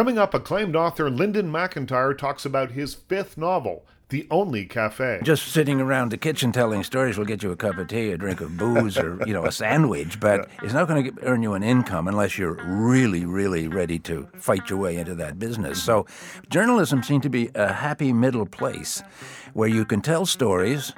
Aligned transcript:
Coming 0.00 0.16
up, 0.16 0.32
acclaimed 0.32 0.76
author 0.76 1.10
Linden 1.10 1.50
MacIntyre 1.50 2.14
talks 2.14 2.46
about 2.46 2.70
his 2.70 2.94
fifth 2.94 3.36
novel, 3.36 3.84
The 4.08 4.26
Only 4.30 4.64
Cafe. 4.64 5.20
Just 5.22 5.48
sitting 5.48 5.78
around 5.78 6.10
the 6.10 6.16
kitchen 6.16 6.52
telling 6.52 6.82
stories 6.84 7.18
will 7.18 7.26
get 7.26 7.42
you 7.42 7.52
a 7.52 7.56
cup 7.56 7.76
of 7.76 7.88
tea, 7.88 8.10
a 8.10 8.16
drink 8.16 8.40
of 8.40 8.56
booze, 8.56 8.96
or 8.96 9.22
you 9.26 9.34
know 9.34 9.44
a 9.44 9.52
sandwich, 9.52 10.18
but 10.18 10.48
it's 10.62 10.72
not 10.72 10.88
going 10.88 11.04
to 11.04 11.22
earn 11.24 11.42
you 11.42 11.52
an 11.52 11.62
income 11.62 12.08
unless 12.08 12.38
you're 12.38 12.54
really, 12.64 13.26
really 13.26 13.68
ready 13.68 13.98
to 13.98 14.26
fight 14.38 14.70
your 14.70 14.78
way 14.78 14.96
into 14.96 15.14
that 15.16 15.38
business. 15.38 15.82
So, 15.82 16.06
journalism 16.48 17.02
seems 17.02 17.22
to 17.24 17.28
be 17.28 17.50
a 17.54 17.70
happy 17.70 18.14
middle 18.14 18.46
place 18.46 19.02
where 19.52 19.68
you 19.68 19.84
can 19.84 20.00
tell 20.00 20.24
stories, 20.24 20.94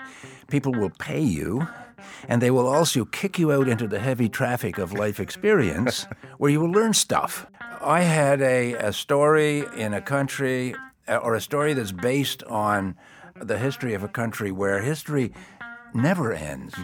people 0.46 0.70
will 0.70 0.92
pay 1.00 1.22
you, 1.22 1.66
and 2.28 2.40
they 2.40 2.50
will 2.50 2.66
also 2.66 3.04
kick 3.04 3.38
you 3.38 3.52
out 3.52 3.68
into 3.68 3.86
the 3.86 3.98
heavy 3.98 4.28
traffic 4.28 4.78
of 4.78 4.92
life 4.92 5.20
experience 5.20 6.06
where 6.38 6.50
you 6.50 6.60
will 6.60 6.70
learn 6.70 6.92
stuff. 6.92 7.46
I 7.80 8.02
had 8.02 8.40
a, 8.40 8.74
a 8.74 8.92
story 8.92 9.64
in 9.76 9.94
a 9.94 10.00
country, 10.00 10.74
uh, 11.08 11.16
or 11.16 11.34
a 11.34 11.40
story 11.40 11.74
that's 11.74 11.92
based 11.92 12.42
on 12.44 12.96
the 13.34 13.58
history 13.58 13.94
of 13.94 14.04
a 14.04 14.08
country 14.08 14.52
where 14.52 14.80
history 14.80 15.32
never 15.94 16.32
ends. 16.32 16.74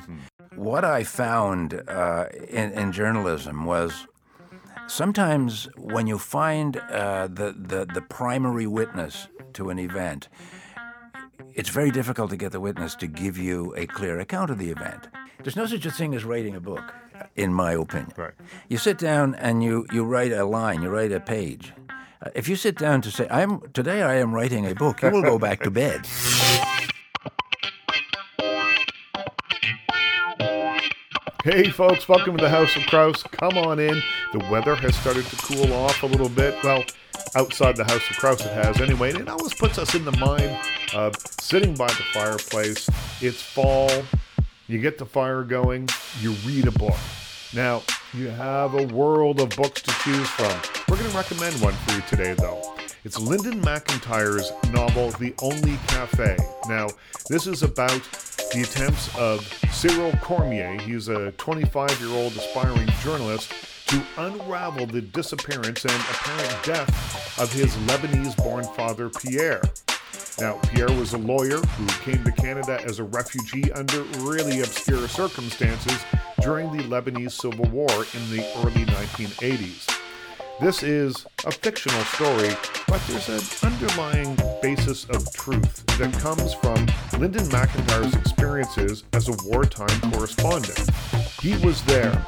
What 0.55 0.85
I 0.85 1.05
found 1.05 1.83
uh, 1.89 2.27
in, 2.49 2.73
in 2.73 2.93
journalism 2.93 3.65
was 3.65 4.07
sometimes 4.89 5.69
when 5.77 6.07
you 6.07 6.19
find 6.19 6.77
uh, 6.77 7.29
the, 7.29 7.55
the, 7.57 7.87
the 7.93 8.03
primary 8.03 8.67
witness 8.67 9.29
to 9.53 9.71
an 9.71 9.79
event, 9.79 10.29
it's 11.55 11.69
very 11.69 11.91
difficult 11.91 12.31
to 12.31 12.37
get 12.37 12.53
the 12.53 12.61
witness 12.61 12.95
to 12.97 13.07
give 13.07 13.39
you 13.39 13.75
a 13.77 13.87
clear 13.87 14.21
account 14.21 14.51
of 14.51 14.59
the 14.59 14.71
event. 14.71 15.09
There's 15.43 15.57
no 15.57 15.67
such 15.67 15.87
a 15.87 15.91
thing 15.91 16.15
as 16.15 16.25
writing 16.25 16.55
a 16.57 16.61
book, 16.61 16.95
in 17.37 17.53
my 17.53 17.73
opinion. 17.73 18.13
Right. 18.17 18.35
You 18.69 18.79
sit 18.79 18.99
down 18.99 19.35
and 19.37 19.63
you, 19.63 19.87
you 19.93 20.05
write 20.05 20.33
a 20.33 20.45
line, 20.45 20.83
you 20.83 20.89
write 20.89 21.13
a 21.13 21.21
page. 21.21 21.73
Uh, 22.21 22.31
if 22.35 22.49
you 22.49 22.57
sit 22.57 22.77
down 22.77 23.01
to 23.03 23.11
say, 23.11 23.29
"I'm 23.31 23.61
today 23.73 24.03
I 24.03 24.15
am 24.17 24.35
writing 24.35 24.67
a 24.67 24.75
book," 24.75 25.03
you 25.03 25.11
will 25.11 25.23
go 25.23 25.39
back 25.39 25.63
to 25.63 25.71
bed. 25.71 26.07
Hey, 31.51 31.71
folks, 31.71 32.07
welcome 32.07 32.37
to 32.37 32.45
the 32.45 32.51
House 32.51 32.77
of 32.77 32.83
Kraus. 32.83 33.23
Come 33.23 33.57
on 33.57 33.79
in. 33.79 34.03
The 34.35 34.39
weather 34.51 34.77
has 34.77 34.95
started 34.97 35.25
to 35.25 35.37
cool 35.37 35.73
off 35.73 36.03
a 36.03 36.07
little 36.07 36.29
bit. 36.29 36.55
Well, 36.63 36.85
outside 37.37 37.75
the 37.75 37.85
House 37.85 38.03
of 38.11 38.17
Kraus, 38.19 38.45
it 38.45 38.53
has 38.53 38.83
anyway. 38.83 39.13
And 39.13 39.21
it 39.21 39.29
always 39.31 39.55
puts 39.55 39.79
us 39.79 39.95
in 39.95 40.05
the 40.05 40.13
mind 40.19 40.55
of 40.95 41.17
sitting 41.41 41.75
by 41.75 41.87
the 41.87 42.05
fireplace. 42.13 42.91
It's 43.23 43.41
fall. 43.41 43.91
You 44.67 44.79
get 44.79 44.99
the 44.99 45.07
fire 45.07 45.43
going. 45.43 45.89
You 46.21 46.33
read 46.45 46.67
a 46.67 46.71
book. 46.73 46.99
Now, 47.55 47.81
you 48.13 48.29
have 48.29 48.75
a 48.75 48.85
world 48.89 49.41
of 49.41 49.49
books 49.57 49.81
to 49.81 49.91
choose 50.03 50.29
from. 50.29 50.53
We're 50.87 50.99
going 50.99 51.11
to 51.11 51.17
recommend 51.17 51.59
one 51.63 51.73
for 51.73 51.95
you 51.95 52.03
today, 52.03 52.35
though. 52.35 52.75
It's 53.05 53.19
Linden 53.19 53.63
MacIntyre's 53.63 54.53
novel, 54.71 55.13
The 55.13 55.33
Only 55.41 55.79
Cafe. 55.87 56.37
Now, 56.69 56.89
this 57.31 57.47
is 57.47 57.63
about 57.63 58.03
the 58.53 58.63
attempts 58.63 59.15
of 59.19 59.47
Cyril 59.71 60.13
Cormier, 60.23 60.81
he's 60.81 61.09
a 61.09 61.33
25 61.33 62.01
year 62.01 62.11
old 62.11 62.33
aspiring 62.37 62.89
journalist, 63.03 63.53
to 63.89 64.03
unravel 64.19 64.87
the 64.87 65.01
disappearance 65.01 65.85
and 65.85 65.95
apparent 65.95 66.65
death 66.65 67.41
of 67.41 67.53
his 67.53 67.75
Lebanese 67.87 68.37
born 68.37 68.65
father, 68.65 69.09
Pierre. 69.09 69.63
Now, 70.41 70.59
Pierre 70.65 70.93
was 70.93 71.15
a 71.15 71.19
lawyer 71.19 71.59
who 71.59 71.87
came 72.05 72.23
to 72.25 72.33
Canada 72.33 72.81
as 72.85 72.99
a 72.99 73.05
refugee 73.05 73.73
under 73.73 74.03
really 74.19 74.61
obscure 74.61 75.09
circumstances 75.09 75.99
during 76.41 76.71
the 76.77 76.85
Lebanese 76.85 77.33
Civil 77.33 77.69
War 77.71 77.91
in 77.91 78.31
the 78.31 78.45
early 78.59 78.85
1980s. 78.85 79.89
This 80.61 80.83
is 80.83 81.27
a 81.45 81.51
fictional 81.51 82.03
story, 82.05 82.51
but 82.87 83.01
there's 83.07 83.29
an 83.29 83.71
underlying 83.71 84.37
basis 84.61 85.05
of 85.07 85.33
truth 85.33 85.85
that 85.99 86.13
comes 86.15 86.55
from 86.55 86.87
Linden 87.19 87.49
MacIntyre's 87.51 88.15
experiences 88.15 89.05
as 89.13 89.29
a 89.29 89.37
wartime 89.45 90.13
correspondent. 90.13 90.91
He 91.41 91.57
was 91.65 91.83
there. 91.85 92.25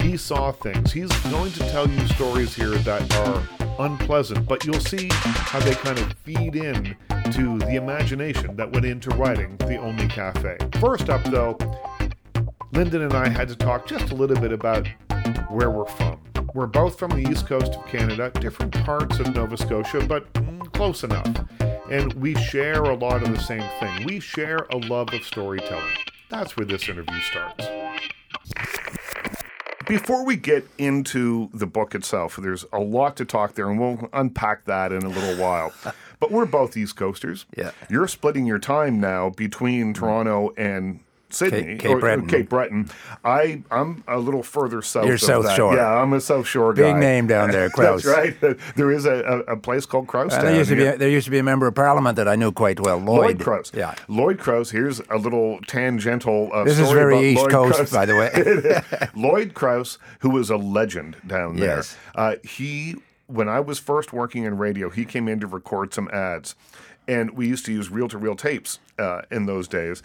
He 0.00 0.16
saw 0.16 0.52
things. 0.52 0.92
He's 0.92 1.10
going 1.30 1.52
to 1.52 1.58
tell 1.70 1.88
you 1.88 2.06
stories 2.08 2.54
here 2.54 2.70
that 2.70 3.14
are 3.16 3.42
unpleasant, 3.78 4.46
but 4.48 4.64
you'll 4.64 4.80
see 4.80 5.08
how 5.12 5.60
they 5.60 5.74
kind 5.74 5.98
of 5.98 6.12
feed 6.24 6.56
in 6.56 6.96
to 7.32 7.58
the 7.58 7.76
imagination 7.76 8.56
that 8.56 8.70
went 8.72 8.84
into 8.84 9.10
writing 9.10 9.56
The 9.58 9.76
Only 9.76 10.08
Cafe. 10.08 10.58
First 10.80 11.08
up, 11.08 11.22
though, 11.24 11.56
Linden 12.72 13.02
and 13.02 13.14
I 13.14 13.28
had 13.28 13.48
to 13.48 13.56
talk 13.56 13.86
just 13.86 14.12
a 14.12 14.14
little 14.14 14.38
bit 14.40 14.52
about 14.52 14.86
where 15.48 15.70
we're 15.70 15.86
from. 15.86 16.20
We're 16.54 16.66
both 16.66 16.98
from 16.98 17.10
the 17.10 17.30
east 17.30 17.46
coast 17.46 17.74
of 17.74 17.86
Canada, 17.86 18.30
different 18.40 18.72
parts 18.84 19.20
of 19.20 19.34
Nova 19.34 19.56
Scotia, 19.56 20.04
but 20.06 20.32
mm, 20.34 20.72
close 20.72 21.04
enough. 21.04 21.26
And 21.90 22.12
we 22.14 22.36
share 22.36 22.84
a 22.84 22.94
lot 22.94 23.22
of 23.24 23.34
the 23.34 23.40
same 23.40 23.68
thing. 23.80 24.04
We 24.04 24.20
share 24.20 24.58
a 24.70 24.76
love 24.76 25.12
of 25.12 25.24
storytelling. 25.24 25.96
That's 26.28 26.56
where 26.56 26.64
this 26.64 26.88
interview 26.88 27.18
starts. 27.20 27.66
Before 29.88 30.24
we 30.24 30.36
get 30.36 30.68
into 30.78 31.50
the 31.52 31.66
book 31.66 31.96
itself, 31.96 32.36
there's 32.36 32.64
a 32.72 32.78
lot 32.78 33.16
to 33.16 33.24
talk 33.24 33.54
there, 33.54 33.68
and 33.68 33.80
we'll 33.80 34.08
unpack 34.12 34.66
that 34.66 34.92
in 34.92 35.02
a 35.02 35.08
little 35.08 35.36
while. 35.42 35.72
But 36.20 36.30
we're 36.30 36.44
both 36.44 36.76
East 36.76 36.96
Coasters. 36.96 37.46
Yeah. 37.56 37.70
You're 37.88 38.06
splitting 38.06 38.44
your 38.44 38.58
time 38.58 39.00
now 39.00 39.30
between 39.30 39.94
Toronto 39.94 40.52
and 40.54 41.00
Sydney, 41.32 41.76
Cape 41.76 41.90
or- 41.90 41.96
or 41.96 42.00
Breton. 42.00 42.26
Cape 42.26 42.48
Breton. 42.48 42.90
I 43.24 43.62
I'm 43.70 44.04
a 44.08 44.18
little 44.18 44.42
further 44.42 44.82
south. 44.82 45.06
You're 45.06 45.18
South 45.18 45.44
that. 45.44 45.56
Shore. 45.56 45.74
Yeah, 45.74 46.02
I'm 46.02 46.12
a 46.12 46.20
South 46.20 46.46
Shore 46.46 46.72
guy. 46.72 46.92
Big 46.92 46.96
name 46.96 47.26
down 47.26 47.50
there, 47.50 47.70
Kraus. 47.74 48.02
That's 48.02 48.16
right. 48.16 48.56
There 48.76 48.90
is 48.90 49.06
a, 49.06 49.44
a, 49.46 49.56
place 49.56 49.86
called 49.86 50.06
Kraus. 50.06 50.32
And 50.32 50.46
there 50.46 50.54
used 50.56 50.70
to 50.70 50.76
be 50.76 50.86
a, 50.86 50.96
there 50.96 51.08
used 51.08 51.26
to 51.26 51.30
be 51.30 51.38
a 51.38 51.42
member 51.42 51.66
of 51.66 51.74
parliament 51.74 52.16
that 52.16 52.28
I 52.28 52.36
knew 52.36 52.52
quite 52.52 52.80
well, 52.80 52.98
Lloyd. 52.98 53.20
Lloyd 53.20 53.40
Crouse. 53.40 53.72
Yeah. 53.74 53.94
Lloyd 54.08 54.38
Crouse. 54.38 54.70
Here's 54.70 55.00
a 55.10 55.16
little 55.16 55.60
tangential. 55.66 56.50
Uh, 56.52 56.64
This 56.64 56.78
is 56.78 56.86
story 56.86 57.00
very 57.00 57.12
about 57.14 57.24
East 57.24 57.40
Lloyd 57.42 57.50
Coast, 57.50 57.76
Crouse. 57.76 57.92
by 57.92 58.06
the 58.06 58.16
way. 58.16 59.10
Lloyd 59.14 59.54
Crouse, 59.54 59.98
who 60.20 60.30
was 60.30 60.50
a 60.50 60.56
legend 60.56 61.16
down 61.26 61.56
there. 61.56 61.76
Yes. 61.76 61.96
Uh, 62.14 62.36
he, 62.42 62.96
when 63.26 63.48
I 63.48 63.60
was 63.60 63.78
first 63.78 64.12
working 64.12 64.44
in 64.44 64.56
radio, 64.58 64.90
he 64.90 65.04
came 65.04 65.28
in 65.28 65.40
to 65.40 65.46
record 65.46 65.92
some 65.94 66.08
ads, 66.12 66.54
and 67.06 67.36
we 67.36 67.46
used 67.46 67.64
to 67.66 67.72
use 67.72 67.90
reel-to-reel 67.90 68.36
tapes 68.36 68.78
uh, 68.98 69.22
in 69.30 69.46
those 69.46 69.68
days. 69.68 70.02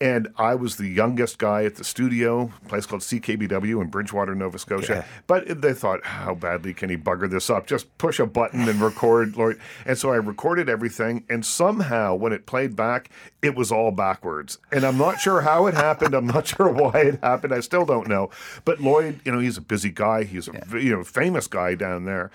And 0.00 0.28
I 0.36 0.54
was 0.54 0.76
the 0.76 0.86
youngest 0.86 1.38
guy 1.38 1.64
at 1.64 1.74
the 1.76 1.84
studio, 1.84 2.52
a 2.64 2.68
place 2.68 2.86
called 2.86 3.02
CKBW 3.02 3.80
in 3.80 3.88
Bridgewater, 3.88 4.34
Nova 4.34 4.58
Scotia. 4.58 5.04
But 5.26 5.60
they 5.60 5.72
thought, 5.74 6.04
how 6.04 6.34
badly 6.34 6.72
can 6.74 6.88
he 6.88 6.96
bugger 6.96 7.28
this 7.28 7.50
up? 7.50 7.66
Just 7.66 7.96
push 7.98 8.20
a 8.20 8.26
button 8.26 8.68
and 8.68 8.80
record, 8.80 9.36
Lloyd. 9.36 9.58
And 9.84 9.98
so 9.98 10.12
I 10.12 10.16
recorded 10.16 10.68
everything, 10.68 11.24
and 11.28 11.44
somehow 11.44 12.14
when 12.14 12.32
it 12.32 12.46
played 12.46 12.76
back, 12.76 13.10
it 13.42 13.54
was 13.56 13.72
all 13.72 13.90
backwards. 13.90 14.58
And 14.70 14.84
I'm 14.84 14.98
not 14.98 15.20
sure 15.20 15.40
how 15.40 15.66
it 15.66 15.74
happened. 15.74 16.14
I'm 16.14 16.26
not 16.26 16.46
sure 16.56 16.68
why 16.68 17.00
it 17.00 17.20
happened. 17.22 17.52
I 17.52 17.60
still 17.60 17.84
don't 17.84 18.08
know. 18.08 18.30
But 18.64 18.80
Lloyd, 18.80 19.20
you 19.24 19.32
know, 19.32 19.38
he's 19.38 19.56
a 19.56 19.62
busy 19.62 19.90
guy. 19.90 20.24
He's 20.24 20.48
a 20.48 20.52
you 20.78 20.90
know 20.90 21.04
famous 21.04 21.46
guy 21.46 21.74
down 21.74 22.04
there, 22.04 22.30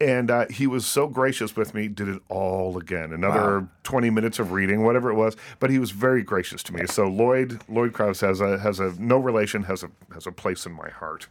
and 0.00 0.30
uh, 0.30 0.46
he 0.50 0.66
was 0.66 0.86
so 0.86 1.08
gracious 1.08 1.56
with 1.56 1.74
me. 1.74 1.88
Did 1.88 2.08
it 2.08 2.22
all 2.28 2.78
again. 2.78 3.12
Another 3.12 3.68
20 3.88 4.10
minutes 4.10 4.38
of 4.38 4.52
reading, 4.52 4.84
whatever 4.84 5.10
it 5.10 5.14
was. 5.14 5.34
But 5.60 5.70
he 5.70 5.78
was 5.78 5.90
very 5.92 6.22
gracious 6.22 6.62
to 6.64 6.74
me. 6.74 6.86
So 6.86 7.07
Lloyd 7.08 7.60
Lloyd 7.68 7.92
Crouse 7.92 8.20
has 8.20 8.40
a 8.40 8.58
has 8.58 8.78
a 8.80 8.94
no 8.98 9.18
relation 9.18 9.64
has 9.64 9.82
a 9.82 9.90
has 10.14 10.26
a 10.26 10.32
place 10.32 10.66
in 10.66 10.72
my 10.72 10.88
heart. 10.90 11.26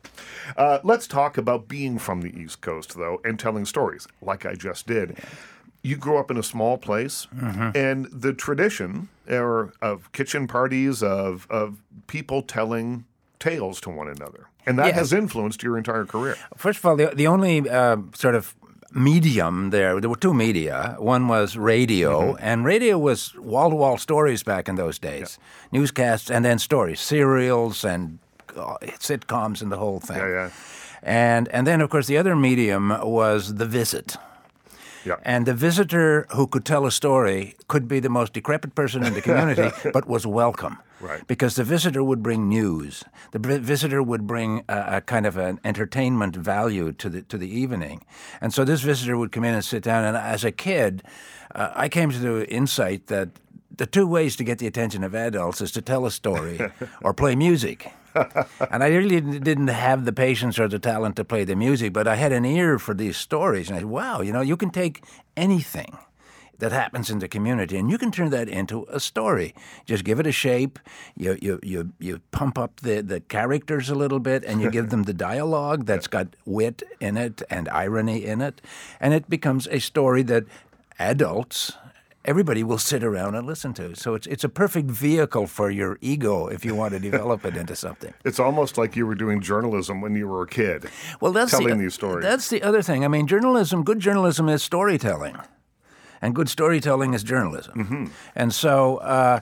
Uh, 0.56 0.80
let's 0.84 1.08
talk 1.08 1.38
about 1.38 1.68
being 1.68 1.98
from 2.00 2.22
the 2.22 2.38
East 2.38 2.62
Coast 2.62 2.98
though 2.98 3.22
and 3.24 3.40
telling 3.40 3.66
stories 3.66 4.08
like 4.22 4.46
I 4.46 4.54
just 4.56 4.88
did. 4.88 5.18
You 5.84 5.96
grew 5.96 6.18
up 6.18 6.30
in 6.32 6.38
a 6.38 6.44
small 6.44 6.78
place, 6.78 7.28
and 7.76 8.08
the 8.12 8.34
tradition 8.34 9.08
or 9.30 9.74
of 9.82 10.12
kitchen 10.12 10.48
parties 10.48 11.02
of 11.04 11.48
of 11.50 11.78
people 12.08 12.42
telling 12.42 13.06
tales 13.40 13.80
to 13.82 13.90
one 13.90 14.08
another, 14.10 14.48
and 14.66 14.78
that 14.80 14.88
Yes. 14.88 14.96
has 14.96 15.14
influenced 15.14 15.64
your 15.64 15.78
entire 15.78 16.06
career. 16.06 16.36
First 16.58 16.80
of 16.80 16.86
all, 16.86 16.96
the, 16.98 17.12
the 17.16 17.28
only 17.28 17.70
uh, 17.70 17.98
sort 18.16 18.36
of 18.36 18.56
medium 18.94 19.70
there, 19.72 20.00
there 20.00 20.10
were 20.10 20.16
two 20.20 20.34
media. 20.34 20.96
One 21.00 21.28
was 21.28 21.58
radio, 21.58 22.22
Mm-hmm. 22.22 22.38
and 22.46 22.66
radio 22.66 22.98
was 22.98 23.34
wall 23.38 23.70
to 23.70 23.76
wall 23.76 23.98
stories 23.98 24.44
back 24.44 24.68
in 24.70 24.76
those 24.76 25.00
days 25.00 25.40
newscasts 25.72 26.32
and 26.32 26.44
then 26.46 26.60
stories, 26.60 27.00
serials 27.02 27.84
and 27.84 28.20
uh, 28.56 28.78
sitcoms 29.00 29.62
and 29.62 29.72
the 29.72 29.78
whole 29.78 30.00
thing. 30.00 30.18
Yeah, 30.18 30.30
yeah. 30.30 30.50
And, 31.04 31.48
and 31.50 31.68
then, 31.68 31.82
of 31.82 31.90
course, 31.90 32.08
the 32.08 32.18
other 32.18 32.36
medium 32.36 32.90
was 33.04 33.56
the 33.56 33.66
visit. 33.66 34.18
Yeah. 35.06 35.18
And 35.24 35.46
the 35.46 35.54
visitor 35.54 36.26
who 36.36 36.48
could 36.48 36.66
tell 36.66 36.86
a 36.86 36.92
story 36.92 37.56
could 37.68 37.88
be 37.88 38.00
the 38.02 38.10
most 38.10 38.34
decrepit 38.34 38.74
person 38.76 39.04
in 39.04 39.14
the 39.14 39.22
community, 39.22 39.70
but 39.94 40.08
was 40.08 40.26
welcome. 40.26 40.78
Right. 41.00 41.26
Because 41.28 41.56
the 41.56 41.64
visitor 41.64 42.04
would 42.04 42.24
bring 42.24 42.50
news. 42.50 43.04
The 43.32 43.40
visitor 43.40 44.02
would 44.02 44.26
bring 44.26 44.64
a, 44.68 44.98
a 44.98 45.02
kind 45.02 45.26
of 45.26 45.38
an 45.38 45.60
entertainment 45.64 46.36
value 46.36 46.92
to 46.94 47.10
the 47.10 47.22
to 47.24 47.38
the 47.38 47.50
evening. 47.50 48.04
And 48.42 48.54
so 48.54 48.64
this 48.64 48.82
visitor 48.82 49.18
would 49.18 49.32
come 49.32 49.44
in 49.44 49.54
and 49.54 49.64
sit 49.64 49.84
down. 49.84 50.04
And 50.04 50.18
as 50.18 50.44
a 50.44 50.52
kid, 50.52 51.04
uh, 51.54 51.72
I 51.76 51.90
came 51.90 52.12
to 52.12 52.20
the 52.20 52.50
insight 52.50 53.08
that 53.08 53.30
the 53.76 53.86
two 53.86 54.08
ways 54.08 54.36
to 54.38 54.44
get 54.44 54.58
the 54.58 54.68
attention 54.68 55.04
of 55.04 55.14
adults 55.14 55.62
is 55.62 55.72
to 55.74 55.82
tell 55.82 56.06
a 56.06 56.12
story 56.12 56.60
or 57.02 57.14
play 57.14 57.36
music. 57.36 57.92
and 58.72 58.84
I 58.84 58.88
really 58.88 59.22
didn't 59.22 59.68
have 59.68 60.06
the 60.06 60.14
patience 60.14 60.58
or 60.58 60.68
the 60.68 60.80
talent 60.80 61.16
to 61.18 61.24
play 61.24 61.44
the 61.44 61.56
music, 61.56 61.94
but 61.94 62.08
I 62.08 62.16
had 62.16 62.32
an 62.32 62.46
ear 62.46 62.80
for 62.80 62.96
these 62.96 63.18
stories. 63.18 63.70
And 63.70 63.78
I 63.78 63.82
said, 63.82 63.90
wow, 63.90 64.22
you 64.22 64.34
know, 64.34 64.42
you 64.42 64.58
can 64.58 64.72
take 64.72 65.04
anything 65.36 65.96
that 66.60 66.72
happens 66.72 67.10
in 67.10 67.20
the 67.20 67.28
community, 67.28 67.78
and 67.78 67.90
you 67.90 67.98
can 67.98 68.12
turn 68.12 68.30
that 68.32 68.50
into 68.50 68.86
a 68.90 69.00
story. 69.00 69.54
Just 69.86 70.04
give 70.04 70.20
it 70.20 70.28
a 70.28 70.32
shape. 70.32 70.80
You 71.16 71.38
you 71.42 71.60
you, 71.64 71.94
you 72.00 72.22
pump 72.32 72.58
up 72.58 72.82
the, 72.82 73.02
the 73.02 73.20
characters 73.22 73.90
a 73.90 73.96
little 73.96 74.20
bit, 74.20 74.44
and 74.44 74.62
you 74.62 74.72
give 74.72 74.90
them 74.90 75.04
the 75.04 75.14
dialogue 75.14 75.86
that's 75.90 76.08
got 76.08 76.36
wit 76.46 76.84
in 77.00 77.18
it 77.18 77.42
and 77.50 77.70
irony 77.70 78.26
in 78.26 78.42
it, 78.42 78.62
and 79.00 79.14
it 79.14 79.30
becomes 79.30 79.68
a 79.68 79.80
story 79.80 80.24
that 80.24 80.46
adults 81.00 81.74
everybody 82.28 82.62
will 82.62 82.78
sit 82.78 83.04
around 83.04 83.36
and 83.36 83.48
listen 83.48 83.74
to. 83.74 83.96
So 83.96 84.14
it's 84.14 84.28
it's 84.28 84.44
a 84.44 84.50
perfect 84.50 84.92
vehicle 84.92 85.48
for 85.48 85.72
your 85.72 85.98
ego 86.02 86.48
if 86.48 86.66
you 86.66 86.76
want 86.76 86.94
to 86.94 87.00
develop 87.00 87.46
it 87.46 87.56
into 87.56 87.76
something. 87.76 88.14
It's 88.26 88.40
almost 88.40 88.78
like 88.78 88.98
you 88.98 89.08
were 89.08 89.16
doing 89.16 89.40
journalism 89.42 90.02
when 90.02 90.14
you 90.16 90.28
were 90.28 90.42
a 90.42 90.48
kid. 90.48 90.90
Well, 91.22 91.32
that's 91.32 91.52
telling 91.52 91.78
the, 91.78 91.84
these 91.84 91.94
stories. 91.94 92.24
That's 92.24 92.50
the 92.50 92.62
other 92.62 92.82
thing. 92.82 93.06
I 93.06 93.08
mean, 93.08 93.26
journalism, 93.26 93.84
good 93.84 94.00
journalism 94.00 94.50
is 94.50 94.62
storytelling, 94.62 95.38
and 96.22 96.36
good 96.36 96.50
storytelling 96.50 97.14
is 97.14 97.24
journalism. 97.24 97.74
Mm-hmm. 97.74 98.06
And 98.36 98.54
so. 98.54 98.98
Uh, 98.98 99.40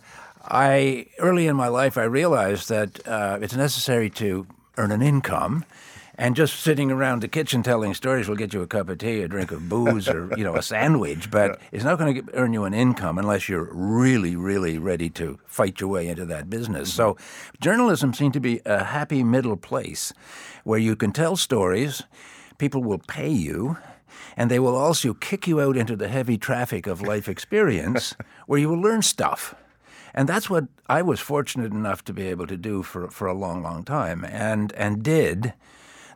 I 0.48 1.08
early 1.20 1.48
in 1.48 1.56
my 1.56 1.70
life 1.70 1.98
I 1.98 2.04
realized 2.04 2.70
that 2.70 3.08
uh, 3.08 3.40
it's 3.42 3.56
necessary 3.56 4.10
to 4.12 4.46
earn 4.78 4.92
an 4.92 5.02
income, 5.02 5.66
and 6.18 6.36
just 6.36 6.60
sitting 6.60 6.92
around 6.92 7.22
the 7.22 7.28
kitchen 7.28 7.64
telling 7.64 7.94
stories 7.94 8.28
will 8.28 8.36
get 8.36 8.54
you 8.54 8.62
a 8.62 8.68
cup 8.68 8.90
of 8.90 9.00
tea, 9.00 9.22
a 9.22 9.28
drink 9.28 9.52
of 9.52 9.68
booze, 9.68 10.08
or 10.08 10.32
you 10.38 10.44
know 10.44 10.56
a 10.56 10.62
sandwich. 10.62 11.32
But 11.32 11.60
it's 11.72 11.84
not 11.84 11.98
going 11.98 12.16
to 12.16 12.36
earn 12.36 12.54
you 12.54 12.64
an 12.64 12.74
income 12.74 13.18
unless 13.18 13.50
you're 13.50 13.70
really, 13.72 14.36
really 14.36 14.78
ready 14.78 15.10
to 15.12 15.40
fight 15.46 15.80
your 15.80 15.90
way 15.90 16.08
into 16.08 16.26
that 16.26 16.50
business. 16.50 16.94
So, 16.94 17.18
journalism 17.60 18.14
seemed 18.14 18.34
to 18.34 18.40
be 18.40 18.62
a 18.66 18.84
happy 18.84 19.24
middle 19.24 19.58
place 19.58 20.14
where 20.64 20.80
you 20.80 20.96
can 20.96 21.12
tell 21.12 21.36
stories, 21.36 22.04
people 22.58 22.84
will 22.84 23.00
pay 23.00 23.30
you. 23.30 23.78
And 24.38 24.52
they 24.52 24.60
will 24.60 24.76
also 24.76 25.14
kick 25.14 25.48
you 25.48 25.62
out 25.62 25.78
into 25.78 25.96
the 25.96 26.08
heavy 26.08 26.38
traffic 26.38 26.88
of 26.88 27.02
life 27.02 27.30
experience 27.30 28.16
where 28.48 28.60
you 28.60 28.70
will 28.70 28.82
learn 28.82 29.02
stuff. 29.02 29.56
And 30.14 30.30
that's 30.30 30.50
what 30.50 30.66
I 30.88 31.02
was 31.02 31.20
fortunate 31.20 31.72
enough 31.72 32.04
to 32.06 32.14
be 32.14 32.28
able 32.28 32.48
to 32.48 32.58
do 32.58 32.84
for, 32.84 33.10
for 33.10 33.28
a 33.28 33.34
long, 33.34 33.62
long 33.62 33.84
time 33.84 34.24
and, 34.26 34.72
and 34.74 35.04
did. 35.04 35.54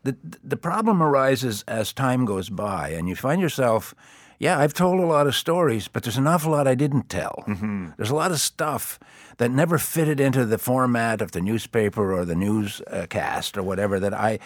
The, 0.04 0.16
the 0.44 0.58
problem 0.58 1.04
arises 1.04 1.64
as 1.68 1.92
time 1.92 2.24
goes 2.24 2.50
by, 2.50 2.90
and 2.90 3.10
you 3.10 3.16
find 3.18 3.42
yourself, 3.42 3.94
yeah, 4.40 4.58
I've 4.58 4.74
told 4.74 5.02
a 5.02 5.06
lot 5.06 5.28
of 5.28 5.36
stories, 5.36 5.90
but 5.90 6.04
there's 6.04 6.18
an 6.18 6.28
awful 6.28 6.54
lot 6.54 6.66
I 6.66 6.76
didn't 6.76 7.10
tell. 7.10 7.44
Mm-hmm. 7.46 7.90
There's 7.98 8.10
a 8.10 8.16
lot 8.16 8.32
of 8.32 8.40
stuff 8.40 8.98
that 9.38 9.52
never 9.52 9.78
fitted 9.78 10.22
into 10.22 10.46
the 10.46 10.58
format 10.58 11.22
of 11.22 11.34
the 11.34 11.42
newspaper 11.42 12.14
or 12.14 12.24
the 12.24 12.36
newscast 12.36 13.58
or 13.58 13.64
whatever 13.64 14.00
that 14.00 14.14
I, 14.14 14.40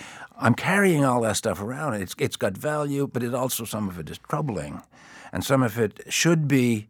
I'm 0.44 0.54
carrying 0.56 1.04
all 1.06 1.22
that 1.22 1.38
stuff 1.38 1.62
around. 1.62 1.96
It's, 1.96 2.16
it's 2.20 2.36
got 2.36 2.58
value, 2.58 3.08
but 3.12 3.24
it 3.24 3.34
also, 3.34 3.64
some 3.66 3.88
of 3.90 3.98
it 3.98 4.10
is 4.10 4.20
troubling. 4.30 4.82
And 5.32 5.44
some 5.44 5.64
of 5.64 5.80
it 5.80 6.02
should 6.10 6.48
be 6.48 6.90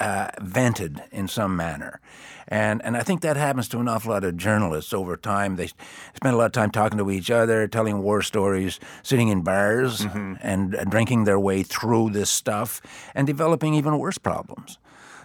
uh, 0.00 0.28
vented 0.40 1.02
in 1.12 1.28
some 1.28 1.54
manner. 1.54 2.00
And, 2.48 2.82
and 2.84 2.96
I 2.96 3.02
think 3.02 3.20
that 3.20 3.36
happens 3.36 3.68
to 3.68 3.78
an 3.78 3.88
awful 3.88 4.12
lot 4.12 4.24
of 4.24 4.36
journalists 4.36 4.92
over 4.92 5.16
time. 5.16 5.56
They 5.56 5.68
spend 6.14 6.34
a 6.34 6.36
lot 6.36 6.46
of 6.46 6.52
time 6.52 6.70
talking 6.70 6.98
to 6.98 7.10
each 7.10 7.30
other, 7.30 7.68
telling 7.68 8.02
war 8.02 8.20
stories, 8.22 8.80
sitting 9.02 9.28
in 9.28 9.42
bars 9.42 10.00
Mm-hmm. 10.00 10.34
and 10.40 10.74
uh, 10.74 10.84
drinking 10.84 11.24
their 11.24 11.38
way 11.38 11.62
through 11.62 12.10
this 12.10 12.30
stuff 12.30 12.80
and 13.14 13.26
developing 13.26 13.74
even 13.74 13.98
worse 13.98 14.18
problems. 14.18 14.78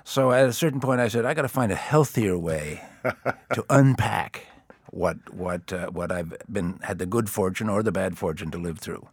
So 0.03 0.31
at 0.31 0.47
a 0.47 0.53
certain 0.53 0.79
point, 0.79 1.01
I 1.01 1.07
said, 1.07 1.25
I 1.25 1.33
got 1.33 1.43
to 1.43 1.47
find 1.49 1.71
a 1.71 1.75
healthier 1.75 2.37
way 2.37 2.81
to 3.53 3.65
unpack 3.69 4.45
what 4.91 5.33
what 5.33 5.71
uh, 5.71 5.87
what 5.87 6.11
I've 6.11 6.35
been 6.51 6.79
had 6.83 6.99
the 6.99 7.05
good 7.05 7.29
fortune 7.29 7.69
or 7.69 7.83
the 7.83 7.91
bad 7.91 8.17
fortune 8.17 8.51
to 8.51 8.57
live 8.57 8.79
through. 8.79 9.07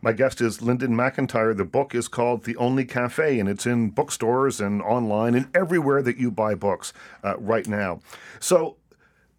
My 0.00 0.12
guest 0.12 0.40
is 0.40 0.62
Linden 0.62 0.96
MacIntyre. 0.96 1.54
The 1.54 1.64
book 1.64 1.94
is 1.94 2.08
called 2.08 2.44
The 2.44 2.56
Only 2.56 2.84
Cafe, 2.84 3.38
and 3.38 3.48
it's 3.48 3.66
in 3.66 3.90
bookstores 3.90 4.60
and 4.60 4.82
online 4.82 5.34
and 5.34 5.48
everywhere 5.54 6.02
that 6.02 6.16
you 6.16 6.30
buy 6.30 6.54
books 6.54 6.92
uh, 7.22 7.38
right 7.38 7.66
now. 7.68 8.00
So 8.40 8.76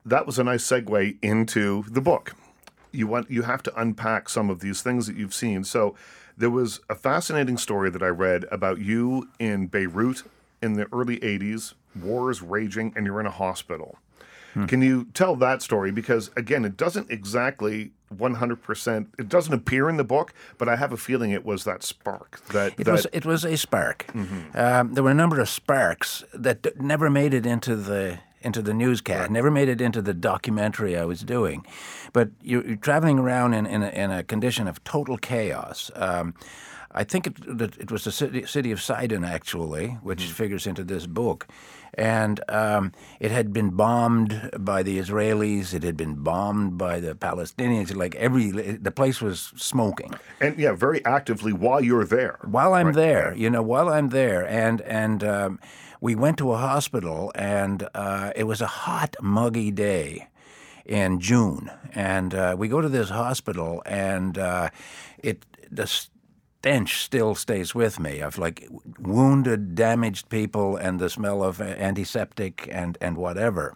that 0.05 0.25
was 0.25 0.39
a 0.39 0.43
nice 0.43 0.65
segue 0.65 1.17
into 1.21 1.83
the 1.89 2.01
book. 2.01 2.33
You 2.91 3.07
want 3.07 3.29
you 3.29 3.41
have 3.41 3.63
to 3.63 3.79
unpack 3.79 4.29
some 4.29 4.49
of 4.49 4.61
these 4.61 4.81
things 4.81 5.07
that 5.07 5.17
you've 5.17 5.33
seen. 5.33 5.63
So 5.63 5.95
there 6.37 6.49
was 6.49 6.79
a 6.89 6.95
fascinating 6.95 7.57
story 7.57 7.89
that 7.89 8.01
I 8.01 8.07
read 8.07 8.45
about 8.51 8.79
you 8.79 9.29
in 9.39 9.67
Beirut 9.67 10.23
in 10.61 10.73
the 10.73 10.87
early 10.93 11.19
80s, 11.19 11.73
war 11.93 12.31
is 12.31 12.41
raging, 12.41 12.93
and 12.95 13.05
you're 13.05 13.19
in 13.19 13.25
a 13.25 13.31
hospital. 13.31 13.97
Can 14.67 14.81
you 14.81 15.05
tell 15.13 15.35
that 15.37 15.61
story? 15.61 15.91
Because 15.91 16.29
again, 16.37 16.63
it 16.65 16.77
doesn't 16.77 17.09
exactly 17.09 17.91
100%, 18.15 19.07
it 19.17 19.29
doesn't 19.29 19.53
appear 19.53 19.89
in 19.89 19.97
the 19.97 20.03
book, 20.03 20.33
but 20.57 20.69
I 20.69 20.75
have 20.75 20.91
a 20.91 20.97
feeling 20.97 21.31
it 21.31 21.45
was 21.45 21.63
that 21.63 21.83
spark. 21.83 22.39
That, 22.49 22.73
It 22.79 22.83
that 22.85 22.91
was 22.91 23.07
it 23.11 23.25
was 23.25 23.43
a 23.45 23.57
spark. 23.57 24.05
Um, 24.53 24.93
there 24.93 25.03
were 25.03 25.11
a 25.11 25.15
number 25.15 25.39
of 25.39 25.49
sparks 25.49 26.23
that 26.33 26.61
d- 26.61 26.71
never 26.79 27.09
made 27.09 27.33
it 27.33 27.45
into 27.45 27.75
the 27.75 28.19
into 28.41 28.61
the 28.61 28.73
newscast, 28.73 29.31
never 29.31 29.49
made 29.49 29.69
it 29.69 29.79
into 29.79 30.01
the 30.01 30.13
documentary 30.13 30.97
I 30.97 31.05
was 31.05 31.21
doing. 31.21 31.65
But 32.11 32.29
you're, 32.41 32.65
you're 32.67 32.75
traveling 32.75 33.17
around 33.17 33.53
in, 33.53 33.65
in, 33.65 33.81
a, 33.83 33.87
in 33.89 34.11
a 34.11 34.21
condition 34.21 34.67
of 34.67 34.83
total 34.83 35.17
chaos. 35.17 35.89
Um, 35.95 36.33
I 36.91 37.05
think 37.05 37.25
it, 37.27 37.57
that 37.57 37.77
it 37.77 37.89
was 37.89 38.03
the 38.03 38.11
city, 38.11 38.45
city 38.45 38.71
of 38.73 38.81
Sidon, 38.81 39.23
actually, 39.23 39.97
which 40.03 40.25
figures 40.25 40.67
into 40.67 40.83
this 40.83 41.07
book. 41.07 41.47
And 41.95 42.41
um, 42.49 42.91
it 43.19 43.31
had 43.31 43.53
been 43.53 43.71
bombed 43.71 44.49
by 44.59 44.83
the 44.83 44.97
Israelis. 44.97 45.73
It 45.73 45.83
had 45.83 45.97
been 45.97 46.15
bombed 46.15 46.77
by 46.77 46.99
the 46.99 47.15
Palestinians. 47.15 47.95
Like 47.95 48.15
every, 48.15 48.51
the 48.51 48.91
place 48.91 49.21
was 49.21 49.53
smoking 49.55 50.13
and 50.39 50.57
yeah, 50.57 50.73
very 50.73 51.03
actively 51.05 51.53
while 51.53 51.81
you're 51.83 52.05
there. 52.05 52.37
while 52.43 52.73
I'm 52.73 52.93
there, 52.93 53.33
you 53.35 53.49
know, 53.49 53.61
while 53.61 53.89
I'm 53.89 54.09
there, 54.09 54.45
and 54.47 54.81
and 54.81 55.23
um, 55.23 55.59
we 56.01 56.15
went 56.15 56.37
to 56.39 56.51
a 56.51 56.57
hospital, 56.57 57.31
and 57.35 57.87
uh, 57.95 58.31
it 58.35 58.43
was 58.43 58.61
a 58.61 58.67
hot, 58.67 59.15
muggy 59.21 59.71
day 59.71 60.27
in 60.85 61.19
June, 61.19 61.71
and 61.93 62.33
uh, 62.35 62.55
we 62.57 62.67
go 62.67 62.81
to 62.81 62.89
this 62.89 63.09
hospital, 63.09 63.81
and 63.85 64.37
uh, 64.37 64.69
it 65.19 65.45
the 65.71 65.87
stench 66.63 67.03
still 67.03 67.35
stays 67.35 67.75
with 67.75 67.99
me 67.99 68.21
of 68.21 68.37
like 68.37 68.69
wounded, 68.97 69.75
damaged 69.75 70.29
people, 70.29 70.77
and 70.77 70.97
the 70.97 71.09
smell 71.09 71.43
of 71.43 71.59
uh, 71.59 71.65
antiseptic 71.65 72.69
and 72.71 72.97
and 73.01 73.17
whatever. 73.17 73.75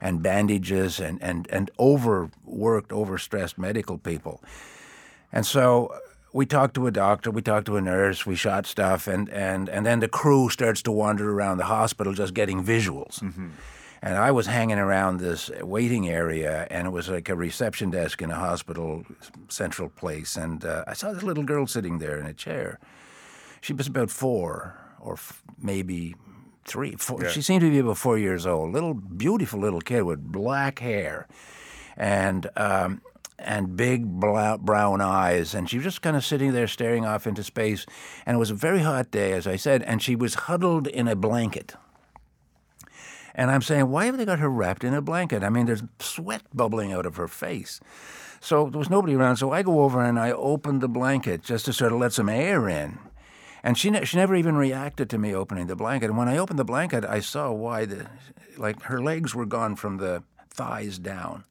And 0.00 0.22
bandages 0.22 1.00
and, 1.00 1.22
and, 1.22 1.46
and 1.50 1.70
overworked, 1.78 2.90
overstressed 2.90 3.56
medical 3.56 3.96
people. 3.96 4.42
And 5.32 5.46
so 5.46 5.86
uh, 5.86 5.98
we 6.32 6.44
talked 6.44 6.74
to 6.74 6.86
a 6.86 6.90
doctor, 6.90 7.30
we 7.30 7.40
talked 7.40 7.66
to 7.66 7.76
a 7.76 7.80
nurse, 7.80 8.26
we 8.26 8.34
shot 8.34 8.66
stuff, 8.66 9.06
and, 9.06 9.30
and, 9.30 9.70
and 9.70 9.86
then 9.86 10.00
the 10.00 10.08
crew 10.08 10.50
starts 10.50 10.82
to 10.82 10.92
wander 10.92 11.32
around 11.32 11.56
the 11.56 11.64
hospital 11.64 12.12
just 12.12 12.34
getting 12.34 12.62
visuals. 12.62 13.20
Mm-hmm. 13.20 13.48
And 14.04 14.18
I 14.18 14.32
was 14.32 14.46
hanging 14.46 14.78
around 14.78 15.16
this 15.16 15.50
waiting 15.62 16.10
area, 16.10 16.66
and 16.70 16.86
it 16.86 16.90
was 16.90 17.08
like 17.08 17.30
a 17.30 17.34
reception 17.34 17.88
desk 17.88 18.20
in 18.20 18.30
a 18.30 18.34
hospital 18.34 19.06
central 19.48 19.88
place. 19.88 20.36
And 20.36 20.62
uh, 20.62 20.84
I 20.86 20.92
saw 20.92 21.14
this 21.14 21.22
little 21.22 21.42
girl 21.42 21.66
sitting 21.66 22.00
there 22.00 22.18
in 22.18 22.26
a 22.26 22.34
chair. 22.34 22.78
She 23.62 23.72
was 23.72 23.86
about 23.86 24.10
four, 24.10 24.76
or 25.00 25.14
f- 25.14 25.42
maybe 25.58 26.16
three, 26.66 26.96
four. 26.96 27.26
She 27.30 27.40
seemed 27.40 27.62
to 27.62 27.70
be 27.70 27.78
about 27.78 27.96
four 27.96 28.18
years 28.18 28.44
old. 28.44 28.74
Little, 28.74 28.92
beautiful 28.92 29.58
little 29.58 29.80
kid 29.80 30.02
with 30.02 30.20
black 30.22 30.80
hair, 30.80 31.26
and 31.96 32.50
um, 32.58 33.00
and 33.38 33.74
big 33.74 34.20
bla- 34.20 34.58
brown 34.58 35.00
eyes. 35.00 35.54
And 35.54 35.70
she 35.70 35.78
was 35.78 35.84
just 35.84 36.02
kind 36.02 36.14
of 36.14 36.26
sitting 36.26 36.52
there, 36.52 36.68
staring 36.68 37.06
off 37.06 37.26
into 37.26 37.42
space. 37.42 37.86
And 38.26 38.36
it 38.36 38.38
was 38.38 38.50
a 38.50 38.54
very 38.54 38.80
hot 38.80 39.10
day, 39.10 39.32
as 39.32 39.46
I 39.46 39.56
said, 39.56 39.82
and 39.82 40.02
she 40.02 40.14
was 40.14 40.34
huddled 40.34 40.88
in 40.88 41.08
a 41.08 41.16
blanket. 41.16 41.74
And 43.34 43.50
I'm 43.50 43.62
saying, 43.62 43.88
why 43.88 44.06
have 44.06 44.16
they 44.16 44.24
got 44.24 44.38
her 44.38 44.48
wrapped 44.48 44.84
in 44.84 44.94
a 44.94 45.02
blanket? 45.02 45.42
I 45.42 45.48
mean, 45.48 45.66
there's 45.66 45.82
sweat 45.98 46.42
bubbling 46.54 46.92
out 46.92 47.06
of 47.06 47.16
her 47.16 47.28
face. 47.28 47.80
So 48.40 48.68
there 48.68 48.78
was 48.78 48.90
nobody 48.90 49.14
around. 49.14 49.36
So 49.36 49.50
I 49.50 49.62
go 49.62 49.80
over 49.82 50.02
and 50.02 50.18
I 50.18 50.30
open 50.30 50.78
the 50.78 50.88
blanket 50.88 51.42
just 51.42 51.64
to 51.64 51.72
sort 51.72 51.92
of 51.92 51.98
let 51.98 52.12
some 52.12 52.28
air 52.28 52.68
in. 52.68 52.98
And 53.62 53.78
she, 53.78 53.90
ne- 53.90 54.04
she 54.04 54.18
never 54.18 54.36
even 54.36 54.56
reacted 54.56 55.08
to 55.10 55.18
me 55.18 55.34
opening 55.34 55.66
the 55.66 55.74
blanket. 55.74 56.10
And 56.10 56.18
when 56.18 56.28
I 56.28 56.36
opened 56.36 56.58
the 56.58 56.64
blanket, 56.64 57.04
I 57.04 57.20
saw 57.20 57.50
why 57.50 57.86
the, 57.86 58.06
like 58.58 58.82
her 58.82 59.02
legs 59.02 59.34
were 59.34 59.46
gone 59.46 59.74
from 59.74 59.96
the 59.96 60.22
thighs 60.50 60.98
down. 60.98 61.44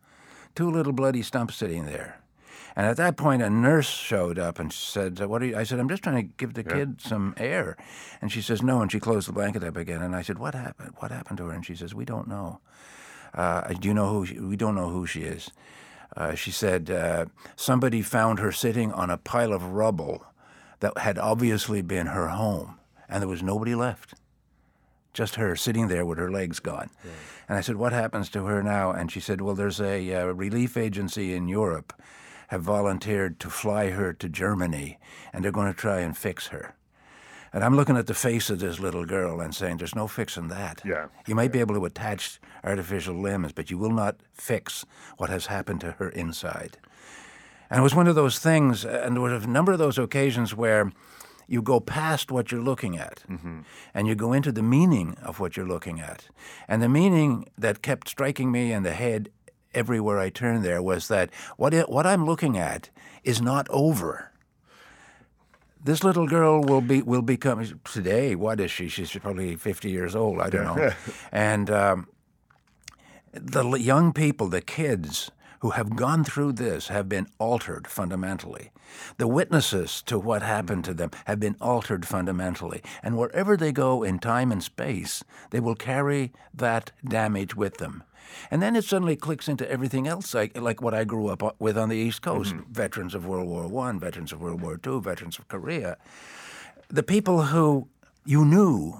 Two 0.55 0.69
little 0.69 0.93
bloody 0.93 1.23
stumps 1.23 1.55
sitting 1.55 1.85
there. 1.85 2.22
And 2.75 2.87
at 2.87 2.97
that 2.97 3.17
point, 3.17 3.41
a 3.43 3.49
nurse 3.49 3.87
showed 3.87 4.39
up 4.39 4.59
and 4.59 4.73
said, 4.73 5.19
"What 5.19 5.41
are 5.43 5.45
you?" 5.45 5.57
I 5.57 5.63
said, 5.63 5.79
"I'm 5.79 5.89
just 5.89 6.03
trying 6.03 6.15
to 6.15 6.33
give 6.37 6.53
the 6.55 6.63
kid 6.63 7.01
some 7.01 7.33
air." 7.37 7.77
And 8.21 8.31
she 8.31 8.41
says, 8.41 8.61
"No." 8.63 8.81
And 8.81 8.91
she 8.91 8.99
closed 8.99 9.27
the 9.27 9.33
blanket 9.33 9.63
up 9.63 9.77
again. 9.77 10.01
And 10.01 10.15
I 10.15 10.21
said, 10.23 10.39
"What 10.39 10.55
happened? 10.55 10.93
What 10.97 11.11
happened 11.11 11.37
to 11.37 11.45
her?" 11.45 11.53
And 11.53 11.65
she 11.65 11.75
says, 11.75 11.93
"We 11.93 12.05
don't 12.05 12.27
know. 12.27 12.59
Uh, 13.33 13.61
do 13.73 13.87
you 13.87 13.93
know 13.93 14.09
who? 14.09 14.25
She, 14.25 14.39
we 14.39 14.55
don't 14.55 14.75
know 14.75 14.89
who 14.89 15.05
she 15.05 15.21
is." 15.21 15.51
Uh, 16.17 16.35
she 16.35 16.51
said, 16.51 16.89
uh, 16.89 17.25
"Somebody 17.55 18.01
found 18.01 18.39
her 18.39 18.51
sitting 18.51 18.91
on 18.91 19.09
a 19.09 19.17
pile 19.17 19.53
of 19.53 19.63
rubble 19.63 20.25
that 20.79 20.97
had 20.97 21.17
obviously 21.17 21.81
been 21.81 22.07
her 22.07 22.29
home, 22.29 22.79
and 23.07 23.21
there 23.21 23.29
was 23.29 23.43
nobody 23.43 23.75
left. 23.75 24.15
just 25.13 25.35
her 25.35 25.55
sitting 25.55 25.87
there 25.89 26.05
with 26.05 26.17
her 26.17 26.31
legs 26.31 26.59
gone. 26.59 26.89
And 27.47 27.57
I 27.57 27.61
said, 27.61 27.75
What 27.75 27.93
happens 27.93 28.29
to 28.31 28.45
her 28.45 28.63
now? 28.63 28.91
And 28.91 29.11
she 29.11 29.19
said, 29.19 29.41
Well, 29.41 29.53
there's 29.55 29.79
a 29.79 30.13
uh, 30.13 30.25
relief 30.25 30.75
agency 30.75 31.33
in 31.35 31.47
Europe 31.47 31.93
have 32.49 32.61
volunteered 32.61 33.39
to 33.39 33.49
fly 33.49 33.91
her 33.91 34.13
to 34.13 34.29
Germany, 34.29 34.99
and 35.31 35.43
they're 35.43 35.51
going 35.51 35.71
to 35.71 35.79
try 35.79 35.99
and 35.99 36.17
fix 36.17 36.47
her. 36.47 36.75
And 37.53 37.63
I'm 37.63 37.75
looking 37.75 37.97
at 37.97 38.07
the 38.07 38.15
face 38.15 38.49
of 38.49 38.59
this 38.59 38.79
little 38.79 39.05
girl 39.05 39.39
and 39.39 39.53
saying, 39.53 39.77
There's 39.77 39.95
no 39.95 40.07
fixing 40.07 40.47
that. 40.47 40.81
Yeah. 40.83 41.07
You 41.27 41.35
might 41.35 41.51
be 41.51 41.59
able 41.59 41.75
to 41.75 41.85
attach 41.85 42.39
artificial 42.63 43.15
limbs, 43.15 43.53
but 43.53 43.69
you 43.69 43.77
will 43.77 43.91
not 43.91 44.21
fix 44.33 44.85
what 45.17 45.29
has 45.29 45.45
happened 45.45 45.81
to 45.81 45.91
her 45.93 46.09
inside. 46.09 46.77
And 47.69 47.79
it 47.79 47.83
was 47.83 47.95
one 47.95 48.07
of 48.07 48.15
those 48.15 48.39
things, 48.39 48.83
and 48.83 49.15
there 49.15 49.21
were 49.21 49.33
a 49.33 49.47
number 49.47 49.71
of 49.71 49.79
those 49.79 49.99
occasions 49.99 50.55
where 50.55 50.91
you 51.47 51.61
go 51.61 51.79
past 51.79 52.31
what 52.31 52.51
you're 52.51 52.61
looking 52.61 52.97
at 52.97 53.23
mm-hmm. 53.29 53.61
and 53.93 54.07
you 54.07 54.15
go 54.15 54.33
into 54.33 54.51
the 54.51 54.63
meaning 54.63 55.15
of 55.21 55.39
what 55.39 55.57
you're 55.57 55.67
looking 55.67 55.99
at. 55.99 56.29
And 56.67 56.81
the 56.81 56.89
meaning 56.89 57.47
that 57.57 57.81
kept 57.81 58.07
striking 58.07 58.51
me 58.51 58.71
in 58.71 58.83
the 58.83 58.93
head 58.93 59.29
everywhere 59.73 60.19
I 60.19 60.29
turned 60.29 60.63
there 60.63 60.81
was 60.81 61.07
that 61.07 61.29
what, 61.57 61.73
it, 61.73 61.89
what 61.89 62.05
I'm 62.05 62.25
looking 62.25 62.57
at 62.57 62.89
is 63.23 63.41
not 63.41 63.67
over. 63.69 64.31
This 65.83 66.03
little 66.03 66.27
girl 66.27 66.61
will 66.61 66.79
be 66.79 67.01
will 67.01 67.21
become 67.21 67.79
today. 67.83 68.35
What 68.35 68.61
is 68.61 68.71
she? 68.71 68.87
She's 68.87 69.11
probably 69.11 69.57
fifty 69.57 69.91
years 69.91 70.15
old. 70.15 70.39
I 70.39 70.49
don't 70.49 70.63
know. 70.63 70.93
and 71.33 71.69
um, 71.69 72.07
the 73.33 73.67
young 73.73 74.13
people, 74.13 74.47
the 74.47 74.61
kids 74.61 75.29
who 75.63 75.69
have 75.69 75.95
gone 75.95 76.25
through 76.25 76.51
this, 76.51 76.89
have 76.89 77.07
been 77.07 77.25
altered 77.39 77.87
fundamentally. 77.87 78.69
The 79.17 79.29
witnesses 79.29 80.01
to 80.07 80.19
what 80.19 80.41
happened 80.41 80.83
to 80.83 80.93
them 80.93 81.11
have 81.23 81.39
been 81.39 81.55
altered 81.61 82.05
fundamentally. 82.05 82.83
And 83.01 83.17
wherever 83.17 83.55
they 83.55 83.71
go 83.71 84.03
in 84.03 84.19
time 84.19 84.51
and 84.51 84.61
space, 84.61 85.23
they 85.51 85.61
will 85.61 85.75
carry 85.75 86.33
that 86.53 86.91
damage 87.07 87.55
with 87.55 87.77
them. 87.77 88.03
And 88.51 88.61
then 88.61 88.75
it 88.75 88.83
suddenly 88.83 89.15
clicks 89.15 89.47
into 89.47 89.69
everything 89.71 90.05
else, 90.05 90.33
like, 90.33 90.59
like 90.59 90.81
what 90.81 90.93
I 90.93 91.05
grew 91.05 91.29
up 91.29 91.55
with 91.61 91.77
on 91.77 91.87
the 91.87 91.95
East 91.95 92.21
Coast 92.21 92.53
mm-hmm. 92.53 92.69
veterans 92.69 93.15
of 93.15 93.25
World 93.25 93.47
War 93.47 93.65
One, 93.65 94.01
veterans 94.01 94.33
of 94.33 94.41
World 94.41 94.61
War 94.61 94.75
Two, 94.75 94.99
veterans 94.99 95.39
of 95.39 95.47
Korea. 95.47 95.95
The 96.89 97.03
people 97.03 97.43
who 97.43 97.87
you 98.25 98.43
knew 98.43 98.97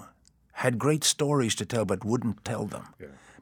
had 0.52 0.78
great 0.78 1.04
stories 1.04 1.54
to 1.56 1.66
tell 1.66 1.84
but 1.84 2.06
wouldn't 2.06 2.42
tell 2.42 2.64
them 2.64 2.86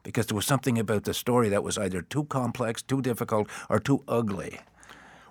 because 0.03 0.27
there 0.27 0.35
was 0.35 0.45
something 0.45 0.77
about 0.77 1.03
the 1.05 1.13
story 1.13 1.49
that 1.49 1.63
was 1.63 1.77
either 1.77 2.01
too 2.01 2.25
complex, 2.25 2.81
too 2.81 3.01
difficult, 3.01 3.47
or 3.69 3.79
too 3.79 4.03
ugly 4.07 4.59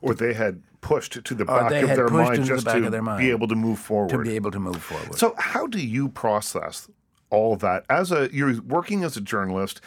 Or 0.00 0.14
they 0.14 0.33
had 0.35 0.62
pushed 0.81 1.23
to 1.25 1.35
the 1.35 1.45
back 1.45 1.71
of 1.73 1.88
their 1.91 2.09
mind 2.09 2.43
the 2.43 2.45
just 2.47 2.64
back 2.64 2.83
to 2.83 2.91
their 2.91 3.02
mind 3.02 3.21
be 3.21 3.31
able 3.31 3.47
to 3.49 3.55
move 3.55 3.79
forward. 3.79 4.11
to 4.11 4.19
be 4.19 4.35
able 4.35 4.50
to 4.50 4.59
move 4.61 4.83
forward. 4.83 5.17
So, 5.17 5.35
how 5.38 5.67
do 5.69 5.79
you 5.79 6.09
process 6.09 6.91
all 7.31 7.52
of 7.55 7.61
that 7.61 7.85
as 7.88 8.11
a 8.11 8.29
you're 8.33 8.61
working 8.62 9.05
as 9.05 9.17
a 9.17 9.21
journalist? 9.21 9.81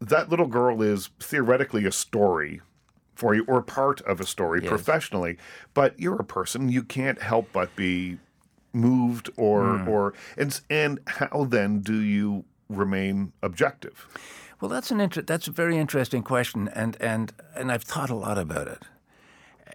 That 0.00 0.30
little 0.30 0.46
girl 0.46 0.80
is 0.80 1.10
theoretically 1.20 1.84
a 1.84 1.92
story 1.92 2.60
for 3.14 3.34
you, 3.34 3.44
or 3.48 3.60
part 3.62 4.00
of 4.02 4.20
a 4.20 4.26
story 4.26 4.60
professionally. 4.60 5.36
But 5.74 5.98
you're 6.00 6.16
a 6.16 6.24
person; 6.24 6.68
you 6.68 6.82
can't 6.84 7.20
help 7.20 7.48
but 7.52 7.74
be 7.76 8.18
moved, 8.72 9.28
or 9.36 9.78
Hmm. 9.78 9.88
or 9.88 10.14
and 10.36 10.58
and 10.70 11.00
how 11.06 11.44
then 11.50 11.80
do 11.80 11.98
you 11.98 12.44
remain 12.68 13.32
objective? 13.42 14.06
Well, 14.60 14.68
that's 14.68 14.90
an 14.90 15.00
inter- 15.00 15.22
that's 15.22 15.48
a 15.48 15.52
very 15.52 15.78
interesting 15.78 16.22
question, 16.22 16.68
and 16.74 16.96
and 17.00 17.32
and 17.54 17.70
I've 17.70 17.84
thought 17.84 18.10
a 18.10 18.14
lot 18.14 18.38
about 18.38 18.66
it. 18.68 18.82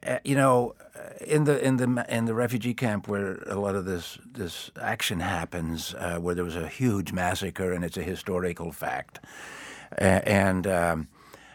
Uh, 0.05 0.19
you 0.25 0.35
know, 0.35 0.75
uh, 0.95 1.13
in 1.25 1.45
the 1.45 1.65
in 1.65 1.77
the 1.77 2.05
in 2.09 2.25
the 2.25 2.33
refugee 2.33 2.73
camp 2.73 3.07
where 3.07 3.37
a 3.47 3.55
lot 3.55 3.75
of 3.75 3.85
this 3.85 4.17
this 4.29 4.71
action 4.81 5.21
happens, 5.21 5.93
uh, 5.93 6.17
where 6.17 6.35
there 6.35 6.43
was 6.43 6.57
a 6.57 6.67
huge 6.67 7.13
massacre, 7.13 7.71
and 7.71 7.85
it's 7.85 7.97
a 7.97 8.03
historical 8.03 8.71
fact, 8.73 9.19
A- 9.93 10.27
and 10.27 10.67
um, 10.67 11.07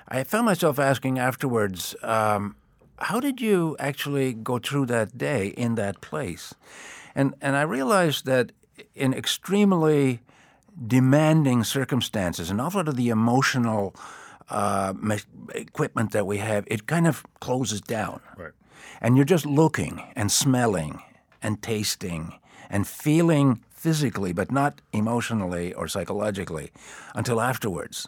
I 0.09 0.25
found 0.25 0.47
myself 0.47 0.79
asking 0.79 1.19
afterwards. 1.19 1.95
Um, 2.03 2.57
how 3.01 3.21
did 3.21 3.41
you 3.41 3.77
actually 3.79 4.33
go 4.33 4.59
through 4.59 4.87
that 4.87 5.17
day 5.17 5.49
in 5.49 5.75
that 5.75 6.01
place? 6.01 6.55
And 7.15 7.35
and 7.41 7.57
I 7.57 7.63
realized 7.63 8.25
that 8.25 8.53
in 8.95 9.13
extremely 9.13 10.21
demanding 10.87 11.65
circumstances, 11.65 12.51
an 12.51 12.61
awful 12.61 12.79
lot 12.79 12.89
of 12.89 12.97
the 12.97 13.09
emotional 13.09 13.95
uh, 14.51 14.95
equipment 15.55 16.13
that 16.13 16.27
we 16.27 16.39
have, 16.39 16.65
it 16.69 16.87
kind 16.87 17.07
of 17.07 17.25
closes 17.41 17.81
down. 17.81 18.21
Right. 18.37 18.53
And 19.01 19.17
you're 19.17 19.25
just 19.25 19.47
looking 19.47 20.03
and 20.15 20.31
smelling 20.31 21.03
and 21.43 21.63
tasting 21.63 22.35
and 22.71 22.87
feeling 22.87 23.63
physically, 23.71 24.33
but 24.33 24.51
not 24.51 24.81
emotionally 24.93 25.73
or 25.75 25.89
psychologically 25.89 26.71
until 27.15 27.41
afterwards. 27.41 28.07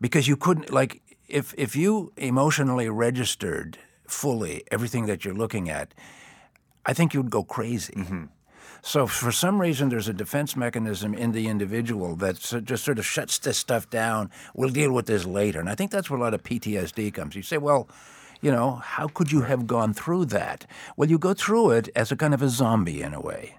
Because 0.00 0.28
you 0.28 0.36
couldn't, 0.36 0.72
like, 0.72 1.02
if, 1.28 1.54
if 1.56 1.76
you 1.76 2.12
emotionally 2.16 2.88
registered 2.88 3.78
fully 4.06 4.64
everything 4.70 5.06
that 5.06 5.24
you're 5.24 5.34
looking 5.34 5.68
at, 5.68 5.94
I 6.86 6.92
think 6.92 7.12
you'd 7.14 7.30
go 7.30 7.44
crazy. 7.44 7.94
So 8.82 9.06
for 9.06 9.30
some 9.32 9.60
reason, 9.60 9.88
there's 9.88 10.08
a 10.08 10.12
defense 10.12 10.56
mechanism 10.56 11.14
in 11.14 11.32
the 11.32 11.48
individual 11.48 12.16
that 12.16 12.36
just 12.64 12.84
sort 12.84 12.98
of 12.98 13.06
shuts 13.06 13.38
this 13.38 13.58
stuff 13.58 13.90
down. 13.90 14.30
We'll 14.54 14.70
deal 14.70 14.92
with 14.92 15.06
this 15.06 15.24
later, 15.24 15.60
and 15.60 15.68
I 15.68 15.74
think 15.74 15.90
that's 15.90 16.08
where 16.08 16.18
a 16.18 16.22
lot 16.22 16.34
of 16.34 16.42
PTSD 16.42 17.12
comes. 17.14 17.34
You 17.34 17.42
say, 17.42 17.58
well. 17.58 17.88
You 18.42 18.50
know, 18.50 18.76
how 18.76 19.06
could 19.06 19.30
you 19.30 19.42
have 19.42 19.66
gone 19.66 19.92
through 19.92 20.24
that? 20.24 20.64
Well, 20.96 21.10
you 21.10 21.18
go 21.18 21.34
through 21.34 21.72
it 21.72 21.90
as 21.94 22.10
a 22.10 22.16
kind 22.16 22.32
of 22.32 22.40
a 22.40 22.48
zombie 22.48 23.02
in 23.02 23.12
a 23.12 23.20
way. 23.20 23.58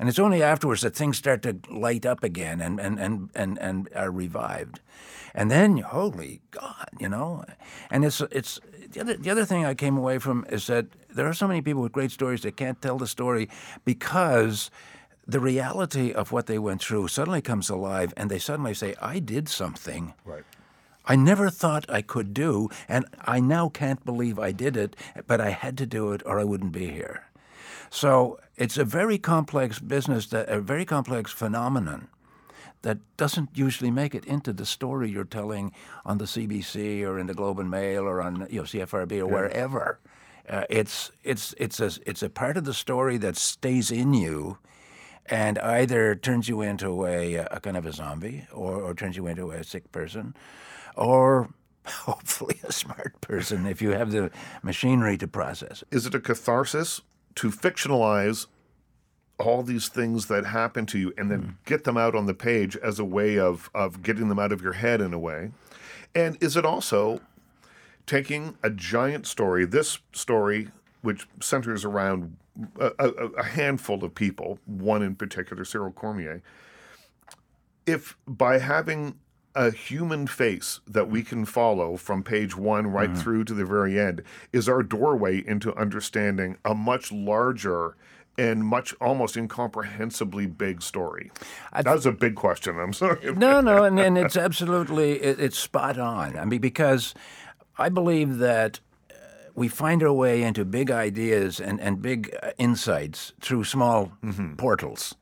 And 0.00 0.08
it's 0.08 0.18
only 0.18 0.42
afterwards 0.42 0.80
that 0.80 0.94
things 0.94 1.18
start 1.18 1.42
to 1.42 1.58
light 1.70 2.06
up 2.06 2.24
again 2.24 2.62
and, 2.62 2.80
and, 2.80 2.98
and, 2.98 3.28
and, 3.34 3.58
and 3.58 3.88
are 3.94 4.10
revived. 4.10 4.80
And 5.34 5.50
then, 5.50 5.76
holy 5.78 6.40
God, 6.50 6.88
you 6.98 7.08
know? 7.08 7.44
And 7.90 8.04
it's, 8.04 8.22
it's 8.30 8.58
the, 8.90 9.00
other, 9.00 9.16
the 9.16 9.30
other 9.30 9.44
thing 9.44 9.64
I 9.64 9.74
came 9.74 9.96
away 9.96 10.18
from 10.18 10.44
is 10.48 10.66
that 10.66 10.86
there 11.08 11.26
are 11.26 11.34
so 11.34 11.48
many 11.48 11.62
people 11.62 11.82
with 11.82 11.92
great 11.92 12.10
stories 12.10 12.42
that 12.42 12.56
can't 12.56 12.80
tell 12.80 12.98
the 12.98 13.06
story 13.06 13.48
because 13.84 14.70
the 15.26 15.40
reality 15.40 16.12
of 16.12 16.32
what 16.32 16.46
they 16.46 16.58
went 16.58 16.80
through 16.82 17.08
suddenly 17.08 17.40
comes 17.40 17.70
alive 17.70 18.12
and 18.16 18.30
they 18.30 18.38
suddenly 18.38 18.74
say, 18.74 18.94
I 19.00 19.18
did 19.18 19.48
something 19.48 20.14
Right. 20.24 20.44
I 21.06 21.16
never 21.16 21.50
thought 21.50 21.90
I 21.90 22.02
could 22.02 22.32
do, 22.34 22.68
and 22.88 23.04
I 23.22 23.40
now 23.40 23.68
can't 23.68 24.04
believe 24.04 24.38
I 24.38 24.52
did 24.52 24.76
it, 24.76 24.94
but 25.26 25.40
I 25.40 25.50
had 25.50 25.76
to 25.78 25.86
do 25.86 26.12
it 26.12 26.22
or 26.24 26.38
I 26.38 26.44
wouldn't 26.44 26.72
be 26.72 26.90
here. 26.90 27.24
So 27.90 28.38
it's 28.56 28.78
a 28.78 28.84
very 28.84 29.18
complex 29.18 29.80
business, 29.80 30.26
that, 30.28 30.48
a 30.48 30.60
very 30.60 30.84
complex 30.84 31.32
phenomenon 31.32 32.08
that 32.82 32.98
doesn't 33.16 33.50
usually 33.54 33.90
make 33.90 34.14
it 34.14 34.24
into 34.24 34.52
the 34.52 34.66
story 34.66 35.10
you're 35.10 35.24
telling 35.24 35.72
on 36.04 36.18
the 36.18 36.24
CBC 36.24 37.02
or 37.02 37.18
in 37.18 37.26
the 37.26 37.34
Globe 37.34 37.58
and 37.58 37.70
Mail 37.70 38.04
or 38.04 38.22
on 38.22 38.46
you 38.50 38.60
know, 38.60 38.62
CFRB 38.64 39.20
or 39.20 39.26
wherever. 39.26 39.98
Uh, 40.48 40.64
it's 40.68 41.12
it's 41.22 41.54
it's 41.58 41.78
a 41.78 41.90
it's 42.06 42.22
a 42.22 42.30
part 42.30 42.56
of 42.56 42.64
the 42.64 42.74
story 42.74 43.16
that 43.18 43.36
stays 43.36 43.90
in 43.90 44.14
you, 44.14 44.58
and 45.26 45.58
either 45.60 46.14
turns 46.14 46.48
you 46.48 46.60
into 46.60 47.06
a, 47.06 47.34
a 47.36 47.60
kind 47.60 47.76
of 47.76 47.86
a 47.86 47.92
zombie 47.92 48.46
or, 48.52 48.74
or 48.82 48.94
turns 48.94 49.16
you 49.16 49.26
into 49.26 49.52
a 49.52 49.62
sick 49.62 49.92
person, 49.92 50.34
or 50.96 51.50
hopefully 51.86 52.58
a 52.64 52.72
smart 52.72 53.20
person 53.20 53.66
if 53.66 53.80
you 53.80 53.90
have 53.90 54.10
the 54.10 54.30
machinery 54.62 55.16
to 55.16 55.28
process 55.28 55.84
Is 55.90 56.06
it 56.06 56.14
a 56.14 56.20
catharsis 56.20 57.00
to 57.36 57.50
fictionalize 57.50 58.46
all 59.40 59.62
these 59.62 59.88
things 59.88 60.26
that 60.26 60.46
happen 60.46 60.86
to 60.86 60.98
you 60.98 61.12
and 61.16 61.30
then 61.30 61.40
hmm. 61.40 61.50
get 61.64 61.84
them 61.84 61.96
out 61.96 62.14
on 62.14 62.26
the 62.26 62.34
page 62.34 62.76
as 62.76 62.98
a 62.98 63.04
way 63.04 63.38
of, 63.38 63.70
of 63.74 64.02
getting 64.02 64.28
them 64.28 64.38
out 64.38 64.52
of 64.52 64.62
your 64.62 64.74
head 64.74 65.00
in 65.00 65.12
a 65.12 65.18
way? 65.18 65.50
And 66.14 66.36
is 66.42 66.56
it 66.56 66.64
also 66.64 67.20
taking 68.06 68.56
a 68.62 68.70
giant 68.70 69.26
story, 69.26 69.64
this 69.64 69.98
story, 70.12 70.68
which 71.02 71.26
centers 71.40 71.84
around 71.84 72.36
a, 72.78 72.92
a, 72.98 73.08
a 73.08 73.44
handful 73.44 74.04
of 74.04 74.14
people, 74.14 74.58
one 74.66 75.02
in 75.02 75.14
particular, 75.14 75.64
Cyril 75.64 75.92
Cormier, 75.92 76.42
if 77.86 78.16
by 78.26 78.58
having 78.58 79.18
a 79.54 79.70
human 79.70 80.26
face 80.26 80.80
that 80.86 81.08
we 81.08 81.22
can 81.22 81.44
follow 81.44 81.96
from 81.96 82.22
page 82.22 82.56
one 82.56 82.86
right 82.86 83.10
hmm. 83.10 83.16
through 83.16 83.44
to 83.44 83.54
the 83.54 83.64
very 83.64 83.98
end 83.98 84.22
is 84.52 84.68
our 84.68 84.82
doorway 84.82 85.44
into 85.46 85.74
understanding 85.74 86.56
a 86.64 86.74
much 86.74 87.10
larger 87.10 87.96
and 88.40 88.64
much 88.64 88.94
almost 89.02 89.36
incomprehensibly 89.36 90.46
big 90.46 90.80
story. 90.80 91.30
that 91.74 91.84
was 91.86 92.06
a 92.06 92.12
big 92.12 92.36
question. 92.36 92.78
I'm 92.78 92.94
sorry. 92.94 93.18
No, 93.40 93.60
no, 93.60 93.84
and, 93.84 93.98
and 94.00 94.16
it's 94.18 94.36
absolutely 94.36 95.12
it, 95.22 95.38
it's 95.38 95.58
spot 95.58 95.98
on. 95.98 96.38
I 96.38 96.44
mean, 96.44 96.60
because 96.60 97.14
I 97.78 97.88
believe 97.88 98.38
that 98.38 98.80
uh, 99.10 99.14
we 99.54 99.68
find 99.68 100.02
our 100.02 100.12
way 100.12 100.42
into 100.42 100.64
big 100.64 100.90
ideas 100.90 101.60
and, 101.60 101.80
and 101.80 102.00
big 102.00 102.34
uh, 102.42 102.50
insights 102.58 103.32
through 103.40 103.64
small 103.64 104.12
portals. 104.56 105.14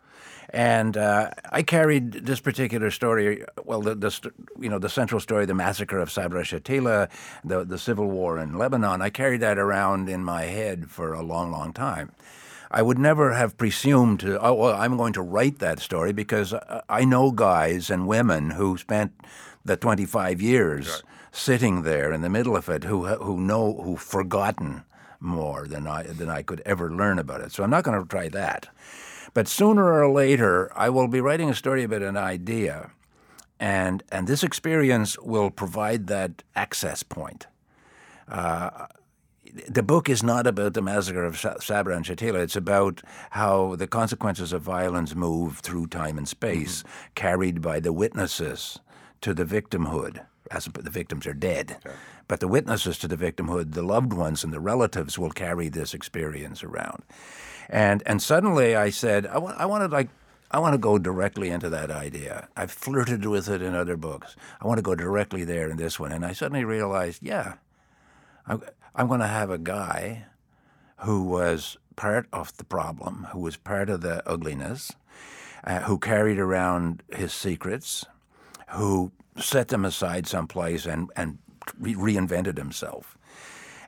And 0.50 0.96
uh, 0.96 1.30
I 1.52 1.62
carried 1.62 2.12
this 2.12 2.40
particular 2.40 2.90
story, 2.90 3.44
well, 3.64 3.82
the, 3.82 3.94
the 3.94 4.32
you 4.58 4.68
know 4.68 4.78
the 4.78 4.88
central 4.88 5.20
story, 5.20 5.44
the 5.44 5.54
massacre 5.54 5.98
of 5.98 6.10
Sabra 6.10 6.42
Shatila, 6.42 7.10
the 7.44 7.64
the 7.64 7.78
civil 7.78 8.08
war 8.10 8.38
in 8.38 8.56
Lebanon. 8.56 9.02
I 9.02 9.10
carried 9.10 9.40
that 9.40 9.58
around 9.58 10.08
in 10.08 10.25
my 10.25 10.44
head 10.44 10.90
for 10.90 11.12
a 11.12 11.22
long, 11.22 11.50
long 11.50 11.72
time. 11.72 12.12
I 12.70 12.82
would 12.82 12.98
never 12.98 13.32
have 13.34 13.56
presumed 13.56 14.20
to, 14.20 14.38
oh, 14.40 14.54
well, 14.54 14.75
I'm 14.76 14.96
going 14.96 15.12
to 15.14 15.22
write 15.22 15.58
that 15.58 15.80
story 15.80 16.12
because 16.12 16.52
I- 16.52 16.82
I 16.88 17.04
know 17.04 17.30
guys 17.30 17.90
and 17.90 18.06
women 18.06 18.50
who 18.50 18.76
spent 18.76 19.12
the 19.64 19.76
25 19.76 20.40
years 20.40 21.02
sitting 21.32 21.82
there 21.82 22.12
in 22.12 22.20
the 22.22 22.28
middle 22.28 22.56
of 22.56 22.68
it 22.68 22.84
who, 22.84 23.06
uh, 23.06 23.16
who 23.18 23.38
know, 23.40 23.80
who've 23.82 24.00
forgotten 24.00 24.84
more 25.20 25.66
than 25.66 25.87
I, 25.87 26.02
than 26.04 26.28
I 26.30 26.42
could 26.42 26.62
ever 26.66 26.90
learn 26.90 27.18
about 27.18 27.40
it. 27.40 27.52
So 27.52 27.62
I'm 27.64 27.70
not 27.70 27.84
going 27.84 28.00
to 28.00 28.06
try 28.08 28.28
that. 28.28 28.68
But 29.34 29.48
sooner 29.48 29.92
or 29.92 30.10
later, 30.10 30.70
I 30.76 30.88
will 30.90 31.08
be 31.08 31.20
writing 31.20 31.50
a 31.50 31.54
story 31.54 31.82
about 31.84 32.02
an 32.02 32.16
idea, 32.16 32.90
and, 33.60 34.02
and 34.10 34.26
this 34.26 34.42
experience 34.42 35.18
will 35.18 35.50
provide 35.50 36.06
that 36.06 36.42
access 36.56 37.02
point 37.02 37.46
uh, 38.28 38.87
the 39.69 39.83
book 39.83 40.09
is 40.09 40.23
not 40.23 40.47
about 40.47 40.75
the 40.75 40.83
massacre 40.83 41.25
of 41.25 41.38
Sabra 41.38 41.97
and 41.97 42.05
Shatila. 42.05 42.43
It's 42.43 42.57
about 42.57 43.02
how 43.31 43.76
the 43.76 43.87
consequences 43.87 44.52
of 44.52 44.62
violence 44.62 45.14
move 45.14 45.59
through 45.59 45.88
time 45.88 46.19
and 46.19 46.28
space, 46.28 46.83
mm-hmm. 46.83 47.12
carried 47.14 47.62
by 47.62 47.81
the 47.81 47.93
witnesses 47.93 48.78
to 49.21 49.35
the 49.35 49.45
victimhood. 49.45 50.25
As 50.50 50.64
the 50.64 50.88
victims 50.88 51.26
are 51.26 51.35
dead, 51.35 51.76
but 52.26 52.40
the 52.40 52.49
witnesses 52.49 52.97
to 53.00 53.07
the 53.07 53.19
victimhood, 53.19 53.75
the 53.75 53.83
loved 53.83 54.14
ones 54.14 54.43
and 54.43 54.50
the 54.50 54.61
relatives, 54.61 55.19
will 55.19 55.31
carry 55.31 55.69
this 55.69 55.93
experience 55.93 56.64
around. 56.64 57.02
And 57.69 58.02
and 58.07 58.23
suddenly 58.23 58.75
I 58.75 58.88
said, 58.88 59.26
I 59.26 59.37
want, 59.37 59.61
I 59.61 59.67
wanted 59.67 59.90
like. 59.90 60.09
I 60.50 60.59
want 60.59 60.73
to 60.73 60.78
go 60.78 60.99
directly 60.99 61.50
into 61.50 61.69
that 61.69 61.90
idea. 61.90 62.49
I've 62.57 62.71
flirted 62.71 63.26
with 63.26 63.50
it 63.50 63.61
in 63.61 63.75
other 63.75 63.99
books. 63.99 64.35
I 64.59 64.67
want 64.67 64.78
to 64.78 64.83
go 64.83 64.95
directly 64.95 65.45
there 65.45 65.69
in 65.69 65.76
this 65.76 66.00
one. 66.00 66.11
And 66.11 66.25
I 66.25 66.33
suddenly 66.33 66.64
realized, 66.64 67.23
yeah, 67.23 67.57
I'm, 68.47 68.62
I'm 68.99 69.07
going 69.07 69.21
to 69.21 69.28
have 69.28 69.49
a 69.49 69.59
guy 69.59 70.25
who 71.02 71.23
was 71.23 71.76
part 71.95 72.26
of 72.33 72.57
the 72.57 72.64
problem, 72.64 73.28
who 73.31 73.38
was 73.38 73.57
part 73.57 73.88
of 73.88 74.00
the 74.00 74.28
ugliness, 74.28 74.90
uh, 75.62 75.83
who 75.83 76.00
carried 76.00 76.40
around 76.40 77.05
his 77.14 77.33
secrets, 77.33 78.05
who 78.71 79.12
set 79.37 79.69
them 79.69 79.85
aside 79.85 80.26
someplace 80.26 80.85
and, 80.85 81.12
and 81.14 81.38
re- 81.78 81.95
reinvented 81.95 82.59
himself. 82.59 83.17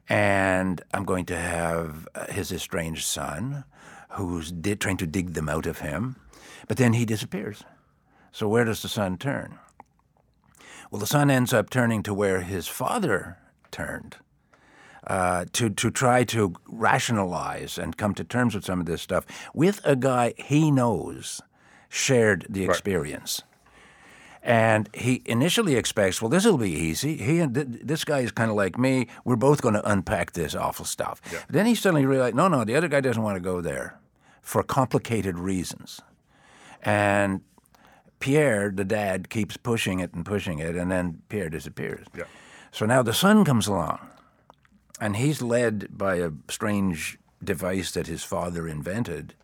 And 0.08 0.80
I'm 0.94 1.04
going 1.04 1.24
to 1.26 1.36
have 1.36 2.06
uh, 2.14 2.26
his 2.26 2.52
estranged 2.52 3.04
son, 3.04 3.64
who's 4.10 4.52
di- 4.52 4.76
trying 4.76 4.98
to 4.98 5.08
dig 5.08 5.34
them 5.34 5.48
out 5.48 5.66
of 5.66 5.80
him, 5.80 6.14
but 6.68 6.76
then 6.76 6.92
he 6.92 7.04
disappears. 7.04 7.64
So 8.30 8.46
where 8.46 8.64
does 8.64 8.82
the 8.82 8.88
son 8.88 9.18
turn? 9.18 9.58
Well, 10.88 11.00
the 11.00 11.06
son 11.08 11.32
ends 11.32 11.52
up 11.52 11.68
turning 11.68 12.04
to 12.04 12.14
where 12.14 12.42
his 12.42 12.68
father 12.68 13.38
turned 13.72 14.14
uh, 15.06 15.44
to 15.52 15.70
to 15.70 15.90
try 15.90 16.24
to 16.24 16.54
rationalize 16.66 17.78
and 17.78 17.96
come 17.96 18.14
to 18.14 18.24
terms 18.24 18.54
with 18.54 18.64
some 18.64 18.80
of 18.80 18.86
this 18.86 19.02
stuff 19.02 19.26
with 19.54 19.80
a 19.84 19.96
guy 19.96 20.34
he 20.36 20.70
knows 20.70 21.40
shared 21.88 22.46
the 22.48 22.64
experience. 22.64 23.42
And 24.42 24.88
he 24.94 25.20
initially 25.26 25.76
expects, 25.76 26.22
well, 26.22 26.30
this 26.30 26.46
will 26.46 26.56
be 26.56 26.70
easy. 26.70 27.16
He 27.16 27.40
and 27.40 27.54
th- 27.54 27.66
this 27.82 28.04
guy 28.04 28.20
is 28.20 28.32
kind 28.32 28.50
of 28.50 28.56
like 28.56 28.78
me. 28.78 29.06
We're 29.24 29.36
both 29.36 29.60
going 29.60 29.74
to 29.74 29.86
unpack 29.90 30.32
this 30.32 30.54
awful 30.54 30.86
stuff. 30.86 31.20
But 31.30 31.52
then 31.54 31.66
he 31.66 31.74
suddenly 31.74 32.06
realized, 32.06 32.36
no, 32.36 32.48
no, 32.48 32.64
the 32.64 32.74
other 32.74 32.88
guy 32.88 33.02
doesn't 33.02 33.22
want 33.22 33.36
to 33.36 33.40
go 33.40 33.60
there 33.60 33.98
for 34.40 34.62
complicated 34.62 35.38
reasons. 35.38 36.00
And 36.82 37.42
Pierre, 38.18 38.70
the 38.74 38.84
dad, 38.84 39.28
keeps 39.28 39.58
pushing 39.58 40.00
it 40.00 40.14
and 40.14 40.24
pushing 40.24 40.58
it, 40.58 40.74
and 40.74 40.90
then 40.90 41.20
Pierre 41.28 41.50
disappears. 41.50 42.06
Yeah. 42.16 42.24
So 42.72 42.86
now 42.86 43.02
the 43.02 43.12
son 43.12 43.44
comes 43.44 43.66
along, 43.66 43.98
and 45.00 45.16
he's 45.16 45.40
led 45.42 45.88
by 45.96 46.16
a 46.16 46.30
strange 46.48 47.18
device 47.42 47.90
that 47.92 48.06
his 48.06 48.22
father 48.22 48.68
invented 48.68 49.34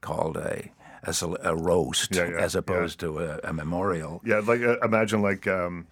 called 0.00 0.36
a, 0.36 0.70
a, 1.02 1.12
a 1.42 1.54
roast 1.56 2.14
Yeah, 2.14 2.28
yeah, 2.28 2.36
as 2.38 2.54
opposed 2.54 3.00
to 3.00 3.18
a, 3.18 3.40
a 3.44 3.52
memorial. 3.52 4.20
Yeah, 4.24 4.40
like 4.40 4.62
uh, 4.62 4.78
imagine 4.82 5.22
like 5.22 5.46
um, 5.46 5.86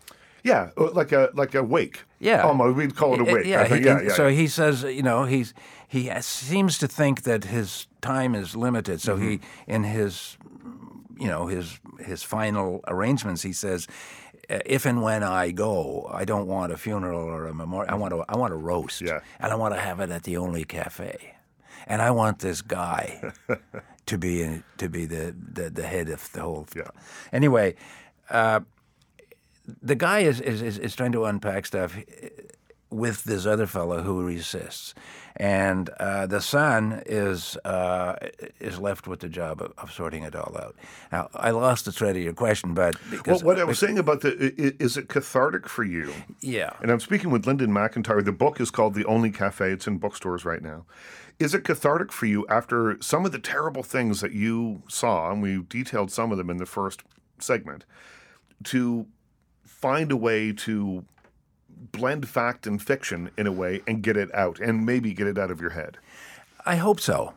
yeah, 0.45 0.71
uh, 0.77 0.91
like 0.93 1.13
a 1.13 1.31
like 1.35 1.55
a 1.55 1.63
wake. 1.63 2.05
Yeah, 2.21 2.43
almost 2.43 2.77
we'd 2.77 2.95
call 2.97 3.15
it 3.15 3.21
a 3.21 3.25
wake. 3.25 3.47
Yeah, 3.47 3.65
think. 3.65 3.81
he- 3.83 3.87
yeah, 3.87 4.01
yeah. 4.03 4.13
So 4.15 4.29
he 4.29 4.47
says, 4.49 4.83
you 4.85 5.03
know, 5.03 5.25
he's 5.25 5.55
he 5.89 6.11
seems 6.21 6.79
to 6.79 6.87
think 6.89 7.23
that 7.23 7.45
his 7.45 7.87
time 8.01 8.35
is 8.35 8.55
limited. 8.57 9.01
So 9.01 9.17
he, 9.17 9.39
Mm-hmm. 9.39 9.71
in 9.73 9.85
his, 9.85 10.37
you 11.19 11.27
know, 11.29 11.47
his 11.49 11.81
his 11.99 12.23
final 12.23 12.81
arrangements, 12.87 13.43
he 13.43 13.53
says, 13.53 13.87
"Uh, 13.89 13.93
Uh, 14.51 14.59
if 14.67 14.87
and 14.87 15.03
when 15.03 15.23
I 15.23 15.53
go, 15.53 16.09
I 16.13 16.25
don't 16.25 16.47
want 16.49 16.73
a 16.73 16.77
funeral 16.77 17.21
or 17.21 17.47
a 17.47 17.55
memorial. 17.55 17.93
I 17.95 17.97
want 17.97 18.13
to 18.15 18.25
I 18.29 18.37
want 18.37 18.53
a 18.53 18.57
roast, 18.57 19.01
Yeah. 19.01 19.21
and 19.39 19.53
I 19.53 19.57
want 19.57 19.75
to 19.75 19.81
have 19.81 20.01
it 20.01 20.11
at 20.11 20.23
the 20.25 20.37
only 20.39 20.65
cafe, 20.65 21.35
and 21.87 22.03
I 22.03 22.11
want 22.11 22.39
this 22.39 22.63
guy 22.63 23.33
to 24.07 24.19
be 24.19 24.43
in, 24.43 24.65
to 24.79 24.89
be 24.89 25.07
the, 25.07 25.35
the 25.55 25.71
the 25.71 25.83
head 25.87 26.09
of 26.09 26.31
the 26.33 26.41
whole. 26.41 26.67
Yeah. 26.77 26.91
Anyway 27.33 27.75
uh, 28.31 28.61
the 29.83 29.95
guy 29.95 30.21
is, 30.21 30.41
is, 30.41 30.79
is 30.79 30.97
trying 30.97 31.13
to 31.13 31.25
unpack 31.27 31.67
stuff 31.67 31.97
with 32.91 33.25
this 33.25 33.47
other 33.47 33.67
fellow 33.67 34.03
who 34.03 34.23
resists, 34.23 34.95
and 35.37 35.89
uh, 36.01 36.27
the 36.27 36.41
son 36.41 37.03
is 37.07 37.57
uh, 37.65 38.17
is 38.59 38.79
left 38.79 39.07
with 39.07 39.21
the 39.21 39.29
job 39.29 39.63
of, 39.63 39.73
of 39.79 39.93
sorting 39.93 40.25
it 40.25 40.35
all 40.35 40.57
out. 40.59 40.77
Now, 41.13 41.29
I 41.35 41.51
lost 41.51 41.85
the 41.85 41.93
thread 41.93 42.17
of 42.17 42.23
your 42.23 42.33
question, 42.33 42.75
but 42.75 42.97
well, 43.27 43.41
what 43.41 43.59
I 43.59 43.65
was 43.65 43.79
saying 43.79 43.99
about 43.99 44.23
the 44.23 44.55
is 44.83 44.97
it 44.97 45.09
cathartic 45.09 45.69
for 45.69 45.85
you? 45.85 46.13
yeah, 46.41 46.73
And 46.81 46.91
I'm 46.91 47.01
speaking 47.01 47.31
with 47.31 47.47
Linden 47.47 47.73
MacIntyre. 47.73 48.23
The 48.23 48.33
book 48.33 48.61
is 48.61 48.71
called 48.71 48.95
The 48.95 49.05
Only 49.05 49.31
Cafe. 49.31 49.71
It's 49.71 49.87
in 49.87 49.99
bookstores 49.99 50.45
right 50.45 50.63
now. 50.63 50.85
Is 51.39 51.55
it 51.55 51.65
cathartic 51.65 52.13
for 52.13 52.27
you 52.27 52.47
after 52.49 52.99
some 53.01 53.25
of 53.25 53.33
the 53.33 53.39
terrible 53.39 53.83
things 53.83 54.21
that 54.21 54.33
you 54.33 54.83
saw, 54.89 55.31
and 55.31 55.41
we 55.41 55.63
detailed 55.63 56.11
some 56.11 56.33
of 56.33 56.39
them 56.39 56.51
in 56.51 56.59
the 56.59 56.67
first 56.67 57.03
segment, 57.39 57.87
to 58.65 59.07
find 59.65 60.13
a 60.13 60.17
way 60.17 60.53
to 60.53 61.05
blend 61.93 62.29
fact 62.29 62.67
and 62.67 62.83
fiction 62.83 63.31
in 63.37 63.47
a 63.47 63.53
way 63.53 63.83
and 63.87 64.03
get 64.03 64.17
it 64.17 64.33
out 64.35 64.61
and 64.61 64.85
maybe 64.85 65.13
get 65.13 65.27
it 65.27 65.39
out 65.39 65.51
of 65.51 65.61
your 65.61 65.71
head? 65.71 65.99
I 66.67 66.77
hope 66.77 67.01
so. 67.01 67.33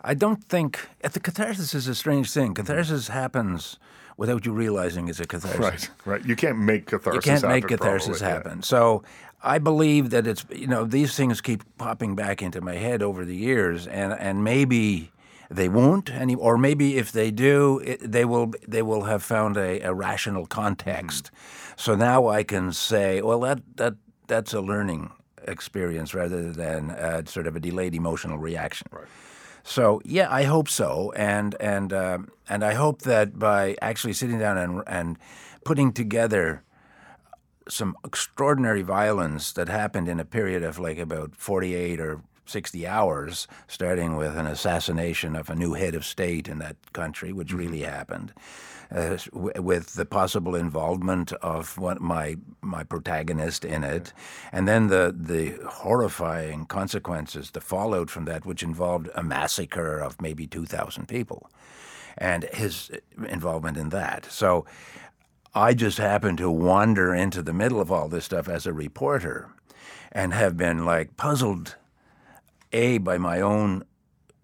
I 0.00 0.14
don't 0.14 0.44
think 0.44 0.88
the 1.02 1.20
catharsis 1.20 1.74
is 1.74 1.88
a 1.88 1.94
strange 1.94 2.30
thing. 2.30 2.54
Catharsis 2.54 3.08
happens 3.08 3.78
without 4.16 4.44
you 4.46 4.52
realizing 4.52 5.08
it's 5.08 5.20
a 5.20 5.26
catharsis. 5.26 5.58
Right, 5.58 5.90
right. 6.04 6.24
You 6.24 6.36
can't 6.36 6.58
make 6.58 6.86
catharsis 6.86 7.24
You 7.24 7.32
can't 7.32 7.48
make 7.48 7.68
catharsis 7.68 8.18
probably, 8.18 8.26
yeah. 8.26 8.34
happen. 8.34 8.62
So 8.62 9.02
I 9.42 9.58
believe 9.58 10.10
that 10.10 10.26
it's 10.26 10.44
you 10.50 10.66
know 10.66 10.84
these 10.84 11.14
things 11.16 11.40
keep 11.40 11.62
popping 11.78 12.14
back 12.14 12.42
into 12.42 12.60
my 12.60 12.74
head 12.74 13.02
over 13.02 13.24
the 13.24 13.36
years, 13.36 13.86
and 13.86 14.12
and 14.12 14.44
maybe 14.44 15.10
they 15.50 15.68
won't 15.68 16.10
any, 16.10 16.34
or 16.34 16.58
maybe 16.58 16.96
if 16.96 17.12
they 17.12 17.30
do, 17.30 17.80
it, 17.84 18.00
they 18.00 18.24
will 18.24 18.52
they 18.66 18.82
will 18.82 19.04
have 19.04 19.22
found 19.22 19.56
a, 19.56 19.80
a 19.80 19.94
rational 19.94 20.46
context. 20.46 21.26
Mm-hmm. 21.26 21.72
So 21.76 21.94
now 21.94 22.26
I 22.28 22.42
can 22.42 22.72
say, 22.72 23.22
well, 23.22 23.40
that 23.40 23.60
that 23.76 23.94
that's 24.26 24.52
a 24.52 24.60
learning 24.60 25.10
experience 25.46 26.14
rather 26.14 26.52
than 26.52 26.90
uh, 26.90 27.22
sort 27.24 27.46
of 27.46 27.56
a 27.56 27.60
delayed 27.60 27.94
emotional 27.94 28.38
reaction. 28.38 28.88
Right. 28.90 29.06
So 29.62 30.00
yeah, 30.04 30.28
I 30.30 30.44
hope 30.44 30.68
so, 30.68 31.12
and 31.16 31.54
and 31.60 31.92
um, 31.92 32.28
and 32.48 32.62
I 32.62 32.74
hope 32.74 33.02
that 33.02 33.38
by 33.38 33.76
actually 33.80 34.12
sitting 34.12 34.38
down 34.38 34.58
and 34.58 34.82
and 34.86 35.18
putting 35.64 35.92
together 35.92 36.62
some 37.68 37.96
extraordinary 38.04 38.82
violence 38.82 39.52
that 39.52 39.68
happened 39.68 40.08
in 40.08 40.18
a 40.18 40.24
period 40.24 40.62
of 40.62 40.78
like 40.78 40.98
about 40.98 41.36
48 41.36 42.00
or 42.00 42.22
60 42.48 42.86
hours, 42.86 43.46
starting 43.68 44.16
with 44.16 44.36
an 44.36 44.46
assassination 44.46 45.36
of 45.36 45.50
a 45.50 45.54
new 45.54 45.74
head 45.74 45.94
of 45.94 46.04
state 46.04 46.48
in 46.48 46.58
that 46.58 46.76
country, 46.92 47.32
which 47.32 47.52
really 47.52 47.80
happened, 47.82 48.32
uh, 48.90 49.16
w- 49.32 49.62
with 49.62 49.94
the 49.94 50.06
possible 50.06 50.54
involvement 50.54 51.32
of 51.34 51.76
one, 51.78 51.98
my 52.00 52.36
my 52.62 52.82
protagonist 52.84 53.64
in 53.64 53.84
it, 53.84 54.12
and 54.52 54.66
then 54.66 54.88
the 54.88 55.14
the 55.16 55.58
horrifying 55.68 56.66
consequences, 56.66 57.50
the 57.52 57.60
fallout 57.60 58.10
from 58.10 58.24
that, 58.24 58.46
which 58.46 58.62
involved 58.62 59.08
a 59.14 59.22
massacre 59.22 59.98
of 59.98 60.20
maybe 60.20 60.46
2,000 60.46 61.06
people, 61.08 61.50
and 62.16 62.44
his 62.52 62.90
involvement 63.28 63.76
in 63.76 63.90
that. 63.90 64.26
So. 64.30 64.64
I 65.54 65.74
just 65.74 65.98
happened 65.98 66.38
to 66.38 66.50
wander 66.50 67.14
into 67.14 67.42
the 67.42 67.54
middle 67.54 67.80
of 67.80 67.90
all 67.90 68.08
this 68.08 68.26
stuff 68.26 68.48
as 68.48 68.66
a 68.66 68.72
reporter 68.72 69.48
and 70.12 70.32
have 70.32 70.56
been 70.56 70.84
like 70.84 71.16
puzzled, 71.16 71.76
A, 72.72 72.98
by 72.98 73.18
my 73.18 73.40
own 73.40 73.84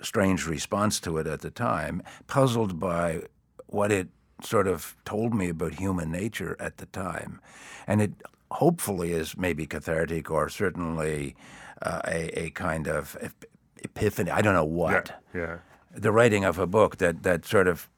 strange 0.02 0.46
response 0.46 1.00
to 1.00 1.18
it 1.18 1.26
at 1.26 1.40
the 1.40 1.50
time, 1.50 2.02
puzzled 2.26 2.78
by 2.78 3.22
what 3.66 3.90
it 3.92 4.08
sort 4.42 4.66
of 4.66 4.96
told 5.04 5.34
me 5.34 5.48
about 5.48 5.74
human 5.74 6.10
nature 6.10 6.56
at 6.60 6.76
the 6.78 6.87
time. 6.87 7.40
And 7.87 8.02
it 8.02 8.12
hopefully 8.50 9.12
is 9.12 9.37
maybe 9.37 9.66
cathartic 9.66 10.30
or 10.30 10.48
certainly 10.48 11.34
uh, 11.82 12.00
a, 12.06 12.38
a 12.46 12.50
kind 12.50 12.87
of 12.88 13.16
epiphany. 13.82 14.30
I 14.30 14.42
don't 14.42 14.54
know 14.54 14.64
what 14.64 15.12
Yeah, 15.34 15.40
yeah. 15.40 15.56
the 15.94 16.12
writing 16.12 16.44
of 16.44 16.58
a 16.58 16.66
book 16.66 16.98
that, 16.98 17.22
that 17.22 17.44
sort 17.44 17.68
of 17.68 17.88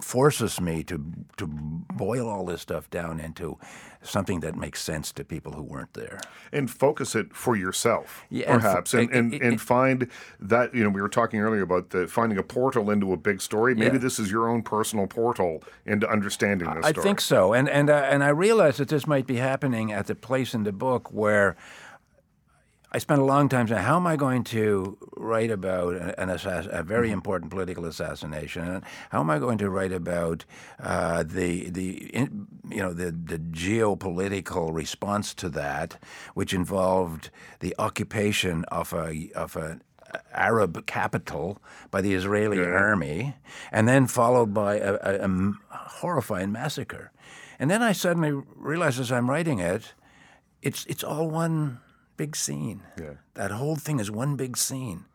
forces 0.00 0.60
me 0.60 0.82
to 0.84 1.04
to 1.36 1.46
boil 1.46 2.28
all 2.28 2.44
this 2.46 2.62
stuff 2.62 2.90
down 2.90 3.20
into 3.20 3.58
something 4.02 4.40
that 4.40 4.56
makes 4.56 4.82
sense 4.82 5.12
to 5.12 5.22
people 5.24 5.52
who 5.52 5.62
weren't 5.62 5.92
there. 5.94 6.18
and 6.50 6.68
focus 6.70 7.14
it 7.14 7.32
for 7.34 7.54
yourself, 7.56 8.24
Yeah, 8.28 8.56
perhaps, 8.56 8.94
and, 8.94 9.08
and, 9.10 9.32
and 9.34 9.60
find 9.60 10.08
that 10.40 10.74
you 10.74 10.82
know 10.82 10.90
we 10.90 11.00
were 11.00 11.08
talking 11.08 11.38
earlier 11.40 11.62
about 11.62 11.90
the, 11.90 12.08
finding 12.08 12.36
a 12.38 12.42
portal 12.42 12.90
into 12.90 13.12
a 13.12 13.16
big 13.16 13.40
story. 13.40 13.74
Maybe 13.74 13.92
Yeah. 13.96 13.98
this 14.02 14.18
is 14.18 14.30
your 14.30 14.48
own 14.48 14.62
personal 14.62 15.06
portal 15.06 15.62
into 15.86 16.08
understanding 16.10 16.68
this 16.74 16.84
I 16.84 16.90
story. 16.90 17.04
think 17.04 17.20
so, 17.20 17.52
and 17.52 17.68
and 17.68 17.88
uh, 17.90 17.94
and 18.10 18.24
I 18.24 18.30
realize 18.30 18.78
that 18.78 18.88
this 18.88 19.06
might 19.06 19.26
be 19.26 19.36
happening 19.36 19.92
at 19.92 20.06
the 20.06 20.14
place 20.16 20.52
in 20.54 20.64
the 20.64 20.72
book 20.72 21.12
where 21.12 21.54
I 22.94 22.98
spent 22.98 23.22
a 23.22 23.24
long 23.24 23.48
time 23.48 23.66
saying, 23.66 23.82
how 23.82 23.96
am 23.96 24.06
I 24.06 24.16
going 24.16 24.44
to 24.44 24.98
write 25.16 25.50
about 25.50 25.94
an, 25.94 26.10
an 26.18 26.28
assass- 26.28 26.68
a 26.70 26.82
very 26.82 27.10
important 27.10 27.50
political 27.50 27.86
assassination, 27.86 28.68
and 28.68 28.84
how 29.08 29.20
am 29.20 29.30
I 29.30 29.38
going 29.38 29.56
to 29.58 29.70
write 29.70 29.92
about 29.92 30.44
uh, 30.78 31.22
the 31.22 31.70
the 31.70 32.14
in, 32.14 32.46
you 32.68 32.82
know 32.82 32.92
the 32.92 33.10
the 33.10 33.38
geopolitical 33.38 34.74
response 34.74 35.32
to 35.34 35.48
that, 35.50 35.98
which 36.34 36.52
involved 36.52 37.30
the 37.60 37.74
occupation 37.78 38.64
of 38.66 38.92
a 38.92 39.30
of 39.34 39.56
a 39.56 39.80
Arab 40.34 40.84
capital 40.84 41.62
by 41.90 42.02
the 42.02 42.12
Israeli 42.12 42.58
army, 42.58 43.36
and 43.70 43.88
then 43.88 44.06
followed 44.06 44.52
by 44.52 44.74
a 44.74 45.28
horrifying 45.70 46.52
massacre. 46.52 47.10
And 47.58 47.70
then 47.70 47.82
I 47.82 47.92
suddenly 47.92 48.32
realized 48.54 49.00
as 49.00 49.10
I'm 49.10 49.30
writing 49.30 49.60
it, 49.60 49.94
it's 50.60 50.84
it's 50.86 51.02
all 51.02 51.30
one 51.30 51.80
big 52.22 52.36
scene. 52.36 52.82
Yeah. 53.00 53.14
That 53.34 53.50
whole 53.50 53.74
thing 53.74 53.98
is 53.98 54.08
one 54.08 54.36
big 54.36 54.56
scene. 54.56 55.06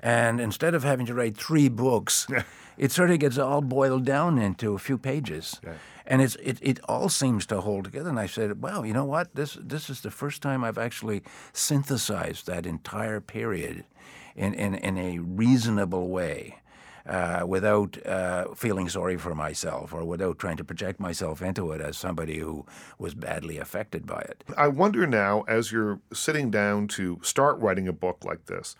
And 0.00 0.40
instead 0.40 0.74
of 0.74 0.82
having 0.82 1.06
to 1.06 1.14
write 1.14 1.36
three 1.36 1.68
books, 1.68 2.26
it 2.76 2.90
sort 2.90 3.12
of 3.12 3.20
gets 3.20 3.38
all 3.38 3.60
boiled 3.60 4.04
down 4.04 4.38
into 4.38 4.74
a 4.74 4.78
few 4.78 4.98
pages. 4.98 5.60
And 6.06 6.20
it's, 6.20 6.34
it, 6.36 6.58
it 6.60 6.80
all 6.88 7.08
seems 7.08 7.46
to 7.46 7.60
hold 7.60 7.84
together. 7.84 8.10
And 8.10 8.18
I 8.18 8.26
said, 8.26 8.62
well, 8.62 8.84
you 8.84 8.92
know 8.92 9.04
what? 9.04 9.32
This, 9.36 9.56
this 9.60 9.88
is 9.88 10.00
the 10.00 10.10
first 10.10 10.42
time 10.42 10.64
I've 10.64 10.78
actually 10.78 11.22
synthesized 11.52 12.46
that 12.46 12.66
entire 12.66 13.20
period 13.20 13.84
in, 14.34 14.52
in, 14.54 14.74
in 14.74 14.98
a 14.98 15.18
reasonable 15.18 16.08
way. 16.08 16.56
Uh, 17.06 17.44
without 17.46 17.96
uh, 18.06 18.44
feeling 18.54 18.88
sorry 18.88 19.16
for 19.16 19.34
myself 19.34 19.94
or 19.94 20.04
without 20.04 20.38
trying 20.38 20.56
to 20.56 20.64
project 20.64 21.00
myself 21.00 21.40
into 21.40 21.72
it 21.72 21.80
as 21.80 21.96
somebody 21.96 22.38
who 22.38 22.64
was 22.98 23.14
badly 23.14 23.56
affected 23.56 24.06
by 24.06 24.20
it. 24.20 24.44
I 24.56 24.68
wonder 24.68 25.06
now, 25.06 25.42
as 25.48 25.72
you're 25.72 26.00
sitting 26.12 26.50
down 26.50 26.88
to 26.88 27.18
start 27.22 27.58
writing 27.58 27.88
a 27.88 27.92
book 27.92 28.24
like 28.24 28.46
this, 28.46 28.76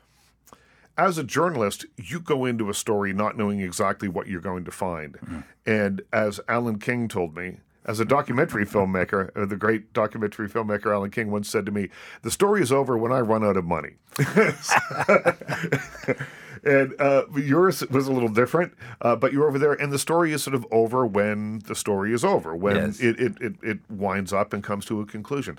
as 0.98 1.16
a 1.16 1.24
journalist, 1.24 1.86
you 1.96 2.20
go 2.20 2.44
into 2.44 2.68
a 2.68 2.74
story 2.74 3.14
not 3.14 3.36
knowing 3.36 3.60
exactly 3.60 4.06
what 4.06 4.26
you're 4.26 4.40
going 4.40 4.64
to 4.64 4.70
find. 4.70 5.44
And 5.64 6.02
as 6.12 6.40
Alan 6.46 6.78
King 6.78 7.08
told 7.08 7.34
me, 7.34 7.60
as 7.86 8.00
a 8.00 8.04
documentary 8.04 8.66
filmmaker, 8.74 9.30
uh, 9.34 9.46
the 9.46 9.56
great 9.56 9.92
documentary 9.94 10.48
filmmaker 10.48 10.92
Alan 10.92 11.10
King 11.10 11.30
once 11.30 11.48
said 11.48 11.64
to 11.66 11.72
me, 11.72 11.88
"The 12.22 12.30
story 12.30 12.60
is 12.60 12.70
over 12.70 12.98
when 12.98 13.12
I 13.12 13.20
run 13.20 13.42
out 13.42 13.56
of 13.56 13.64
money." 13.64 13.94
and 16.64 16.94
uh, 17.00 17.24
yours 17.36 17.82
was 17.90 18.06
a 18.08 18.12
little 18.12 18.28
different, 18.28 18.74
uh, 19.00 19.16
but 19.16 19.32
you're 19.32 19.46
over 19.48 19.58
there, 19.58 19.72
and 19.72 19.92
the 19.92 19.98
story 19.98 20.32
is 20.32 20.42
sort 20.42 20.54
of 20.54 20.66
over 20.70 21.06
when 21.06 21.60
the 21.66 21.74
story 21.74 22.12
is 22.12 22.24
over, 22.24 22.54
when 22.54 22.76
Yes. 22.76 23.00
it, 23.00 23.18
it, 23.20 23.32
it, 23.40 23.54
it 23.62 23.78
winds 23.88 24.32
up 24.32 24.52
and 24.52 24.62
comes 24.62 24.84
to 24.86 25.00
a 25.00 25.06
conclusion. 25.06 25.58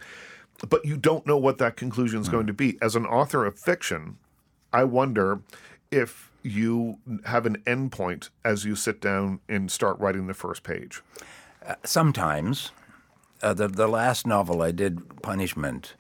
But 0.70 0.86
you 0.86 0.96
don't 0.98 1.26
know 1.26 1.38
what 1.38 1.58
that 1.58 1.76
conclusion 1.76 2.22
is 2.22 2.30
going 2.30 2.46
to 2.48 2.54
be. 2.54 2.78
As 2.82 2.96
an 2.96 3.06
author 3.06 3.46
of 3.46 3.58
fiction, 3.58 4.18
I 4.72 4.84
wonder 4.84 5.42
if 5.90 6.32
you 6.44 6.98
have 7.26 7.46
an 7.46 7.58
endpoint 7.66 8.30
as 8.46 8.64
you 8.66 8.76
sit 8.76 9.02
down 9.02 9.40
and 9.50 9.72
start 9.72 10.00
writing 10.00 10.28
the 10.28 10.34
first 10.34 10.64
page. 10.64 11.02
sometimes. 11.84 12.72
Uh, 13.44 13.54
the 13.56 13.68
the 13.68 13.88
last 13.88 14.28
novel 14.28 14.62
I 14.62 14.72
did, 14.72 15.22
Punishment, 15.24 15.96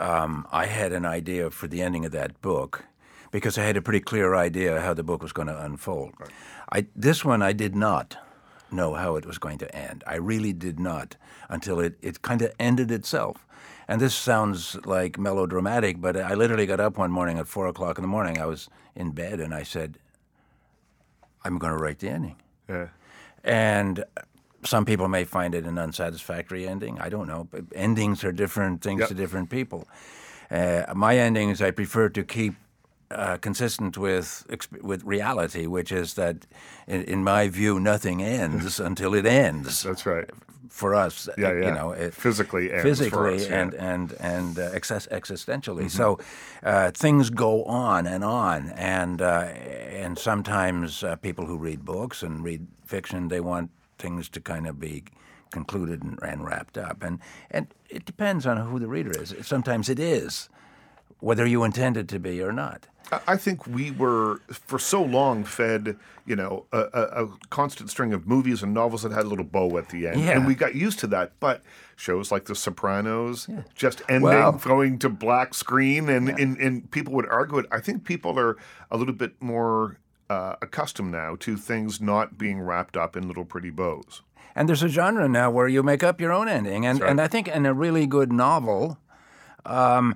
um, 0.00 0.46
I 0.50 0.66
had 0.66 0.92
an 0.92 1.06
idea 1.06 1.48
for 1.50 1.68
the 1.68 1.80
ending 1.80 2.04
of 2.04 2.10
that 2.10 2.40
book 2.42 2.84
because 3.32 3.58
I 3.58 3.64
had 3.64 3.76
a 3.76 3.82
pretty 3.82 3.98
clear 4.00 4.36
idea 4.36 4.80
how 4.80 4.94
the 4.94 5.02
book 5.02 5.22
was 5.22 5.32
going 5.32 5.48
to 5.48 5.58
unfold. 5.64 6.14
I 6.70 6.86
this 6.94 7.24
one 7.24 7.42
I 7.42 7.52
did 7.52 7.74
not 7.74 8.16
know 8.70 8.94
how 8.94 9.16
it 9.16 9.26
was 9.26 9.38
going 9.38 9.58
to 9.58 9.74
end. 9.74 10.04
I 10.06 10.14
really 10.16 10.52
did 10.52 10.78
not 10.78 11.16
until 11.48 11.80
it, 11.80 11.94
it 12.00 12.22
kind 12.22 12.40
of 12.42 12.52
ended 12.60 12.90
itself. 12.90 13.44
And 13.88 14.00
this 14.00 14.14
sounds 14.14 14.76
like 14.86 15.18
melodramatic, 15.18 16.00
but 16.00 16.16
I 16.16 16.34
literally 16.34 16.66
got 16.66 16.80
up 16.80 16.96
one 16.96 17.10
morning 17.10 17.38
at 17.38 17.48
four 17.48 17.66
o'clock 17.66 17.98
in 17.98 18.02
the 18.02 18.08
morning. 18.08 18.38
I 18.38 18.46
was 18.46 18.68
in 18.94 19.10
bed 19.10 19.40
and 19.40 19.52
I 19.52 19.64
said, 19.64 19.98
I'm 21.44 21.58
going 21.58 21.72
to 21.72 21.78
write 21.78 21.98
the 21.98 22.08
ending. 22.08 22.36
Yeah. 22.68 22.88
And 23.44 24.04
some 24.64 24.84
people 24.84 25.08
may 25.08 25.24
find 25.24 25.54
it 25.54 25.64
an 25.66 25.76
unsatisfactory 25.78 26.66
ending. 26.66 26.98
I 27.00 27.08
don't 27.08 27.26
know. 27.26 27.48
But 27.50 27.64
endings 27.74 28.24
are 28.24 28.32
different 28.32 28.80
things 28.82 29.00
Yep. 29.00 29.08
to 29.08 29.14
different 29.14 29.50
people. 29.50 29.86
Uh, 30.50 30.84
my 30.94 31.18
endings, 31.18 31.60
I 31.60 31.70
prefer 31.72 32.08
to 32.10 32.22
keep 32.22 32.54
uh, 33.14 33.36
consistent 33.38 33.96
with 33.96 34.44
with 34.82 35.04
reality, 35.04 35.66
which 35.66 35.92
is 35.92 36.14
that, 36.14 36.46
in, 36.86 37.02
in 37.04 37.24
my 37.24 37.48
view, 37.48 37.78
nothing 37.80 38.22
ends 38.22 38.80
until 38.90 39.14
it 39.14 39.26
ends. 39.26 39.82
That's 39.82 40.06
right. 40.06 40.28
For 40.68 40.94
us, 40.94 41.28
Yeah, 41.36 41.48
uh, 41.48 41.52
yeah. 41.52 41.66
you 41.66 41.74
know, 41.74 41.92
it, 41.92 42.14
Physically 42.14 42.72
ends 42.72 42.82
physically 42.82 43.34
us, 43.36 43.48
yeah. 43.48 43.60
and 43.60 43.74
and 43.74 44.12
and 44.20 44.58
uh, 44.58 44.70
excess, 44.72 45.06
existentially. 45.08 45.86
Mm-hmm. 45.86 45.88
So 45.88 46.18
uh, 46.62 46.90
things 46.92 47.28
go 47.30 47.64
on 47.64 48.06
and 48.06 48.24
on, 48.24 48.70
and 48.70 49.20
uh, 49.20 49.48
and 50.02 50.18
sometimes 50.18 51.04
uh, 51.04 51.16
people 51.16 51.44
who 51.46 51.58
read 51.58 51.84
books 51.84 52.22
and 52.22 52.42
read 52.42 52.66
fiction, 52.86 53.28
they 53.28 53.40
want 53.40 53.70
things 53.98 54.28
to 54.30 54.40
kind 54.40 54.66
of 54.66 54.80
be 54.80 55.04
concluded 55.50 56.02
and, 56.02 56.18
and 56.22 56.44
wrapped 56.46 56.78
up, 56.78 57.02
and 57.02 57.18
and 57.50 57.66
it 57.90 58.06
depends 58.06 58.46
on 58.46 58.56
who 58.56 58.78
the 58.78 58.88
reader 58.88 59.12
is. 59.22 59.34
Sometimes 59.42 59.88
it 59.90 59.98
is, 59.98 60.48
whether 61.20 61.46
you 61.46 61.64
intend 61.64 61.96
it 61.96 62.08
to 62.08 62.18
be 62.18 62.42
or 62.42 62.52
not. 62.52 62.86
I- 63.26 63.36
think 63.36 63.66
we 63.66 63.90
were 63.90 64.40
for 64.50 64.78
so 64.78 65.02
long 65.02 65.44
fed, 65.44 65.96
you 66.26 66.36
know, 66.36 66.66
a, 66.72 66.78
a, 66.92 67.24
a 67.24 67.28
constant 67.50 67.90
string 67.90 68.12
of 68.12 68.26
movies 68.26 68.62
and 68.62 68.72
novels 68.72 69.02
that 69.02 69.12
had 69.12 69.24
a 69.24 69.28
little 69.28 69.44
bow 69.44 69.76
at 69.78 69.88
the 69.90 70.06
end, 70.08 70.20
Yeah. 70.20 70.32
and 70.32 70.46
we 70.46 70.54
got 70.54 70.74
used 70.74 70.98
to 71.00 71.06
that. 71.08 71.32
But 71.40 71.62
shows 71.96 72.30
like 72.32 72.44
The 72.46 72.54
Sopranos 72.54 73.48
just 73.74 74.02
ending, 74.08 74.58
going 74.62 74.98
to 75.00 75.08
black 75.08 75.54
screen, 75.54 76.08
and, 76.08 76.28
and 76.28 76.56
and 76.58 76.90
people 76.90 77.12
would 77.14 77.28
argue 77.28 77.58
it. 77.58 77.66
I 77.70 77.80
think 77.80 78.04
people 78.04 78.38
are 78.38 78.56
a 78.90 78.96
little 78.96 79.14
bit 79.14 79.32
more 79.40 79.98
uh, 80.30 80.56
accustomed 80.62 81.12
now 81.12 81.36
to 81.40 81.56
things 81.56 82.00
not 82.00 82.38
being 82.38 82.60
wrapped 82.60 82.96
up 82.96 83.16
in 83.16 83.28
little 83.28 83.44
pretty 83.44 83.70
bows. 83.70 84.22
And 84.54 84.68
there's 84.68 84.82
a 84.82 84.88
genre 84.88 85.28
now 85.28 85.50
where 85.50 85.66
you 85.68 85.82
make 85.82 86.02
up 86.02 86.20
your 86.20 86.32
own 86.32 86.48
ending, 86.48 86.86
and 86.86 87.00
and 87.02 87.20
I 87.20 87.26
think 87.28 87.48
in 87.48 87.66
a 87.66 87.72
really 87.74 88.06
good 88.06 88.32
novel, 88.32 88.98
um, 89.64 90.14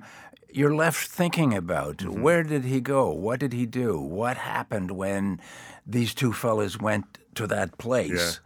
you're 0.51 0.75
left 0.75 1.07
thinking 1.07 1.53
about 1.53 1.97
Mm-hmm. 1.97 2.21
where 2.21 2.43
did 2.43 2.63
he 2.65 2.79
go, 2.81 3.09
what 3.11 3.39
did 3.39 3.53
he 3.53 3.65
do, 3.65 3.99
what 3.99 4.37
happened 4.37 4.91
when 4.91 5.39
these 5.85 6.13
two 6.13 6.33
fellas 6.33 6.79
went 6.79 7.05
to 7.35 7.47
that 7.47 7.77
place. 7.77 8.39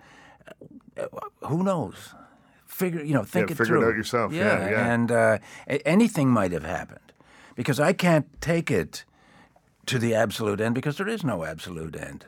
Uh, 0.98 1.06
Who 1.48 1.64
knows? 1.64 2.14
Figure 2.66 3.04
you 3.04 3.14
know, 3.14 3.24
think 3.24 3.50
Yeah, 3.50 3.54
it 3.54 3.58
figure 3.58 3.76
it 3.76 3.80
through. 3.80 3.90
out 3.90 3.96
yourself. 3.96 4.34
Yeah, 4.34 4.70
yeah. 4.70 4.94
And 4.94 5.12
uh, 5.12 5.38
anything 5.86 6.30
might 6.30 6.52
have 6.52 6.64
happened, 6.66 7.12
because 7.56 7.80
I 7.80 7.94
can't 7.94 8.26
take 8.42 8.72
it 8.72 9.06
to 9.88 9.98
the 10.00 10.14
absolute 10.16 10.62
end 10.62 10.76
because 10.76 10.98
there 10.98 11.08
is 11.08 11.24
no 11.24 11.44
absolute 11.44 11.96
end. 11.96 12.26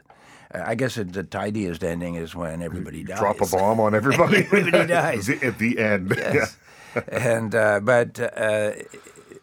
Uh, 0.53 0.63
I 0.65 0.75
guess 0.75 0.97
it, 0.97 1.13
the 1.13 1.23
tidiest 1.23 1.83
ending 1.83 2.15
is 2.15 2.36
when 2.36 2.62
everybody 2.62 3.03
dies. 3.03 3.19
Drop 3.19 3.41
a 3.41 3.45
bomb 3.47 3.79
on 3.79 3.93
everybody. 4.01 4.38
Everybody 4.45 4.88
dies. 5.01 5.29
At 5.29 5.57
the 5.59 5.79
end. 5.79 6.13
Yes. 6.17 6.57
and 7.07 7.55
uh, 7.55 7.79
but 7.79 8.19
uh, 8.19 8.71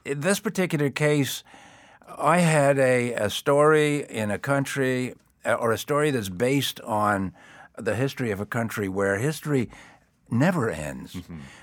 in 0.05 0.21
this 0.21 0.41
particular 0.41 0.91
case, 0.91 1.43
I 2.19 2.39
had 2.39 2.79
a, 2.79 3.13
a 3.13 3.31
story 3.31 4.05
in 4.09 4.31
a 4.31 4.39
country 4.39 5.15
uh, 5.45 5.55
or 5.55 5.73
a 5.73 5.79
story 5.79 6.11
that's 6.11 6.29
based 6.29 6.81
on 6.81 7.33
the 7.79 7.95
history 7.95 8.31
of 8.31 8.41
a 8.41 8.47
country 8.47 8.89
where 8.89 9.19
history 9.19 9.71
never 10.31 10.71
ends. 10.71 11.17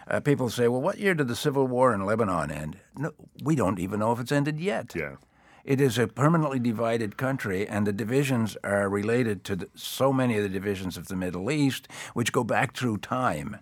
Uh, 0.08 0.20
people 0.20 0.50
say, 0.50 0.68
"Well, 0.68 0.82
what 0.82 0.98
year 0.98 1.14
did 1.14 1.28
the 1.28 1.36
Civil 1.36 1.68
War 1.68 1.94
in 1.94 2.06
Lebanon 2.06 2.52
end?" 2.52 2.78
No, 2.98 3.12
we 3.44 3.56
don't 3.56 3.80
even 3.80 4.00
know 4.00 4.12
if 4.12 4.20
it's 4.20 4.32
ended 4.32 4.60
yet. 4.60 4.94
Yeah. 4.96 5.16
It 5.64 5.82
is 5.82 5.98
a 5.98 6.08
permanently 6.08 6.60
divided 6.60 7.18
country, 7.18 7.68
and 7.68 7.86
the 7.86 7.92
divisions 7.92 8.56
are 8.64 8.88
related 8.88 9.44
to 9.46 9.56
the, 9.58 9.70
so 9.76 10.14
many 10.14 10.38
of 10.38 10.44
the 10.44 10.50
divisions 10.50 10.96
of 10.96 11.08
the 11.08 11.16
Middle 11.16 11.52
East, 11.52 11.90
which 12.14 12.32
go 12.32 12.44
back 12.46 12.76
through 12.76 12.98
time 13.00 13.58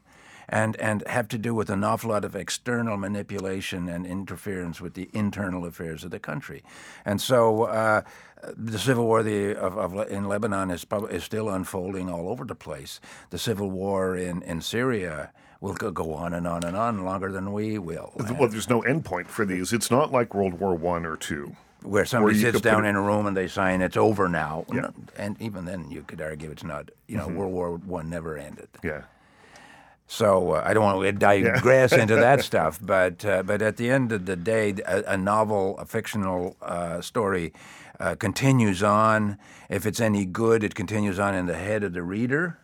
and, 0.50 0.76
and 0.78 1.04
have 1.08 1.28
to 1.30 1.38
do 1.38 1.54
with 1.56 1.70
an 1.70 1.84
awful 1.84 2.10
lot 2.12 2.24
of 2.26 2.36
external 2.36 2.98
manipulation 2.98 3.90
and 3.90 4.06
interference 4.06 4.80
with 4.82 4.94
the 4.94 5.10
internal 5.14 5.66
affairs 5.66 6.04
of 6.04 6.12
the 6.12 6.20
country. 6.20 6.64
And 7.06 7.20
so 7.22 7.64
uh, 7.64 8.02
the 8.56 8.78
civil 8.80 9.06
war 9.06 9.24
the, 9.24 9.56
of, 9.56 9.78
of, 9.78 10.10
in 10.12 10.28
Lebanon 10.28 10.72
is, 10.72 10.86
prob- 10.86 11.12
is 11.12 11.24
still 11.24 11.50
unfolding 11.50 12.10
all 12.10 12.30
over 12.30 12.46
the 12.46 12.56
place. 12.56 13.00
The 13.30 13.38
civil 13.40 13.70
war 13.72 14.16
in, 14.16 14.42
in 14.44 14.62
Syria 14.62 15.32
will 15.62 15.74
go- 15.74 16.14
on 16.14 16.34
and 16.34 16.46
on 16.48 16.64
and 16.64 16.78
on 16.78 17.04
longer 17.06 17.32
than 17.32 17.52
we 17.54 17.78
will. 17.80 18.14
Well, 18.16 18.50
there's 18.50 18.70
no 18.70 18.82
end 18.82 19.06
point 19.06 19.28
for 19.30 19.46
these. 19.46 19.74
It's 19.74 19.90
not 19.90 20.12
like 20.12 20.36
World 20.36 20.56
War 20.60 20.76
One 20.76 21.06
or 21.06 21.16
two. 21.18 21.56
where 21.82 22.06
somebody 22.06 22.36
you 22.36 22.42
sits 22.42 22.62
down 22.62 22.86
in 22.86 22.96
a 22.96 23.02
room 23.02 23.26
and 23.26 23.36
they 23.38 23.48
sign 23.48 23.82
it's 23.82 23.98
over 23.98 24.28
now. 24.30 24.66
Yeah. 24.72 24.90
And 25.18 25.42
even 25.42 25.66
then, 25.66 25.90
you 25.90 26.04
could 26.04 26.22
argue 26.22 26.52
it's 26.52 26.64
not. 26.64 26.92
You 27.08 27.18
Mm-hmm. 27.18 27.34
know, 27.34 27.40
World 27.40 27.54
War 27.54 27.76
One 27.78 28.10
never 28.10 28.38
ended. 28.38 28.68
Yeah. 28.84 29.04
So 30.08 30.52
uh, 30.52 30.64
I 30.64 30.74
don't 30.74 30.84
want 30.84 31.02
to 31.02 31.12
digress 31.12 31.92
into 31.92 32.16
that 32.16 32.44
stuff, 32.50 32.80
but 32.82 33.26
uh, 33.26 33.44
but 33.44 33.62
at 33.62 33.78
the 33.78 33.90
end 33.90 34.12
of 34.12 34.26
the 34.26 34.36
day, 34.36 34.76
a, 34.86 35.04
a 35.08 35.18
novel, 35.18 35.78
a 35.80 35.86
fictional 35.86 36.56
uh, 36.62 37.02
story, 37.02 37.54
uh, 38.00 38.16
continues 38.16 38.84
on. 38.84 39.38
If 39.70 39.86
it's 39.86 40.00
any 40.00 40.26
good, 40.26 40.64
it 40.64 40.76
continues 40.76 41.18
on 41.18 41.34
in 41.34 41.48
the 41.48 41.56
head 41.58 41.84
of 41.84 41.94
the 41.94 42.04
reader, 42.04 42.60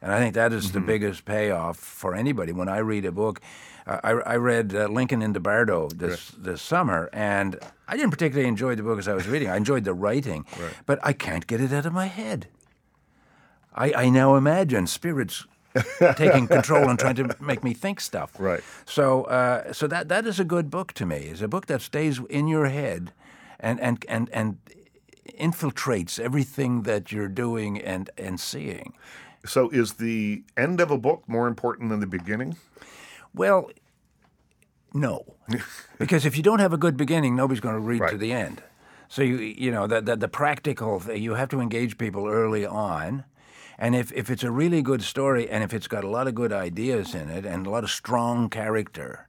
and 0.00 0.12
I 0.12 0.18
think 0.18 0.34
that 0.34 0.52
is 0.52 0.72
the 0.72 0.80
biggest 0.80 1.24
payoff 1.24 1.76
for 1.76 2.14
anybody. 2.14 2.52
When 2.52 2.68
I 2.68 2.78
read 2.78 3.04
a 3.04 3.12
book, 3.12 3.40
uh, 3.84 3.98
I, 4.04 4.10
I 4.10 4.36
read 4.36 4.72
uh, 4.72 4.86
Lincoln 4.86 5.22
in 5.22 5.32
the 5.32 5.40
Bardo 5.40 5.88
this 5.88 6.30
this 6.38 6.62
summer, 6.62 7.10
and 7.12 7.58
I 7.88 7.96
didn't 7.96 8.12
particularly 8.12 8.48
enjoy 8.48 8.76
the 8.76 8.84
book 8.84 9.00
as 9.00 9.08
I 9.08 9.14
was 9.14 9.26
reading. 9.26 9.48
I 9.48 9.56
enjoyed 9.56 9.82
the 9.82 9.94
writing, 9.94 10.46
but 10.86 11.00
I 11.02 11.12
can't 11.12 11.48
get 11.48 11.60
it 11.60 11.72
out 11.72 11.84
of 11.84 11.92
my 11.92 12.06
head. 12.06 12.46
I, 13.74 13.92
I 13.92 14.08
now 14.08 14.36
imagine 14.36 14.86
spirits 14.86 15.44
taking 16.16 16.46
control 16.46 16.88
and 16.88 16.98
trying 16.98 17.16
to 17.16 17.36
make 17.40 17.62
me 17.64 17.74
think 17.74 18.00
stuff. 18.00 18.32
Right. 18.38 18.62
So, 18.84 19.24
uh, 19.24 19.72
so 19.72 19.86
that 19.86 20.08
that 20.08 20.26
is 20.26 20.40
a 20.40 20.44
good 20.44 20.70
book 20.70 20.92
to 20.94 21.06
me. 21.06 21.16
It's 21.16 21.42
a 21.42 21.48
book 21.48 21.66
that 21.66 21.82
stays 21.82 22.20
in 22.30 22.48
your 22.48 22.66
head, 22.66 23.12
and 23.60 23.80
and 23.80 24.04
and 24.08 24.28
and 24.30 24.58
infiltrates 25.38 26.18
everything 26.18 26.82
that 26.82 27.12
you're 27.12 27.28
doing 27.28 27.80
and 27.80 28.10
and 28.16 28.40
seeing. 28.40 28.94
So 29.44 29.68
is 29.70 29.94
the 29.94 30.42
end 30.56 30.80
of 30.80 30.90
a 30.90 30.98
book 30.98 31.22
more 31.26 31.46
important 31.46 31.90
than 31.90 32.00
the 32.00 32.06
beginning? 32.06 32.56
Well, 33.34 33.70
no, 34.92 35.36
because 35.98 36.26
if 36.26 36.36
you 36.36 36.42
don't 36.42 36.58
have 36.58 36.72
a 36.72 36.78
good 36.78 36.96
beginning, 36.96 37.36
nobody's 37.36 37.60
going 37.60 37.74
to 37.74 37.80
read 37.80 38.02
to 38.10 38.16
the 38.16 38.32
end. 38.32 38.62
So 39.08 39.22
you 39.22 39.36
you 39.36 39.70
know 39.70 39.86
the 39.86 40.00
the, 40.00 40.16
the 40.16 40.28
practical 40.28 41.02
you 41.14 41.34
have 41.34 41.48
to 41.50 41.60
engage 41.60 41.98
people 41.98 42.26
early 42.26 42.66
on, 42.66 43.24
and 43.78 43.94
if 43.94 44.12
if 44.12 44.30
it's 44.30 44.44
a 44.44 44.50
really 44.50 44.82
good 44.82 45.02
story 45.02 45.48
and 45.48 45.62
if 45.64 45.72
it's 45.74 45.88
got 45.88 46.04
a 46.04 46.08
lot 46.08 46.26
of 46.26 46.34
good 46.34 46.52
ideas 46.52 47.14
in 47.14 47.28
it 47.30 47.44
and 47.46 47.66
a 47.66 47.70
lot 47.70 47.84
of 47.84 47.90
strong 47.90 48.48
character, 48.48 49.26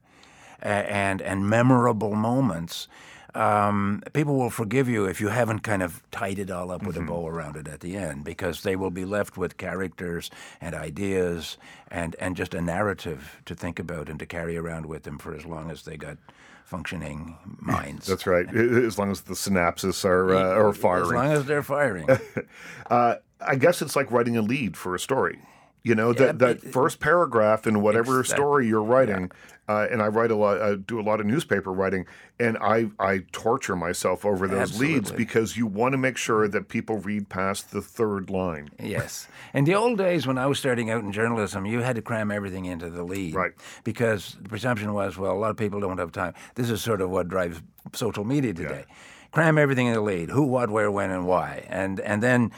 a- 0.62 0.68
and 0.68 1.22
and 1.22 1.50
memorable 1.50 2.16
moments. 2.16 2.88
Um, 3.36 4.02
people 4.14 4.36
will 4.36 4.50
forgive 4.50 4.90
you 4.90 5.06
if 5.06 5.22
you 5.22 5.28
haven't 5.28 5.60
kind 5.60 5.84
of 5.84 6.02
tied 6.10 6.40
it 6.40 6.50
all 6.50 6.72
up 6.72 6.82
with 6.82 6.98
a 6.98 7.02
bow 7.02 7.28
around 7.28 7.56
it 7.56 7.68
at 7.68 7.82
the 7.82 7.96
end, 7.96 8.24
because 8.24 8.64
they 8.64 8.76
will 8.76 8.90
be 8.90 9.06
left 9.06 9.38
with 9.38 9.58
characters 9.58 10.32
and 10.60 10.74
ideas 10.74 11.58
and, 11.92 12.16
and 12.20 12.36
just 12.36 12.56
a 12.56 12.62
narrative 12.62 13.40
to 13.46 13.54
think 13.54 13.78
about 13.78 14.10
and 14.10 14.18
to 14.20 14.26
carry 14.26 14.58
around 14.58 14.88
with 14.88 15.04
them 15.04 15.20
for 15.20 15.36
as 15.36 15.46
long 15.46 15.70
as 15.70 15.84
they 15.84 15.98
got 15.98 16.18
functioning 16.66 17.38
minds. 17.60 18.08
That's 18.08 18.26
right. 18.26 18.48
As 18.56 18.98
long 18.98 19.12
as 19.12 19.22
the 19.22 19.36
synapses 19.36 20.04
are 20.04 20.34
uh, 20.34 20.56
are 20.56 20.70
As 20.70 21.12
long 21.12 21.32
as 21.32 21.46
they're 21.46 21.62
firing. 21.62 22.08
Uh, 22.90 23.16
I 23.40 23.56
guess 23.56 23.82
it's 23.82 23.96
like 23.96 24.12
writing 24.12 24.38
a 24.38 24.42
lead 24.42 24.76
for 24.78 24.96
a 24.96 25.00
story. 25.00 25.40
You 25.84 25.96
know, 25.96 26.12
that, 26.14 26.40
that 26.40 26.58
it- 26.58 26.74
first 26.74 27.00
paragraph 27.00 27.66
in 27.66 27.82
whatever 27.82 28.20
Exactly. 28.20 28.44
story 28.44 28.68
you're 28.68 28.84
writing, 28.84 29.32
uh, 29.70 29.88
and 29.90 30.02
I 30.02 30.08
write 30.08 30.32
a 30.32 30.36
lot, 30.36 30.62
I 30.62 30.76
do 30.76 31.00
a 31.00 31.02
lot 31.04 31.22
of 31.22 31.26
newspaper 31.26 31.72
writing, 31.72 32.06
and 32.40 32.58
I, 32.58 32.90
I 33.00 33.20
torture 33.32 33.76
myself 33.76 34.26
over 34.26 34.50
those 34.50 34.78
leads 34.82 35.12
because 35.14 35.56
you 35.56 35.66
want 35.66 35.94
to 35.94 35.98
make 35.98 36.18
sure 36.18 36.48
that 36.50 36.68
people 36.68 36.98
read 36.98 37.30
past 37.30 37.72
the 37.72 37.82
third 37.82 38.30
line. 38.30 38.70
Yes. 38.82 39.30
In 39.54 39.64
the 39.64 39.76
old 39.76 39.98
days 39.98 40.28
when 40.28 40.38
I 40.38 40.48
was 40.48 40.60
starting 40.60 40.90
out 40.90 41.04
in 41.04 41.12
journalism, 41.14 41.66
you 41.66 41.80
had 41.82 41.96
to 41.96 42.02
cram 42.02 42.32
everything 42.32 42.66
into 42.66 42.90
the 42.90 43.04
lead. 43.04 43.36
Right. 43.36 43.54
Because 43.86 44.36
the 44.42 44.50
presumption 44.50 44.94
was, 44.94 45.18
well, 45.18 45.32
a 45.32 45.40
lot 45.40 45.52
of 45.52 45.58
people 45.58 45.80
don't 45.80 46.00
have 46.00 46.12
time. 46.12 46.34
This 46.56 46.70
is 46.70 46.82
sort 46.82 47.00
of 47.00 47.10
what 47.12 47.30
drives 47.30 47.62
social 47.94 48.26
media 48.26 48.54
today. 48.54 48.84
Cram 49.32 49.58
everything 49.58 49.88
in 49.88 49.94
the 49.94 50.02
lead 50.02 50.32
who, 50.32 50.44
what, 50.44 50.70
where, 50.70 50.90
when, 50.92 51.12
and 51.12 51.28
why. 51.28 51.66
And, 51.70 52.00
and 52.02 52.24
then 52.24 52.52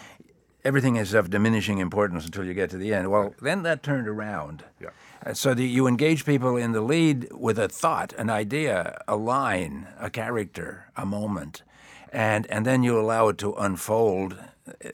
everything 0.64 0.96
is 0.98 1.14
of 1.14 1.30
diminishing 1.30 1.80
importance 1.80 2.26
until 2.26 2.44
you 2.46 2.54
get 2.54 2.70
to 2.72 2.78
the 2.78 2.94
end. 2.94 3.10
Well, 3.10 3.34
then 3.42 3.64
that 3.64 3.84
turned 3.84 4.08
around. 4.08 4.64
Yeah. 4.80 4.90
Uh, 5.26 5.34
So 5.34 5.54
that 5.54 5.64
you 5.64 5.88
engage 5.88 6.24
people 6.26 6.56
in 6.56 6.72
the 6.72 6.82
lead 6.82 7.28
with 7.34 7.60
a 7.60 7.68
thought, 7.68 8.14
an 8.18 8.30
idea, 8.30 9.02
a 9.08 9.16
line, 9.16 9.88
a 10.00 10.10
character, 10.10 10.92
a 10.96 11.06
moment, 11.06 11.64
and 12.12 12.48
and 12.52 12.66
then 12.66 12.84
you 12.84 13.00
allow 13.00 13.30
it 13.30 13.38
to 13.38 13.54
unfold 13.54 14.36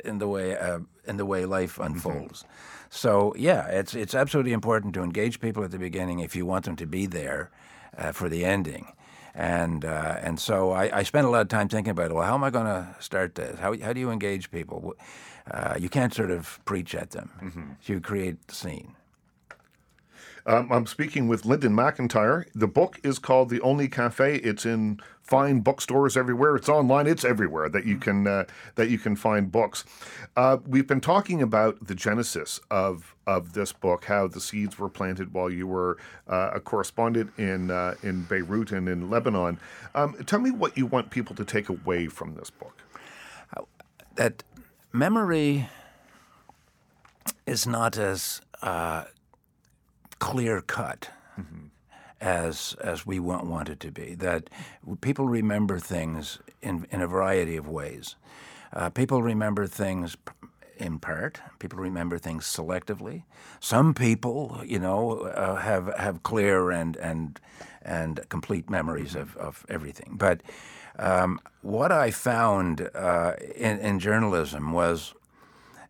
in 0.04 0.19
the 0.19 0.28
way 0.28 0.58
uh, 0.58 0.80
in 1.08 1.17
the 1.17 1.25
way 1.25 1.45
life 1.45 1.80
unfolds. 1.80 2.45
So 2.89 3.34
yeah, 3.38 3.67
it's 3.67 3.93
it's 3.95 4.15
absolutely 4.15 4.54
important 4.54 4.93
to 4.93 5.04
engage 5.04 5.39
people 5.39 5.63
at 5.63 5.71
the 5.71 5.80
beginning 5.80 6.19
if 6.19 6.36
you 6.36 6.45
want 6.47 6.65
them 6.65 6.75
to 6.75 6.86
be 6.86 7.08
there 7.08 7.49
uh, 7.97 8.12
for 8.12 8.30
the 8.30 8.45
ending. 8.45 8.88
And 9.34 9.84
uh, 9.84 10.15
and 10.28 10.39
so 10.39 10.71
I, 10.71 10.99
I 10.99 11.04
spent 11.04 11.28
a 11.28 11.30
lot 11.30 11.41
of 11.41 11.49
time 11.49 11.67
thinking 11.67 11.91
about 11.91 12.12
it. 12.12 12.13
well, 12.13 12.25
how 12.25 12.36
am 12.36 12.43
I 12.43 12.49
going 12.49 12.67
to 12.67 12.95
start 12.99 13.36
this? 13.36 13.60
How 13.60 13.75
how 13.84 13.93
do 13.93 13.99
you 13.99 14.12
engage 14.12 14.49
people? 14.49 14.95
Uh, 15.49 15.75
you 15.79 15.89
can't 15.89 16.13
sort 16.13 16.31
of 16.31 16.60
preach 16.65 16.95
at 16.95 17.12
them. 17.12 17.29
You 17.86 18.01
create 18.01 18.47
the 18.47 18.55
scene. 18.55 18.95
Um, 20.47 20.71
I'm 20.71 20.86
speaking 20.86 21.27
with 21.27 21.45
Linden 21.45 21.73
MacIntyre. 21.73 22.45
The 22.53 22.67
book 22.67 22.99
is 23.03 23.17
called 23.17 23.49
The 23.49 23.62
Only 23.62 23.88
Cafe. 23.88 24.36
It's 24.38 24.63
in 24.63 24.99
fine 25.23 25.62
bookstores 25.62 26.15
everywhere. 26.15 26.55
It's 26.55 26.69
online. 26.69 27.08
It's 27.08 27.25
everywhere 27.25 27.67
that 27.69 27.86
you 27.86 27.97
can 27.97 28.27
uh, 28.27 28.45
that 28.75 28.89
you 28.89 28.99
can 28.99 29.15
find 29.15 29.51
books. 29.51 29.86
Uh, 30.38 30.58
we've 30.67 30.86
been 30.86 31.01
talking 31.01 31.41
about 31.41 31.88
the 31.88 31.95
genesis 31.95 32.60
of 32.69 33.15
of 33.25 33.53
this 33.53 33.73
book, 33.73 34.05
how 34.05 34.27
the 34.27 34.39
seeds 34.39 34.77
were 34.77 34.89
planted 34.89 35.34
while 35.34 35.49
you 35.49 35.65
were 35.65 35.97
uh, 36.27 36.51
a 36.53 36.60
correspondent 36.60 37.31
in 37.39 37.71
uh, 37.71 37.95
in 38.03 38.21
Beirut 38.23 38.71
and 38.71 38.88
in 38.88 39.10
Lebanon. 39.10 39.60
Um, 39.95 40.13
tell 40.27 40.39
me 40.39 40.51
what 40.51 40.77
you 40.77 40.86
want 40.86 41.10
people 41.10 41.36
to 41.38 41.45
take 41.45 41.69
away 41.69 42.08
from 42.08 42.36
this 42.36 42.51
book. 42.51 42.77
that 44.15 44.43
memory 44.95 45.69
is 47.45 47.67
not 47.67 47.97
as 47.97 48.41
uh, 48.62 49.03
clear 50.19 50.62
cut 50.62 51.10
as 52.21 52.75
as 52.81 53.05
we 53.05 53.19
want, 53.19 53.45
want 53.45 53.69
it 53.69 53.79
to 53.81 53.91
be. 53.91 54.15
That 54.15 54.49
people 55.01 55.27
remember 55.27 55.79
things 55.79 56.39
in 56.62 56.88
in 56.91 57.01
a 57.01 57.08
variety 57.08 57.58
of 57.58 57.67
ways. 57.67 58.15
Uh, 58.73 58.89
people 58.89 59.21
remember 59.21 59.67
things 59.67 60.17
in 60.77 60.99
part. 60.99 61.41
People 61.60 61.79
remember 61.79 62.17
things 62.17 62.45
selectively. 62.45 63.23
Some 63.60 63.93
people, 63.93 64.62
you 64.65 64.79
know, 64.79 65.21
uh, 65.21 65.55
have 65.55 65.93
have 65.97 66.23
clear 66.23 66.71
and 66.71 66.95
and 66.97 67.39
and 67.81 68.27
complete 68.29 68.69
memories 68.69 69.15
of, 69.15 69.38
of 69.38 69.65
everything. 69.69 70.15
But 70.17 70.41
um, 70.97 71.39
what 71.62 71.91
I 71.91 72.12
found 72.12 72.89
uh, 72.93 73.34
in, 73.55 73.79
in 73.79 73.99
journalism 73.99 74.71
was 74.71 75.13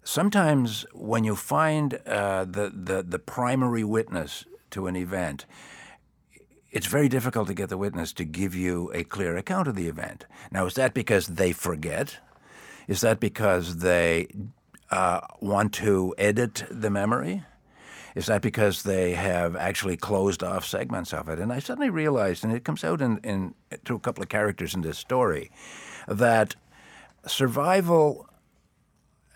sometimes 0.03 0.85
when 0.93 1.23
you 1.23 1.35
find 1.35 1.99
uh, 2.05 2.45
the, 2.45 2.71
the 2.73 3.03
the 3.03 3.19
primary 3.19 3.83
witness 3.83 4.45
to 4.71 4.87
an 4.87 4.95
event, 4.95 5.45
it's 6.71 6.87
very 6.87 7.09
difficult 7.09 7.47
to 7.47 7.53
get 7.53 7.69
the 7.69 7.77
witness 7.77 8.13
to 8.13 8.25
give 8.25 8.55
you 8.55 8.91
a 8.93 9.03
clear 9.03 9.37
account 9.37 9.67
of 9.67 9.75
the 9.75 9.87
event. 9.87 10.25
Now, 10.51 10.65
is 10.65 10.73
that 10.75 10.93
because 10.93 11.27
they 11.27 11.51
forget? 11.51 12.19
Is 12.87 13.01
that 13.01 13.19
because 13.19 13.77
they 13.77 14.27
uh, 14.91 15.21
want 15.41 15.73
to 15.75 16.13
edit 16.17 16.63
the 16.69 16.89
memory? 16.89 17.43
Is 18.15 18.27
that 18.27 18.41
because 18.41 18.83
they 18.83 19.11
have 19.11 19.57
actually 19.57 19.97
closed 19.97 20.41
off 20.41 20.65
segments 20.65 21.13
of 21.13 21.27
it? 21.27 21.37
And 21.37 21.51
I 21.51 21.59
suddenly 21.59 21.89
realized, 21.89 22.45
and 22.45 22.53
it 22.53 22.63
comes 22.63 22.83
out 22.83 23.01
in, 23.01 23.17
in 23.19 23.53
through 23.83 23.97
a 23.97 23.99
couple 23.99 24.23
of 24.23 24.29
characters 24.29 24.73
in 24.73 24.81
this 24.81 24.97
story, 24.97 25.51
that 26.07 26.55
survival 27.27 28.29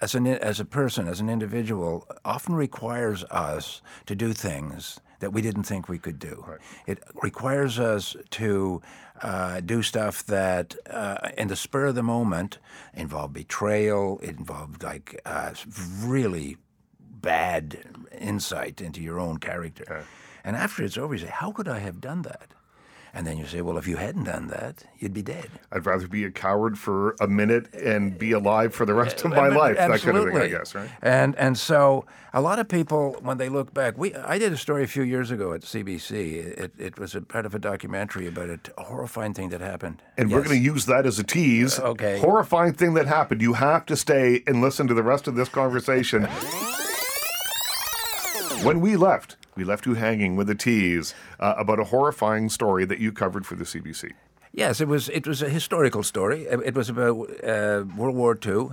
as 0.01 0.15
an 0.15 0.25
as 0.25 0.61
a 0.61 0.65
person, 0.65 1.07
as 1.07 1.19
an 1.19 1.29
individual, 1.29 2.07
often 2.23 2.55
requires 2.55 3.25
us 3.25 3.81
to 4.05 4.15
do 4.15 4.31
things 4.31 4.99
that 5.19 5.33
we 5.33 5.41
didn't 5.41 5.63
think 5.63 5.89
we 5.89 5.99
could 5.99 6.17
do. 6.17 6.45
It 6.87 7.03
requires 7.21 7.77
us 7.77 8.15
to 8.29 8.81
uh, 9.21 9.59
do 9.59 9.81
stuff 9.81 10.25
that, 10.27 10.75
uh, 10.89 11.17
in 11.37 11.49
the 11.49 11.57
spur 11.57 11.87
of 11.87 11.95
the 11.95 12.03
moment, 12.03 12.57
involved 12.93 13.33
betrayal. 13.33 14.19
It 14.23 14.37
involved 14.37 14.81
like 14.81 15.19
uh, 15.25 15.53
really 16.01 16.55
bad 17.21 17.79
insight 18.19 18.81
into 18.81 19.01
your 19.01 19.19
own 19.19 19.37
character. 19.37 20.05
And 20.43 20.55
after 20.55 20.83
it's 20.83 20.97
over, 20.97 21.13
you 21.13 21.19
say, 21.21 21.31
"How 21.33 21.51
could 21.51 21.67
I 21.67 21.79
have 21.79 21.99
done 21.99 22.21
that?" 22.23 22.53
And 23.11 23.25
then 23.25 23.37
you 23.39 23.45
say, 23.47 23.61
"Well, 23.61 23.77
if 23.79 23.87
you 23.87 23.97
hadn't 23.97 24.25
done 24.25 24.47
that, 24.47 24.83
you'd 24.99 25.13
be 25.15 25.23
dead." 25.23 25.49
I'd 25.71 25.85
rather 25.85 26.07
be 26.07 26.23
a 26.25 26.31
coward 26.31 26.77
for 26.77 27.15
a 27.19 27.27
minute 27.27 27.73
and 27.73 28.17
be 28.17 28.31
alive 28.33 28.73
for 28.73 28.85
the 28.85 28.93
rest 28.93 29.25
of 29.25 29.31
my 29.31 29.47
I 29.47 29.49
mean, 29.49 29.57
life. 29.57 29.77
That 29.77 29.99
kind 30.01 30.17
of 30.17 30.25
thing, 30.25 30.37
I 30.37 30.47
guess, 30.47 30.75
right? 30.75 30.89
And 31.01 31.35
and 31.35 31.57
so 31.57 32.05
a 32.33 32.41
lot 32.41 32.59
of 32.59 32.67
people, 32.67 33.17
when 33.21 33.37
they 33.39 33.49
look 33.49 33.73
back, 33.73 33.97
we 33.97 34.13
I 34.15 34.37
did 34.37 34.53
a 34.53 34.57
story 34.57 34.83
a 34.83 34.87
few 34.87 35.03
years 35.03 35.31
ago 35.31 35.53
at 35.53 35.61
CBC. 35.61 36.35
It, 36.63 36.71
it 36.77 36.99
was 36.99 37.15
a 37.15 37.21
part 37.21 37.45
of 37.47 37.55
a 37.55 37.59
documentary 37.59 38.27
about 38.27 38.49
a 38.77 38.83
horrifying 38.83 39.33
thing 39.33 39.49
that 39.49 39.61
happened. 39.61 40.01
And 40.17 40.31
we're 40.31 40.43
going 40.43 40.57
to 40.57 40.63
use 40.63 40.85
that 40.85 41.05
as 41.07 41.17
a 41.19 41.23
tease. 41.23 41.79
okay. 41.79 42.19
Horrifying 42.19 42.73
thing 42.73 42.93
that 42.93 43.07
happened. 43.07 43.41
You 43.41 43.53
have 43.53 43.87
to 43.87 43.95
stay 43.95 44.43
and 44.45 44.61
listen 44.61 44.87
to 44.87 44.93
the 44.93 45.03
rest 45.03 45.27
of 45.27 45.35
this 45.35 45.49
conversation. 45.49 46.27
when 48.63 48.81
we 48.81 48.95
left, 48.95 49.37
we 49.55 49.63
left 49.63 49.85
you 49.85 49.93
hanging 49.93 50.35
with 50.35 50.49
a 50.49 50.55
tease 50.55 51.13
uh, 51.39 51.55
about 51.57 51.79
a 51.79 51.85
horrifying 51.85 52.49
story 52.49 52.85
that 52.85 52.99
you 52.99 53.11
covered 53.11 53.45
for 53.45 53.55
the 53.55 53.63
CBC. 53.63 54.11
Yes, 54.51 54.81
it 54.81 54.87
was. 54.87 55.09
It 55.09 55.27
was 55.27 55.43
a 55.43 55.49
historical 55.49 56.01
story. 56.01 56.47
It 56.47 56.73
was 56.73 56.89
about 56.89 57.29
uh, 57.43 57.85
World 57.95 58.15
War 58.15 58.37
II, 58.43 58.69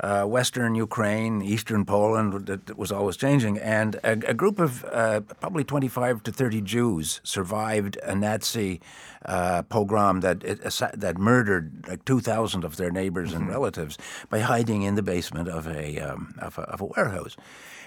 uh, 0.00 0.24
Western 0.24 0.74
Ukraine, 0.74 1.40
Eastern 1.40 1.84
Poland. 1.84 2.46
That 2.46 2.76
was 2.76 2.90
always 2.90 3.16
changing, 3.16 3.56
and 3.58 3.94
a, 4.02 4.12
a 4.26 4.34
group 4.34 4.58
of 4.58 4.84
uh, 4.86 5.20
probably 5.20 5.62
twenty-five 5.62 6.24
to 6.24 6.32
thirty 6.32 6.60
Jews 6.60 7.20
survived 7.22 7.96
a 8.02 8.16
Nazi 8.16 8.80
uh, 9.24 9.62
pogrom 9.62 10.18
that 10.20 10.42
it, 10.42 10.62
that 10.94 11.16
murdered 11.16 11.86
like 11.86 12.04
two 12.04 12.18
thousand 12.18 12.64
of 12.64 12.76
their 12.76 12.90
neighbors 12.90 13.32
and 13.32 13.48
relatives 13.48 13.98
by 14.30 14.40
hiding 14.40 14.82
in 14.82 14.96
the 14.96 15.02
basement 15.02 15.48
of 15.48 15.68
a, 15.68 16.00
um, 16.00 16.34
of 16.40 16.58
a 16.58 16.62
of 16.62 16.80
a 16.80 16.86
warehouse. 16.86 17.36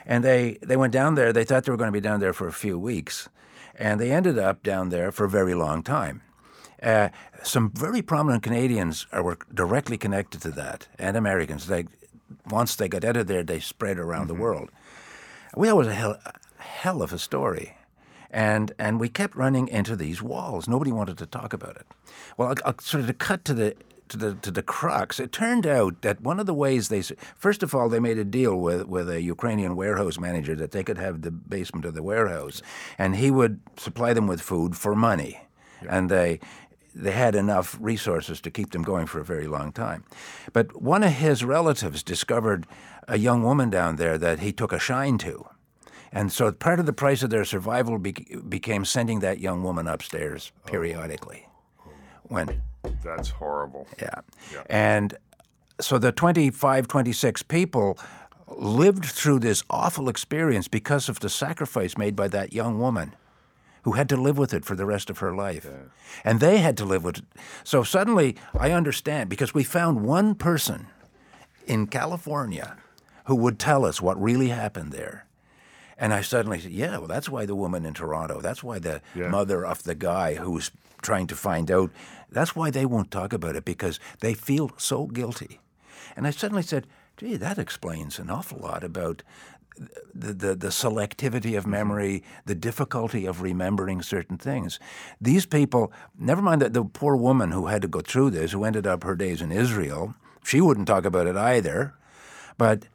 And 0.06 0.24
they 0.24 0.58
they 0.62 0.78
went 0.78 0.94
down 0.94 1.16
there. 1.16 1.32
They 1.32 1.46
thought 1.46 1.64
they 1.66 1.72
were 1.72 1.78
going 1.78 1.90
to 1.90 1.92
be 1.92 2.02
down 2.02 2.20
there 2.20 2.34
for 2.34 2.48
a 2.48 2.54
few 2.54 2.78
weeks, 2.78 3.30
and 3.76 4.00
they 4.00 4.12
ended 4.12 4.38
up 4.38 4.64
down 4.64 4.90
there 4.90 5.12
for 5.12 5.26
a 5.26 5.30
very 5.30 5.54
long 5.54 5.84
time. 5.84 6.22
Uh, 6.82 7.10
some 7.44 7.72
very 7.72 8.02
prominent 8.02 8.44
Canadians 8.44 9.08
are 9.14 9.24
were 9.24 9.38
directly 9.54 9.98
connected 9.98 10.42
to 10.42 10.52
that, 10.52 10.88
and 11.00 11.16
Americans. 11.16 11.68
They 11.68 11.86
once 12.50 12.76
they 12.76 12.90
got 12.90 13.06
out 13.06 13.18
of 13.18 13.28
there, 13.28 13.44
they 13.44 13.60
spread 13.60 13.98
around 13.98 14.28
the 14.28 14.34
world. 14.34 14.70
We 15.56 15.72
was 15.72 15.88
a 15.88 15.94
hell, 15.94 16.18
a 16.26 16.62
hell 16.62 17.02
of 17.02 17.14
a 17.14 17.20
story, 17.20 17.78
and 18.30 18.74
and 18.78 19.00
we 19.00 19.08
kept 19.08 19.36
running 19.36 19.68
into 19.68 19.96
these 19.96 20.22
walls. 20.22 20.68
Nobody 20.68 20.92
wanted 20.92 21.18
to 21.20 21.26
talk 21.26 21.54
about 21.54 21.78
it. 21.78 21.88
Well, 22.38 22.50
I, 22.66 22.70
I 22.70 22.74
sort 22.82 23.02
of 23.02 23.08
to 23.08 23.14
cut 23.14 23.46
to 23.46 23.54
the. 23.54 23.76
To 24.14 24.20
the, 24.20 24.34
to 24.36 24.52
the 24.52 24.62
crux, 24.62 25.20
it 25.20 25.32
turned 25.32 25.66
out 25.66 26.04
that 26.04 26.22
one 26.22 26.40
of 26.40 26.46
the 26.46 26.54
ways 26.54 26.90
they, 26.90 27.02
first 27.36 27.64
of 27.64 27.74
all, 27.74 27.90
they 27.90 28.00
made 28.00 28.20
a 28.20 28.24
deal 28.24 28.56
with, 28.56 28.86
with 28.86 29.10
a 29.10 29.24
Ukrainian 29.24 29.76
warehouse 29.76 30.20
manager 30.20 30.56
that 30.56 30.70
they 30.70 30.84
could 30.84 31.00
have 31.00 31.24
the 31.24 31.32
basement 31.32 31.84
of 31.84 31.96
the 31.96 32.04
warehouse, 32.04 32.62
and 33.00 33.16
he 33.16 33.32
would 33.32 33.60
supply 33.76 34.14
them 34.14 34.28
with 34.28 34.40
food 34.40 34.78
for 34.78 34.94
money, 34.94 35.40
and 35.90 36.12
they 36.12 36.40
they 36.94 37.10
had 37.10 37.34
enough 37.34 37.76
resources 37.82 38.40
to 38.42 38.52
keep 38.52 38.70
them 38.70 38.84
going 38.84 39.08
for 39.08 39.20
a 39.20 39.26
very 39.26 39.48
long 39.48 39.72
time. 39.72 40.04
But 40.54 40.80
one 40.80 41.02
of 41.02 41.14
his 41.14 41.44
relatives 41.44 42.04
discovered 42.04 42.68
a 43.08 43.18
young 43.18 43.42
woman 43.42 43.72
down 43.72 43.96
there 43.96 44.20
that 44.20 44.42
he 44.42 44.52
took 44.52 44.72
a 44.72 44.78
shine 44.80 45.18
to. 45.20 45.48
And 46.12 46.32
so 46.32 46.52
part 46.52 46.80
of 46.80 46.86
the 46.86 46.94
price 46.94 47.24
of 47.24 47.32
their 47.32 47.46
survival 47.46 47.98
be- 47.98 48.38
became 48.48 48.86
sending 48.86 49.22
that 49.22 49.40
young 49.40 49.64
woman 49.64 49.88
upstairs 49.88 50.52
oh. 50.56 50.70
periodically. 50.70 51.48
When, 52.24 52.62
That's 53.04 53.30
horrible. 53.30 53.88
yeah. 54.52 54.64
And 54.68 55.16
so 55.80 55.98
the 55.98 56.12
25, 56.12 56.88
26 56.88 57.44
people 57.44 57.98
lived 58.48 59.06
through 59.06 59.40
this 59.40 59.64
awful 59.70 60.10
experience 60.10 60.68
because 60.68 61.10
of 61.10 61.20
the 61.20 61.30
sacrifice 61.30 61.98
made 61.98 62.16
by 62.16 62.28
that 62.30 62.54
young 62.54 62.80
woman 62.80 63.16
who 63.84 63.94
had 63.94 64.08
to 64.10 64.16
live 64.18 64.38
with 64.38 64.54
it 64.54 64.64
for 64.64 64.76
the 64.76 64.86
rest 64.86 65.10
of 65.10 65.18
her 65.20 65.34
life. 65.36 65.68
And 66.24 66.40
they 66.40 66.60
had 66.60 66.78
to 66.78 66.86
live 66.86 67.04
with 67.04 67.18
it. 67.18 67.26
So 67.64 67.84
suddenly 67.84 68.38
I 68.58 68.72
understand 68.72 69.30
because 69.30 69.54
we 69.54 69.64
found 69.64 70.06
one 70.06 70.36
person 70.36 70.88
in 71.66 71.88
California 71.88 72.78
who 73.26 73.36
would 73.36 73.60
tell 73.60 73.86
us 73.86 74.02
what 74.02 74.22
really 74.22 74.50
happened 74.50 74.92
there. 74.92 75.26
And 76.04 76.14
I 76.14 76.20
suddenly 76.20 76.60
said, 76.60 76.74
yeah, 76.74 76.98
well, 76.98 77.08
that's 77.08 77.30
why 77.30 77.46
the 77.46 77.56
woman 77.56 77.86
in 77.86 77.94
Toronto, 77.94 78.42
that's 78.42 78.62
why 78.62 78.78
the 78.78 79.02
Yeah. 79.16 79.30
mother 79.30 79.66
of 79.66 79.84
the 79.84 79.96
guy 79.96 80.36
who's 80.36 80.70
trying 81.02 81.28
to 81.28 81.36
find 81.36 81.72
out, 81.72 81.92
that's 82.30 82.58
why 82.58 82.72
they 82.72 82.86
won't 82.86 83.10
talk 83.10 83.32
about 83.32 83.56
it 83.56 83.64
because 83.64 84.02
they 84.20 84.34
feel 84.34 84.72
so 84.76 85.08
guilty. 85.08 85.62
And 86.18 86.28
I 86.28 86.32
suddenly 86.32 86.62
said, 86.62 86.88
gee, 87.16 87.38
that 87.38 87.58
explains 87.58 88.20
an 88.20 88.30
awful 88.30 88.60
lot 88.60 88.84
about 88.84 89.24
the, 90.14 90.34
the, 90.34 90.56
the 90.56 90.68
selectivity 90.68 91.58
of 91.58 91.64
mm-hmm. 91.64 91.72
memory, 91.72 92.24
the 92.46 92.54
difficulty 92.54 93.26
of 93.26 93.42
remembering 93.42 94.02
certain 94.02 94.38
things. 94.38 94.82
These 95.22 95.46
people, 95.46 95.90
never 96.20 96.42
mind 96.42 96.62
that 96.62 96.74
the 96.74 96.84
poor 96.84 97.16
woman 97.16 97.52
who 97.52 97.68
had 97.68 97.82
to 97.82 97.88
go 97.88 98.02
through 98.02 98.32
this, 98.32 98.52
who 98.52 98.66
ended 98.66 98.86
up 98.86 99.06
her 99.06 99.16
days 99.16 99.42
in 99.42 99.54
Israel, 99.54 100.16
she 100.44 100.60
wouldn't 100.60 100.90
talk 100.90 101.06
about 101.06 101.28
it 101.28 101.38
either. 101.38 101.94
But 102.58 102.88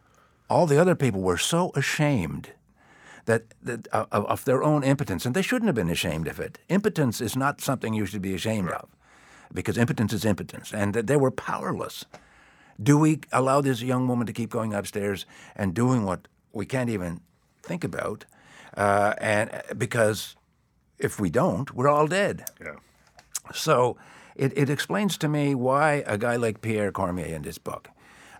all 0.51 0.67
the 0.67 0.79
other 0.79 0.95
people 0.95 1.23
were 1.23 1.39
so 1.39 1.73
ashamed 1.75 2.53
that, 3.29 3.43
that 3.63 3.87
of, 3.89 4.25
of 4.27 4.45
their 4.45 4.63
own 4.63 4.83
impotence, 4.83 5.27
and 5.27 5.35
they 5.35 5.43
shouldn't 5.43 5.69
have 5.69 5.75
been 5.75 5.91
ashamed 5.91 6.27
of 6.27 6.41
it. 6.41 6.59
Impotence 6.69 7.21
is 7.21 7.37
not 7.37 7.61
something 7.61 7.95
you 7.95 8.07
should 8.07 8.23
be 8.23 8.35
ashamed 8.35 8.71
of, 8.71 8.89
because 9.55 9.79
impotence 9.79 10.13
is 10.13 10.25
impotence, 10.25 10.75
and 10.75 10.95
that 10.95 11.07
they 11.07 11.17
were 11.17 11.31
powerless. 11.31 12.07
Do 12.83 12.99
we 12.99 13.21
allow 13.31 13.61
this 13.61 13.83
young 13.83 14.09
woman 14.09 14.27
to 14.27 14.33
keep 14.33 14.51
going 14.51 14.73
upstairs 14.75 15.27
and 15.55 15.75
doing 15.75 16.05
what 16.05 16.29
we 16.53 16.67
can't 16.67 16.91
even 16.91 17.21
think 17.63 17.85
about? 17.85 18.25
Uh, 18.77 19.15
and 19.21 19.63
because 19.77 20.37
if 20.99 21.21
we 21.21 21.31
don't, 21.31 21.75
we're 21.75 21.89
all 21.89 22.07
dead. 22.07 22.45
Yeah. 22.61 22.77
So 23.53 23.97
it, 24.37 24.57
it 24.57 24.71
explains 24.71 25.19
to 25.19 25.29
me 25.29 25.55
why 25.55 26.05
a 26.07 26.17
guy 26.17 26.37
like 26.37 26.61
Pierre 26.61 26.93
Cormier 26.93 27.35
in 27.35 27.43
this 27.43 27.59
book, 27.59 27.91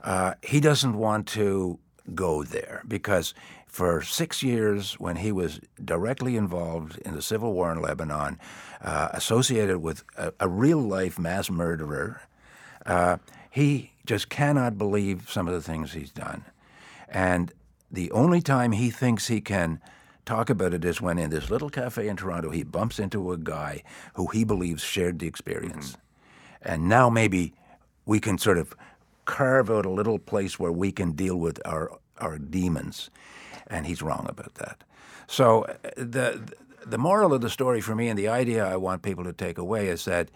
uh, 0.05 0.35
he 0.43 0.61
doesn't 0.61 0.97
want 0.97 1.27
to 1.29 1.79
go 2.15 2.43
there 2.43 2.83
because 2.87 3.35
for 3.67 4.03
six 4.03 4.43
years, 4.43 4.95
when 4.95 5.17
he 5.17 5.31
was 5.31 5.61
directly 5.85 6.37
involved 6.37 6.99
in 7.05 7.15
the 7.15 7.23
civil 7.23 7.53
war 7.53 7.71
in 7.71 7.81
Lebanon, 7.81 8.39
uh, 8.81 9.09
associated 9.13 9.79
with 9.79 10.03
a, 10.17 10.33
a 10.41 10.49
real 10.49 10.79
life 10.79 11.19
mass 11.19 11.51
murderer, 11.51 12.23
uh, 12.87 13.19
he 13.51 13.93
just 14.07 14.29
cannot 14.31 14.79
believe 14.79 15.31
some 15.31 15.47
of 15.47 15.55
the 15.55 15.61
things 15.61 15.93
he's 15.93 16.11
done. 16.11 16.45
And 17.09 17.53
the 17.91 18.11
only 18.13 18.41
time 18.41 18.73
he 18.73 18.91
thinks 18.91 19.29
he 19.29 19.41
can 19.41 19.81
talk 20.25 20.51
about 20.51 20.75
it 20.75 20.85
is 20.85 21.01
when 21.01 21.19
in 21.19 21.31
this 21.31 21.51
little 21.51 21.71
cafe 21.71 22.09
in 22.09 22.17
Toronto 22.17 22.51
he 22.51 22.63
bumps 22.63 22.99
into 22.99 23.33
a 23.33 23.39
guy 23.39 23.83
who 24.15 24.27
he 24.29 24.45
believes 24.45 24.83
shared 24.83 25.19
the 25.19 25.27
experience. 25.27 25.97
And 26.63 26.89
now 26.89 27.09
maybe 27.09 27.55
we 28.05 28.21
can 28.21 28.39
sort 28.39 28.59
of 28.59 28.75
carve 29.29 29.71
out 29.71 29.87
a 29.87 29.91
little 29.91 30.19
place 30.19 30.59
where 30.59 30.73
we 30.73 30.91
can 30.93 31.13
deal 31.13 31.37
with 31.37 31.61
our 31.67 31.93
our 32.19 32.39
demons. 32.39 33.11
And 33.69 33.87
he's 33.87 34.03
wrong 34.03 34.27
about 34.29 34.55
that. 34.57 34.85
So 35.27 35.65
uh, 35.65 35.75
the 35.97 36.55
the 36.87 36.99
moral 36.99 37.35
of 37.35 37.43
the 37.43 37.51
story 37.51 37.81
for 37.81 37.95
me 37.95 38.09
and 38.09 38.19
the 38.19 38.29
idea 38.29 38.67
I 38.67 38.77
want 38.77 39.03
people 39.03 39.25
to 39.25 39.33
take 39.33 39.59
away 39.59 39.89
is 39.89 40.05
that 40.05 40.31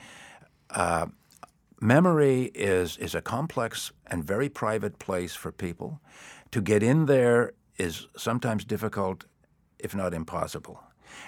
memory 1.81 2.53
is 2.55 2.99
is 2.99 3.15
a 3.15 3.23
complex 3.23 3.93
and 4.07 4.25
very 4.25 4.49
private 4.49 4.99
place 4.99 5.35
for 5.35 5.53
people. 5.53 6.01
To 6.53 6.61
get 6.63 6.83
in 6.83 7.07
there 7.07 7.53
is 7.79 8.09
sometimes 8.17 8.65
difficult, 8.65 9.25
if 9.79 9.95
not 9.95 10.15
impossible. 10.15 10.83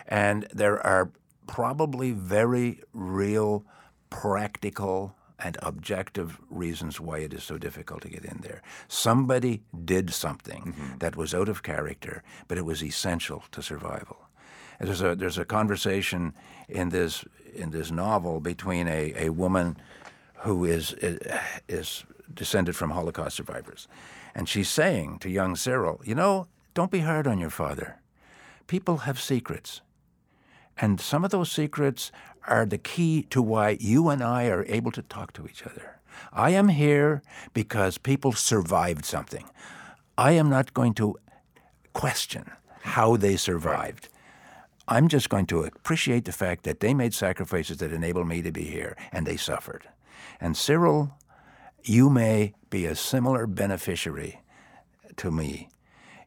And 0.09 0.47
there 0.55 0.85
are 0.87 1.11
probably 1.47 2.13
very 2.13 2.81
real, 2.95 3.65
practical, 4.11 5.17
and 5.39 5.57
objective 5.63 6.41
reasons 6.49 7.01
why 7.01 7.19
it 7.19 7.35
is 7.35 7.43
so 7.43 7.59
difficult 7.59 8.03
to 8.03 8.09
get 8.09 8.25
in 8.25 8.39
there. 8.43 8.63
Somebody 8.89 9.63
did 9.85 10.13
something 10.13 10.63
mm-hmm. 10.63 10.99
that 10.99 11.17
was 11.17 11.35
out 11.35 11.49
of 11.49 11.63
character, 11.63 12.23
but 12.49 12.59
it 12.59 12.65
was 12.65 12.83
essential 12.83 13.45
to 13.51 13.63
survival. 13.63 14.29
And 14.79 14.89
there's 14.89 15.03
a 15.03 15.15
there's 15.15 15.39
a 15.39 15.45
conversation 15.45 16.35
in 16.69 16.89
this 16.89 17.25
in 17.55 17.71
this 17.71 17.91
novel 17.91 18.41
between 18.41 18.89
a, 18.89 19.13
a 19.17 19.31
woman 19.31 19.77
who 20.39 20.65
is, 20.65 20.93
is 20.95 21.19
is 21.69 22.05
descended 22.33 22.75
from 22.75 22.91
Holocaust 22.91 23.37
survivors, 23.37 23.89
and 24.35 24.49
she's 24.49 24.69
saying 24.69 25.19
to 25.21 25.31
young 25.31 25.57
Cyril, 25.57 26.01
you 26.05 26.15
know, 26.15 26.47
don't 26.75 26.91
be 26.91 27.01
hard 27.01 27.27
on 27.27 27.39
your 27.39 27.51
father. 27.51 28.01
People 28.67 28.99
have 28.99 29.21
secrets, 29.21 29.81
and 30.77 31.01
some 31.01 31.25
of 31.25 31.31
those 31.31 31.53
secrets 31.53 32.11
are 32.47 32.67
the 32.67 32.79
key 32.79 33.23
to 33.31 33.41
why 33.41 33.77
you 33.81 34.09
and 34.09 34.23
I 34.23 34.47
are 34.47 34.65
able 34.67 34.93
to 34.93 35.03
talk 35.03 35.33
to 35.35 35.47
each 35.47 35.65
other. 35.65 36.01
I 36.33 36.51
am 36.51 36.69
here 36.69 37.23
because 37.53 37.99
people 37.99 38.33
survived 38.33 39.05
something. 39.05 39.45
I 40.17 40.33
am 40.33 40.49
not 40.49 40.75
going 40.75 40.95
to 40.95 41.17
question 41.93 42.51
how 42.83 43.17
they 43.17 43.37
survived. 43.37 44.09
I'm 44.87 45.09
just 45.09 45.31
going 45.31 45.47
to 45.47 45.65
appreciate 45.65 46.27
the 46.27 46.33
fact 46.33 46.65
that 46.65 46.81
they 46.81 46.93
made 46.93 47.15
sacrifices 47.15 47.79
that 47.79 47.93
enabled 47.93 48.29
me 48.29 48.43
to 48.43 48.53
be 48.53 48.65
here, 48.65 48.97
and 49.11 49.27
they 49.27 49.39
suffered. 49.39 49.89
And 50.41 50.57
Cyril, 50.57 51.17
you 51.83 52.11
may 52.11 52.53
be 52.69 52.85
a 52.85 52.95
similar 52.95 53.47
beneficiary 53.47 54.43
to 55.17 55.31
me. 55.31 55.71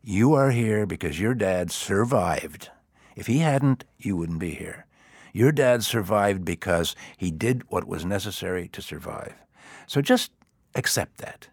You 0.04 0.34
are 0.34 0.50
here 0.50 0.88
because 0.88 1.20
your 1.20 1.36
dad 1.36 1.70
survived. 1.72 2.72
If 3.16 3.28
he 3.28 3.40
hadn't, 3.40 3.84
you 4.00 4.18
wouldn't 4.18 4.40
be 4.40 4.52
here. 4.52 4.87
Your 5.38 5.52
dad 5.52 5.84
survived 5.84 6.44
because 6.44 6.96
he 7.16 7.30
did 7.30 7.62
what 7.70 7.88
was 7.88 8.04
necessary 8.04 8.68
to 8.70 8.82
survive. 8.82 9.36
So 9.86 10.02
just 10.02 10.32
accept 10.74 11.20
that. 11.20 11.50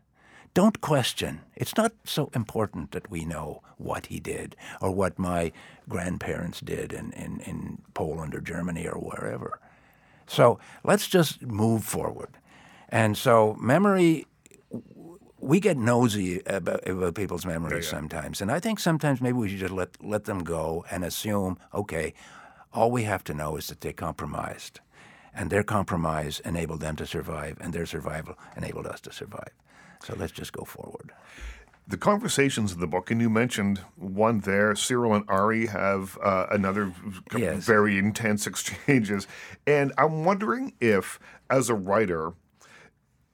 Don't 0.55 0.81
question. 0.81 1.42
It's 1.55 1.77
not 1.77 1.92
so 2.03 2.31
important 2.35 2.92
that 2.92 3.11
we 3.11 3.27
know 3.27 3.61
what 3.77 4.07
he 4.07 4.20
did 4.20 4.57
or 4.81 4.90
what 4.90 5.18
my 5.18 5.53
grandparents 5.87 6.62
did 6.62 6.94
in, 6.94 7.12
in, 7.12 7.40
in 7.40 7.83
Poland 7.92 8.35
or 8.35 8.40
Germany 8.40 8.88
or 8.88 8.99
wherever. 8.99 9.61
So 10.27 10.59
let's 10.83 11.07
just 11.07 11.43
move 11.43 11.85
forward. 11.85 12.39
And 12.89 13.18
so 13.18 13.55
memory, 13.61 14.26
we 15.41 15.61
get 15.61 15.76
nosy 15.76 16.41
about, 16.47 16.89
about 16.89 17.16
people's 17.16 17.45
memories 17.45 17.87
sometimes. 17.87 18.41
And 18.41 18.51
I 18.51 18.61
think 18.61 18.80
sometimes 18.80 19.20
maybe 19.20 19.37
we 19.37 19.51
should 19.51 19.59
just 19.59 19.74
let, 19.74 20.03
let 20.03 20.24
them 20.24 20.43
go 20.43 20.87
and 20.91 21.05
assume, 21.05 21.59
okay, 21.74 22.14
all 22.75 22.91
we 22.91 23.05
have 23.05 23.25
to 23.25 23.35
know 23.35 23.57
is 23.57 23.68
that 23.68 23.81
they 23.81 23.93
compromised. 23.93 24.81
and 25.37 25.51
their 25.51 25.64
compromise 25.64 26.41
enabled 26.45 26.81
them 26.81 26.95
to 26.97 27.05
survive, 27.07 27.57
and 27.61 27.72
their 27.72 27.87
survival 27.87 28.37
enabled 28.57 28.87
us 28.87 29.01
to 29.01 29.12
survive. 29.12 29.51
So 30.05 30.14
let's 30.16 30.33
just 30.33 30.53
go 30.53 30.64
forward. 30.64 31.11
The 31.89 31.97
conversations 31.97 32.72
in 32.72 32.79
the 32.81 32.87
book, 32.87 33.11
and 33.11 33.20
you 33.20 33.29
mentioned 33.29 33.79
one 33.97 34.41
there. 34.41 34.77
Cyril 34.77 35.12
and 35.14 35.25
Ari 35.29 35.66
have 35.66 36.16
uh, 36.22 36.47
another 36.53 36.93
Yes. 37.37 37.64
very 37.64 37.99
intense 37.99 38.47
exchanges, 38.53 39.27
and 39.66 39.93
I'm 39.99 40.25
wondering 40.25 40.75
if, 40.81 41.18
as 41.51 41.68
a 41.68 41.75
writer, 41.75 42.35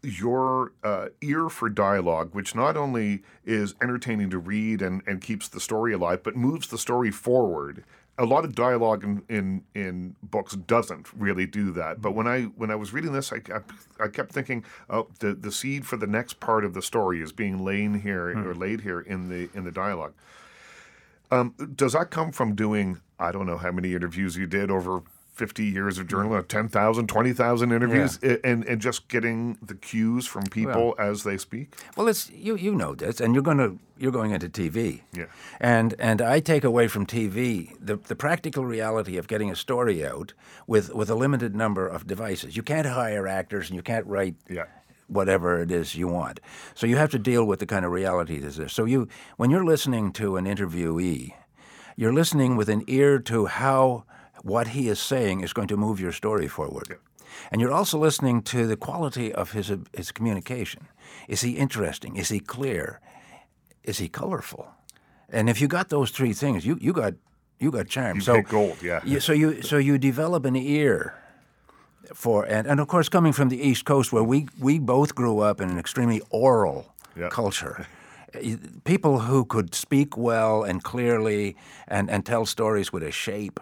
your 0.03 0.73
uh, 0.83 1.09
ear 1.21 1.51
for 1.51 1.69
dialogue, 1.69 2.31
which 2.35 2.55
not 2.55 2.77
only 2.77 3.23
is 3.45 3.75
entertaining 3.83 4.31
to 4.31 4.39
read 4.39 4.81
and, 4.81 5.03
and 5.07 5.21
keeps 5.21 5.49
the 5.49 5.61
story 5.61 5.93
alive, 5.93 6.23
but 6.23 6.35
moves 6.37 6.69
the 6.69 6.79
story 6.79 7.11
forward. 7.11 7.85
A 8.21 8.27
lot 8.27 8.45
of 8.45 8.55
dialogue 8.55 9.03
in, 9.03 9.23
in, 9.29 9.65
in 9.75 10.15
books 10.23 10.55
doesn't 10.55 11.07
really 11.15 11.47
do 11.47 11.73
that. 11.73 12.03
But 12.03 12.13
when 12.15 12.27
I 12.29 12.43
when 12.43 12.71
I 12.71 12.75
was 12.75 12.93
reading 12.93 13.13
this, 13.13 13.33
I, 13.33 13.39
kept- 13.39 13.73
I 13.99 14.09
kept 14.09 14.33
thinking, 14.33 14.63
oh, 14.91 15.09
the, 15.21 15.33
the 15.33 15.51
seed 15.51 15.87
for 15.87 15.97
the 15.97 16.07
next 16.07 16.39
part 16.39 16.65
of 16.65 16.75
the 16.75 16.83
story 16.83 17.23
is 17.23 17.33
being 17.33 17.65
laid 17.65 17.97
here 17.97 18.29
or 18.47 18.55
laid 18.55 18.83
here 18.83 19.01
in 19.01 19.29
the 19.31 19.49
in 19.55 19.65
the 19.65 19.73
dialogue. 19.73 20.13
Um, 21.31 21.55
does 21.75 21.95
that 21.95 22.11
come 22.11 22.31
from 22.31 22.55
doing 22.55 23.01
I 23.19 23.33
don't 23.33 23.47
know 23.47 23.59
how 23.59 23.71
many 23.71 23.95
interviews 23.95 24.37
you 24.37 24.47
did 24.47 24.71
over 24.71 25.03
50 25.33 25.65
years 25.65 25.99
of 25.99 26.07
journalism, 26.07 26.43
mm-hmm. 26.43 26.69
10,000, 26.69 27.07
20,000 27.07 27.73
interviews, 27.73 28.19
a- 28.23 28.45
and, 28.45 28.65
and 28.67 28.81
just 28.81 29.09
getting 29.09 29.59
the 29.63 29.75
cues 29.75 30.27
from 30.27 30.45
people 30.45 30.95
as 30.99 31.23
they 31.23 31.39
speak? 31.39 31.75
Well, 31.97 32.09
it's 32.09 32.31
you 32.31 32.57
you 32.57 32.75
know 32.75 32.95
this, 32.95 33.21
and 33.21 33.35
you're 33.35 33.43
going 33.43 33.59
to 33.59 33.79
you're 33.99 34.13
going 34.13 34.33
into 34.33 34.49
TV. 34.49 35.03
Yeah. 35.13 35.27
And 35.61 35.95
and 35.99 36.21
I 36.21 36.41
take 36.41 36.65
away 36.65 36.89
from 36.89 37.07
TV 37.07 37.75
the 37.81 37.97
the 37.97 38.17
practical 38.17 38.65
reality 38.65 39.17
of 39.17 39.29
getting 39.29 39.51
a 39.51 39.57
story 39.57 40.05
out 40.05 40.33
with 40.67 40.93
with 40.95 41.11
a 41.11 41.15
limited 41.15 41.55
number 41.55 41.87
of 41.87 42.07
devices. 42.07 42.57
You 42.57 42.63
can't 42.63 42.87
hire 42.87 43.27
actors, 43.29 43.69
and 43.69 43.77
you 43.77 43.83
can't 43.83 44.07
write. 44.07 44.37
Yeah. 44.49 44.67
Whatever 45.07 45.61
it 45.61 45.73
is 45.73 45.97
you 45.97 46.07
want, 46.07 46.39
so 46.73 46.87
you 46.87 46.97
have 46.97 47.11
to 47.11 47.19
deal 47.19 47.45
with 47.45 47.59
the 47.59 47.67
kind 47.67 47.85
of 47.85 47.91
reality 47.91 48.39
that's 48.39 48.59
there. 48.59 48.69
So 48.69 48.85
you, 48.85 49.09
when 49.39 49.51
you're 49.51 49.65
listening 49.65 50.13
to 50.13 50.37
an 50.37 50.45
interviewee, 50.45 51.35
you're 51.97 52.13
listening 52.13 52.55
with 52.55 52.69
an 52.69 52.85
ear 52.87 53.19
to 53.19 53.47
how 53.47 54.05
what 54.43 54.69
he 54.69 54.89
is 54.89 54.99
saying 55.01 55.41
is 55.43 55.53
going 55.53 55.69
to 55.69 55.77
move 55.77 56.01
your 56.01 56.13
story 56.13 56.49
forward. 56.49 56.99
And 57.51 57.61
you're 57.61 57.73
also 57.73 57.99
listening 57.99 58.43
to 58.43 58.67
the 58.67 58.77
quality 58.77 59.33
of 59.33 59.53
his, 59.53 59.73
his 59.95 60.13
communication. 60.13 60.89
Is 61.29 61.43
he 61.43 61.53
interesting? 61.53 62.17
Is 62.17 62.29
he 62.29 62.41
clear? 62.41 63.01
Is 63.85 63.99
he 63.99 64.09
colorful? 64.09 64.67
And 65.29 65.49
if 65.49 65.61
you 65.61 65.69
got 65.69 65.89
those 65.89 66.11
three 66.11 66.33
things, 66.33 66.67
you, 66.67 66.77
you 66.81 66.93
got 66.93 67.15
you 67.61 67.71
got 67.71 67.89
charm. 67.89 68.17
You 68.17 68.23
so 68.23 68.43
gold, 68.43 68.83
yeah. 68.83 69.01
you- 69.05 69.21
so 69.21 69.33
you 69.33 69.63
so 69.63 69.77
you 69.77 69.99
develop 69.99 70.45
an 70.45 70.57
ear 70.57 71.15
for 72.15 72.45
and, 72.45 72.67
and 72.67 72.81
of 72.81 72.89
course 72.89 73.09
coming 73.09 73.33
from 73.33 73.49
the 73.51 73.61
East 73.69 73.85
Coast 73.85 74.13
where 74.13 74.25
we 74.25 74.49
we 74.59 74.79
both 74.79 75.15
grew 75.15 75.39
up 75.41 75.61
in 75.61 75.69
an 75.71 75.79
extremely 75.79 76.21
oral 76.31 76.95
Yeah. 77.17 77.29
culture. 77.29 77.87
People 78.85 79.21
who 79.21 79.45
could 79.45 79.75
speak 79.75 80.17
well 80.17 80.63
and 80.65 80.83
clearly 80.83 81.57
and, 81.89 82.09
and 82.11 82.25
tell 82.25 82.47
stories 82.47 82.93
with 82.93 83.03
a 83.03 83.11
shape 83.11 83.61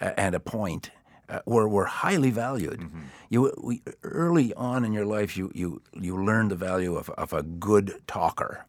and 0.00 0.34
a 0.34 0.40
point 0.40 0.90
uh, 1.28 1.40
were, 1.44 1.68
were 1.68 1.84
highly 1.84 2.30
valued. 2.30 2.88
You 3.28 3.52
we, 3.62 3.82
early 4.02 4.54
on 4.54 4.84
in 4.84 4.92
your 4.92 5.04
life, 5.04 5.36
you 5.36 5.50
you 5.54 5.82
you 5.92 6.16
learn 6.16 6.48
the 6.48 6.56
value 6.56 6.96
of, 6.96 7.10
of 7.10 7.32
a 7.32 7.42
good 7.42 8.00
talker. 8.06 8.64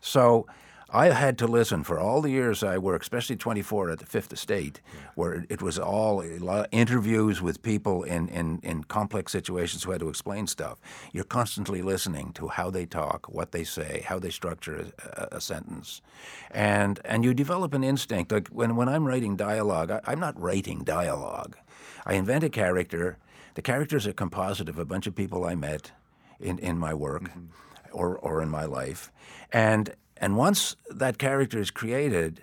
So 0.00 0.46
I 0.94 1.08
had 1.08 1.38
to 1.38 1.48
listen 1.48 1.82
for 1.82 1.98
all 1.98 2.22
the 2.22 2.30
years 2.30 2.62
I 2.62 2.78
worked, 2.78 3.04
especially 3.04 3.34
24 3.34 3.90
at 3.90 3.98
the 3.98 4.06
Fifth 4.06 4.32
Estate, 4.32 4.80
where 5.16 5.44
it 5.48 5.60
was 5.60 5.76
all 5.76 6.22
a 6.22 6.38
lot 6.38 6.60
of 6.60 6.66
interviews 6.70 7.42
with 7.42 7.62
people 7.62 8.04
in, 8.04 8.28
in, 8.28 8.60
in 8.62 8.84
complex 8.84 9.32
situations 9.32 9.82
who 9.82 9.90
had 9.90 10.00
to 10.02 10.08
explain 10.08 10.46
stuff. 10.46 10.78
You're 11.12 11.24
constantly 11.24 11.82
listening 11.82 12.32
to 12.34 12.46
how 12.46 12.70
they 12.70 12.86
talk, 12.86 13.28
what 13.28 13.50
they 13.50 13.64
say, 13.64 14.04
how 14.06 14.20
they 14.20 14.30
structure 14.30 14.92
a, 15.02 15.36
a 15.36 15.40
sentence. 15.40 16.00
And, 16.52 17.00
and 17.04 17.24
you 17.24 17.34
develop 17.34 17.74
an 17.74 17.82
instinct. 17.82 18.30
Like 18.30 18.46
when, 18.48 18.76
when 18.76 18.88
I'm 18.88 19.04
writing 19.04 19.34
dialogue, 19.34 19.90
I, 19.90 20.00
I'm 20.06 20.20
not 20.20 20.40
writing 20.40 20.84
dialogue. 20.84 21.56
I 22.06 22.14
invent 22.14 22.44
a 22.44 22.48
character. 22.48 23.18
The 23.54 23.62
character 23.62 23.96
is 23.96 24.06
a 24.06 24.12
composite 24.12 24.68
of 24.68 24.78
a 24.78 24.84
bunch 24.84 25.08
of 25.08 25.16
people 25.16 25.44
I 25.44 25.56
met 25.56 25.90
in, 26.38 26.60
in 26.60 26.78
my 26.78 26.94
work 26.94 27.24
mm-hmm. 27.24 27.46
or, 27.90 28.16
or 28.16 28.40
in 28.40 28.48
my 28.48 28.64
life. 28.64 29.10
And, 29.52 29.92
and 30.24 30.38
once 30.38 30.74
that 30.90 31.18
character 31.18 31.58
is 31.58 31.70
created, 31.70 32.42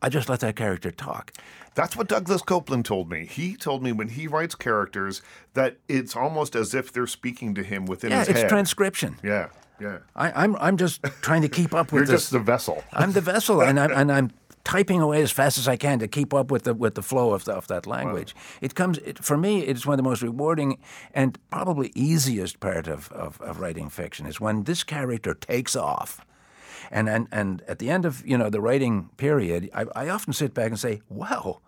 I 0.00 0.08
just 0.08 0.30
let 0.30 0.40
that 0.40 0.56
character 0.56 0.90
talk. 0.90 1.30
That's 1.74 1.94
what 1.94 2.08
Douglas 2.08 2.40
Coupland 2.40 2.84
told 2.84 3.10
me. 3.10 3.26
He 3.26 3.54
told 3.54 3.82
me 3.82 3.92
when 3.92 4.08
he 4.08 4.26
writes 4.26 4.54
characters 4.54 5.20
that 5.52 5.76
it's 5.88 6.16
almost 6.16 6.56
as 6.56 6.72
if 6.74 6.90
they're 6.90 7.06
speaking 7.06 7.54
to 7.54 7.62
him 7.62 7.84
within 7.84 8.12
Yeah, 8.12 8.20
his 8.20 8.28
it's 8.30 8.42
transcription. 8.48 9.18
yeah, 9.22 9.48
yeah. 9.78 9.98
I, 10.16 10.32
I'm, 10.42 10.56
I'm 10.56 10.78
just 10.78 11.02
trying 11.20 11.42
to 11.42 11.50
keep 11.50 11.74
up 11.74 11.92
with 11.92 12.00
You're 12.00 12.06
this. 12.06 12.22
just 12.22 12.32
the 12.32 12.38
vessel. 12.38 12.82
I'm 12.94 13.12
the 13.12 13.20
vessel, 13.20 13.60
and 13.60 13.78
I'm, 13.78 13.92
and 13.92 14.10
I'm 14.10 14.30
typing 14.64 15.02
away 15.02 15.20
as 15.20 15.30
fast 15.30 15.58
as 15.58 15.68
I 15.68 15.76
can 15.76 15.98
to 15.98 16.08
keep 16.08 16.32
up 16.32 16.50
with 16.50 16.62
the 16.62 16.72
with 16.72 16.94
the 16.94 17.02
flow 17.02 17.34
of, 17.34 17.44
the, 17.44 17.52
of 17.52 17.66
that 17.68 17.86
language. 17.86 18.34
It 18.62 18.74
comes 18.74 18.96
it, 18.98 19.22
for 19.22 19.36
me. 19.36 19.60
It's 19.60 19.84
one 19.84 19.94
of 19.94 19.98
the 19.98 20.08
most 20.08 20.22
rewarding 20.22 20.78
and 21.12 21.38
probably 21.50 21.92
easiest 21.94 22.58
part 22.60 22.86
of, 22.88 23.12
of, 23.12 23.38
of 23.42 23.60
writing 23.60 23.90
fiction 23.90 24.24
is 24.26 24.40
when 24.40 24.64
this 24.64 24.82
character 24.82 25.34
takes 25.34 25.76
off. 25.76 26.24
And, 26.90 27.08
and 27.08 27.28
and 27.32 27.62
at 27.68 27.78
the 27.78 27.90
end 27.90 28.04
of 28.04 28.26
you 28.26 28.36
know 28.36 28.50
the 28.50 28.60
writing 28.60 29.10
period, 29.16 29.70
I, 29.74 29.86
I 29.94 30.08
often 30.08 30.32
sit 30.32 30.54
back 30.54 30.68
and 30.68 30.78
say, 30.78 31.02
"Wow, 31.08 31.60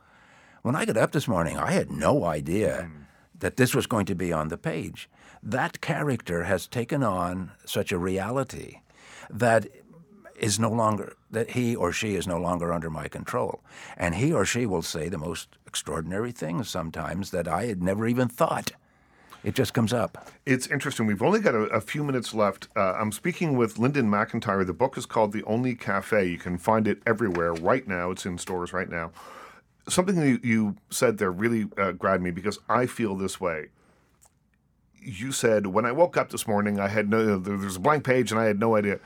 when 0.62 0.74
I 0.74 0.84
got 0.84 0.96
up 0.96 1.12
this 1.12 1.28
morning, 1.28 1.58
I 1.58 1.72
had 1.72 1.90
no 1.90 2.24
idea 2.24 2.88
hmm. 2.90 3.02
that 3.38 3.56
this 3.56 3.74
was 3.74 3.86
going 3.86 4.06
to 4.06 4.14
be 4.14 4.32
on 4.32 4.48
the 4.48 4.58
page. 4.58 5.08
That 5.42 5.80
character 5.80 6.44
has 6.44 6.66
taken 6.66 7.02
on 7.02 7.52
such 7.66 7.92
a 7.92 7.98
reality 7.98 8.80
that 9.28 9.68
is 10.36 10.58
no 10.58 10.70
longer 10.70 11.16
that 11.30 11.50
he 11.50 11.76
or 11.76 11.92
she 11.92 12.14
is 12.14 12.26
no 12.26 12.38
longer 12.38 12.72
under 12.72 12.90
my 12.90 13.08
control, 13.08 13.62
and 13.96 14.14
he 14.14 14.32
or 14.32 14.44
she 14.44 14.66
will 14.66 14.82
say 14.82 15.08
the 15.08 15.18
most 15.18 15.48
extraordinary 15.66 16.32
things 16.32 16.68
sometimes 16.68 17.30
that 17.30 17.48
I 17.48 17.66
had 17.66 17.82
never 17.82 18.06
even 18.06 18.28
thought. 18.28 18.72
It 19.44 19.54
just 19.54 19.74
comes 19.74 19.92
up. 19.92 20.30
It's 20.46 20.66
interesting. 20.68 21.06
We've 21.06 21.22
only 21.22 21.38
got 21.38 21.54
a, 21.54 21.64
a 21.64 21.80
few 21.80 22.02
minutes 22.02 22.32
left. 22.32 22.68
Uh, 22.74 22.94
I'm 22.94 23.12
speaking 23.12 23.58
with 23.58 23.78
Linden 23.78 24.08
MacIntyre. 24.08 24.64
The 24.64 24.72
book 24.72 24.96
is 24.96 25.04
called 25.04 25.32
The 25.32 25.44
Only 25.44 25.74
Cafe. 25.74 26.26
You 26.26 26.38
can 26.38 26.56
find 26.56 26.88
it 26.88 27.02
everywhere 27.06 27.52
right 27.52 27.86
now. 27.86 28.10
It's 28.10 28.24
in 28.24 28.38
stores 28.38 28.72
right 28.72 28.88
now. 28.88 29.12
Something 29.86 30.16
that 30.16 30.44
you, 30.44 30.76
said 30.88 31.18
there 31.18 31.30
really 31.30 31.68
uh, 31.76 31.92
grabbed 31.92 32.22
me 32.22 32.30
because 32.30 32.58
I 32.70 32.86
feel 32.86 33.14
this 33.14 33.38
way. 33.38 33.66
You 34.98 35.30
said 35.30 35.66
when 35.66 35.84
I 35.84 35.92
woke 35.92 36.16
up 36.16 36.30
this 36.30 36.48
morning, 36.48 36.80
I 36.80 36.88
had 36.88 37.10
no. 37.10 37.38
there's 37.38 37.76
a 37.76 37.80
blank 37.80 38.04
page, 38.04 38.32
and 38.32 38.40
I 38.40 38.46
had 38.46 38.58
no 38.58 38.76
idea. 38.76 38.98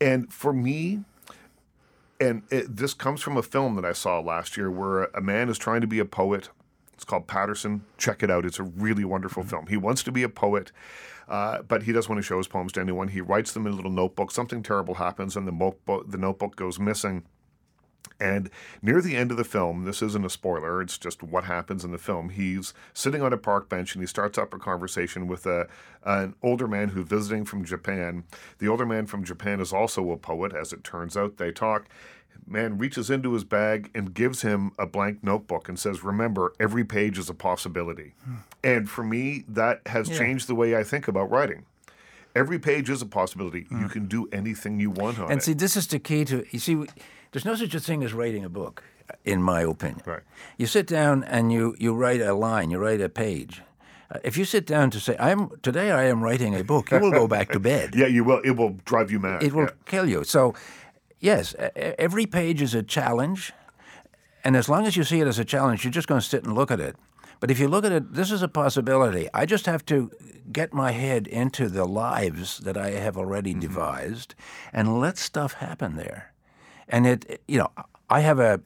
And 0.00 0.32
for 0.32 0.52
me, 0.52 1.04
and 2.18 2.42
it, 2.50 2.76
this 2.76 2.94
comes 2.94 3.20
from 3.20 3.36
a 3.36 3.42
film 3.42 3.76
that 3.76 3.84
I 3.84 3.92
saw 3.92 4.18
last 4.18 4.56
year 4.56 4.68
where 4.68 5.04
a 5.04 5.20
man 5.20 5.48
is 5.48 5.56
trying 5.56 5.82
to 5.82 5.86
be 5.86 6.00
a 6.00 6.04
poet. 6.04 6.48
It's 6.94 7.04
called 7.04 7.26
Paterson. 7.26 7.84
Check 7.98 8.22
it 8.22 8.30
out. 8.30 8.44
It's 8.44 8.58
a 8.58 8.64
really 8.64 9.04
wonderful 9.04 9.42
film. 9.42 9.66
He 9.66 9.76
wants 9.76 10.02
to 10.04 10.12
be 10.12 10.22
a 10.22 10.28
poet, 10.28 10.72
uh, 11.28 11.62
but 11.62 11.82
he 11.82 11.92
doesn't 11.92 12.08
want 12.08 12.18
to 12.18 12.26
show 12.26 12.38
his 12.38 12.48
poems 12.48 12.72
to 12.72 12.80
anyone. 12.80 13.08
He 13.08 13.20
writes 13.20 13.52
them 13.52 13.66
in 13.66 13.72
a 13.72 13.76
little 13.76 13.90
notebook. 13.90 14.30
Something 14.30 14.62
terrible 14.62 14.94
happens, 14.94 15.36
and 15.36 15.46
the, 15.46 15.52
mo- 15.52 15.76
the 16.06 16.18
notebook 16.18 16.56
goes 16.56 16.78
missing. 16.78 17.24
And 18.20 18.48
near 18.80 19.00
the 19.00 19.16
end 19.16 19.30
of 19.32 19.36
the 19.36 19.44
film, 19.44 19.84
this 19.84 20.00
isn't 20.00 20.24
a 20.24 20.30
spoiler, 20.30 20.80
it's 20.80 20.98
just 20.98 21.22
what 21.22 21.44
happens 21.44 21.84
in 21.84 21.90
the 21.90 21.98
film. 21.98 22.28
He's 22.28 22.72
sitting 22.92 23.22
on 23.22 23.32
a 23.32 23.38
park 23.38 23.68
bench 23.68 23.94
and 23.94 24.02
he 24.02 24.06
starts 24.06 24.38
up 24.38 24.54
a 24.54 24.58
conversation 24.58 25.26
with 25.26 25.46
a, 25.46 25.66
an 26.04 26.34
older 26.42 26.68
man 26.68 26.90
who's 26.90 27.08
visiting 27.08 27.44
from 27.44 27.64
Japan. 27.64 28.24
The 28.58 28.68
older 28.68 28.86
man 28.86 29.06
from 29.06 29.24
Japan 29.24 29.60
is 29.60 29.72
also 29.72 30.12
a 30.12 30.16
poet, 30.16 30.54
as 30.54 30.72
it 30.72 30.84
turns 30.84 31.16
out. 31.16 31.38
They 31.38 31.50
talk. 31.50 31.88
Man 32.46 32.76
reaches 32.78 33.10
into 33.10 33.32
his 33.32 33.44
bag 33.44 33.90
and 33.94 34.12
gives 34.14 34.42
him 34.42 34.72
a 34.78 34.86
blank 34.86 35.22
notebook 35.24 35.68
and 35.68 35.78
says, 35.78 36.04
Remember, 36.04 36.52
every 36.60 36.84
page 36.84 37.18
is 37.18 37.30
a 37.30 37.34
possibility. 37.34 38.14
Hmm. 38.24 38.34
And 38.62 38.90
for 38.90 39.02
me, 39.04 39.44
that 39.48 39.80
has 39.86 40.08
changed 40.08 40.46
the 40.46 40.54
way 40.54 40.76
I 40.76 40.82
think 40.84 41.08
about 41.08 41.30
writing. 41.30 41.64
Every 42.34 42.58
page 42.58 42.90
is 42.90 43.00
a 43.00 43.06
possibility. 43.06 43.62
Hmm. 43.62 43.80
You 43.82 43.88
can 43.88 44.06
do 44.06 44.28
anything 44.32 44.80
you 44.80 44.90
want 44.90 45.18
on 45.18 45.24
And 45.24 45.30
it. 45.30 45.32
And 45.34 45.42
see, 45.42 45.52
this 45.54 45.76
is 45.76 45.86
the 45.86 45.98
key 45.98 46.24
to 46.26 46.44
you 46.50 46.58
see. 46.58 46.84
There's 47.32 47.44
no 47.44 47.54
such 47.54 47.74
a 47.74 47.80
thing 47.80 48.02
as 48.04 48.12
writing 48.12 48.44
a 48.44 48.48
book, 48.48 48.82
uh, 49.10 49.14
in 49.24 49.42
my 49.42 49.62
opinion. 49.62 50.02
Right. 50.06 50.22
You 50.58 50.66
sit 50.66 50.86
down 50.86 51.24
and 51.24 51.52
you 51.52 51.74
you 51.78 51.94
write 51.94 52.20
a 52.20 52.34
line, 52.34 52.70
you 52.70 52.78
write 52.78 53.00
a 53.00 53.08
page. 53.08 53.62
Uh, 54.10 54.18
if 54.22 54.36
you 54.36 54.44
sit 54.44 54.66
down 54.66 54.90
to 54.90 55.00
say, 55.00 55.16
"I'm 55.18 55.48
today, 55.62 55.90
I 55.90 56.04
am 56.04 56.22
writing 56.22 56.54
a 56.54 56.62
book," 56.62 56.90
you 56.90 56.98
will 57.00 57.10
go 57.10 57.26
back 57.26 57.50
to 57.52 57.58
bed. 57.72 57.94
yeah, 57.94 58.06
you 58.06 58.22
will. 58.24 58.40
It 58.44 58.56
will 58.56 58.76
drive 58.84 59.10
you 59.10 59.18
mad. 59.20 59.42
It 59.42 59.52
will 59.52 59.64
Yeah. 59.64 59.70
kill 59.86 60.08
you. 60.08 60.24
So, 60.24 60.54
yes, 61.20 61.54
every 61.76 62.26
page 62.26 62.62
is 62.62 62.74
a 62.74 62.82
challenge, 62.82 63.52
and 64.44 64.56
as 64.56 64.68
long 64.68 64.86
as 64.86 64.96
you 64.96 65.04
see 65.04 65.20
it 65.20 65.26
as 65.26 65.38
a 65.38 65.44
challenge, 65.44 65.84
you're 65.84 65.92
just 65.92 66.08
going 66.08 66.20
to 66.20 66.26
sit 66.26 66.44
and 66.44 66.54
look 66.54 66.70
at 66.70 66.80
it. 66.80 66.96
But 67.40 67.50
if 67.50 67.58
you 67.58 67.68
look 67.68 67.84
at 67.84 67.92
it, 67.92 68.14
this 68.14 68.30
is 68.30 68.42
a 68.42 68.48
possibility. 68.48 69.28
I 69.34 69.44
just 69.44 69.66
have 69.66 69.84
to 69.86 70.10
get 70.52 70.72
my 70.72 70.92
head 70.92 71.26
into 71.26 71.68
the 71.68 71.84
lives 71.84 72.58
that 72.58 72.76
I 72.76 72.90
have 72.90 73.16
already 73.18 73.54
devised, 73.54 74.34
and 74.72 75.00
let 75.00 75.18
stuff 75.18 75.54
happen 75.54 75.96
there. 75.96 76.32
And 76.88 77.06
it, 77.06 77.42
you 77.48 77.58
know, 77.58 77.70
I 78.08 78.20
have 78.20 78.38
a 78.38 78.60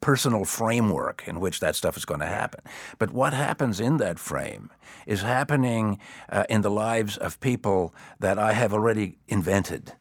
personal 0.00 0.44
framework 0.44 1.22
in 1.26 1.40
which 1.40 1.60
that 1.60 1.76
stuff 1.76 1.96
is 1.96 2.04
going 2.04 2.20
to 2.20 2.26
happen. 2.26 2.60
But 2.98 3.12
what 3.12 3.32
happens 3.32 3.80
in 3.80 3.96
that 3.98 4.18
frame 4.18 4.70
is 5.06 5.22
happening 5.22 5.98
uh, 6.28 6.44
in 6.50 6.62
the 6.62 6.70
lives 6.70 7.16
of 7.16 7.40
people 7.40 7.94
that 8.18 8.38
I 8.38 8.52
have 8.52 8.74
already 8.74 9.18
invented. 9.28 9.92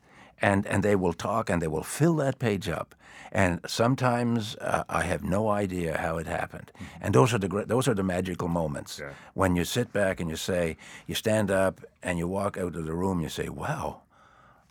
And, 0.42 0.66
and 0.66 0.84
they 0.84 0.96
will 0.96 1.14
talk 1.14 1.50
and 1.50 1.62
they 1.62 1.68
will 1.68 1.84
fill 1.84 2.16
that 2.16 2.40
page 2.40 2.68
up. 2.68 2.96
And 3.32 3.62
sometimes 3.66 4.58
uh, 4.58 4.84
I 4.90 5.04
have 5.04 5.24
no 5.24 5.50
idea 5.50 5.98
how 5.98 6.18
it 6.18 6.28
happened. 6.28 6.72
Mm-hmm. 6.76 6.86
And 7.02 7.16
those 7.16 7.34
are 7.34 7.38
the 7.38 7.66
those 7.66 7.88
are 7.88 7.94
the 7.94 8.04
magical 8.04 8.50
moments 8.50 9.00
yeah. 9.00 9.12
when 9.34 9.56
you 9.56 9.64
sit 9.64 9.94
back 9.94 10.20
and 10.20 10.30
you 10.30 10.36
say, 10.36 10.76
you 11.08 11.16
stand 11.16 11.50
up 11.50 11.80
and 12.04 12.18
you 12.18 12.28
walk 12.28 12.58
out 12.58 12.76
of 12.76 12.86
the 12.86 12.94
room. 12.94 13.22
You 13.22 13.30
say, 13.30 13.48
"Wow, 13.48 14.02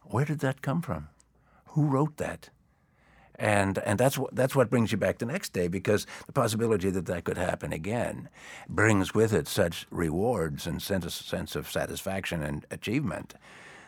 where 0.03 0.27
did 0.27 0.41
that 0.41 0.61
come 0.61 0.83
from? 0.83 1.09
Who 1.69 1.87
wrote 1.87 2.19
that?" 2.19 2.51
And 3.37 3.79
and 3.79 3.99
that's 3.99 4.19
what 4.19 4.35
that's 4.37 4.55
what 4.55 4.69
brings 4.69 4.93
you 4.93 4.99
back 4.99 5.17
the 5.17 5.25
next 5.25 5.55
day 5.55 5.67
because 5.67 6.07
the 6.27 6.33
possibility 6.33 6.91
that 6.91 7.07
that 7.07 7.25
could 7.25 7.39
happen 7.39 7.73
again 7.73 8.29
brings 8.69 9.15
with 9.15 9.33
it 9.33 9.49
such 9.49 9.87
rewards 9.91 10.67
and 10.67 10.83
sense 10.83 11.15
sense 11.15 11.57
of 11.57 11.71
satisfaction 11.71 12.43
and 12.43 12.67
achievement 12.71 13.33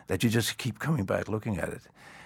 that 0.07 0.23
you 0.23 0.29
just 0.29 0.57
keep 0.57 0.79
coming 0.79 1.05
back 1.05 1.27
looking 1.27 1.57
at 1.57 1.69
it. 1.69 1.81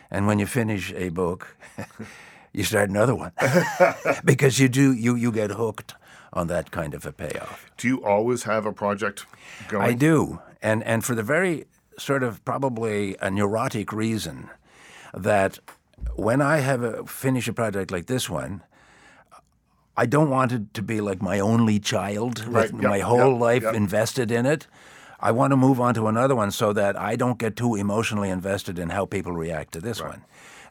And 0.10 0.28
when 0.28 0.40
you 0.40 0.46
finish 0.46 0.94
a 0.94 1.10
book, 1.10 1.58
you 2.54 2.64
start 2.64 2.90
another 2.90 3.16
one 3.16 3.32
because 4.26 4.60
you 4.60 4.70
do 4.70 4.94
you 4.94 5.16
you 5.16 5.32
get 5.32 5.52
hooked 5.52 5.96
on 6.34 6.48
that 6.48 6.72
kind 6.72 6.94
of 6.94 7.06
a 7.06 7.12
payoff. 7.12 7.70
Do 7.78 7.88
you 7.88 8.04
always 8.04 8.44
have 8.44 8.66
a 8.66 8.74
project 8.74 9.26
going? 9.68 9.84
I 9.84 9.94
do, 9.94 10.42
and 10.62 10.84
and 10.84 11.04
for 11.04 11.16
the 11.16 11.24
very 11.24 11.66
sort 11.98 12.24
of 12.24 12.44
probably 12.46 13.16
a 13.22 13.30
neurotic 13.30 13.92
reason 13.92 14.50
that 15.14 15.60
when 16.16 16.42
I 16.42 16.58
have 16.58 16.84
a, 16.84 17.06
finish 17.06 17.48
a 17.48 17.54
project 17.54 17.92
like 17.92 18.06
this 18.06 18.30
one, 18.30 18.62
I 19.96 20.06
don't 20.06 20.30
want 20.30 20.52
it 20.52 20.74
to 20.76 20.84
be 20.84 21.02
like 21.02 21.22
my 21.22 21.40
only 21.40 21.80
child 21.80 22.46
right. 22.46 22.72
with 22.72 22.82
yep. 22.82 22.90
my 22.90 23.00
whole 23.00 23.34
yep. 23.34 23.42
life 23.42 23.64
yep. 23.64 23.74
invested 23.74 24.32
in 24.32 24.46
it. 24.46 24.68
I 25.20 25.32
want 25.32 25.52
to 25.52 25.58
move 25.58 25.80
on 25.80 25.94
to 25.96 26.08
another 26.08 26.36
one 26.36 26.52
so 26.52 26.74
that 26.74 27.00
I 27.00 27.16
don't 27.16 27.40
get 27.40 27.56
too 27.56 27.76
emotionally 27.76 28.30
invested 28.30 28.78
in 28.78 28.90
how 28.90 29.06
people 29.06 29.32
react 29.32 29.74
to 29.74 29.82
this 29.82 30.00
right. 30.00 30.10
one. 30.10 30.22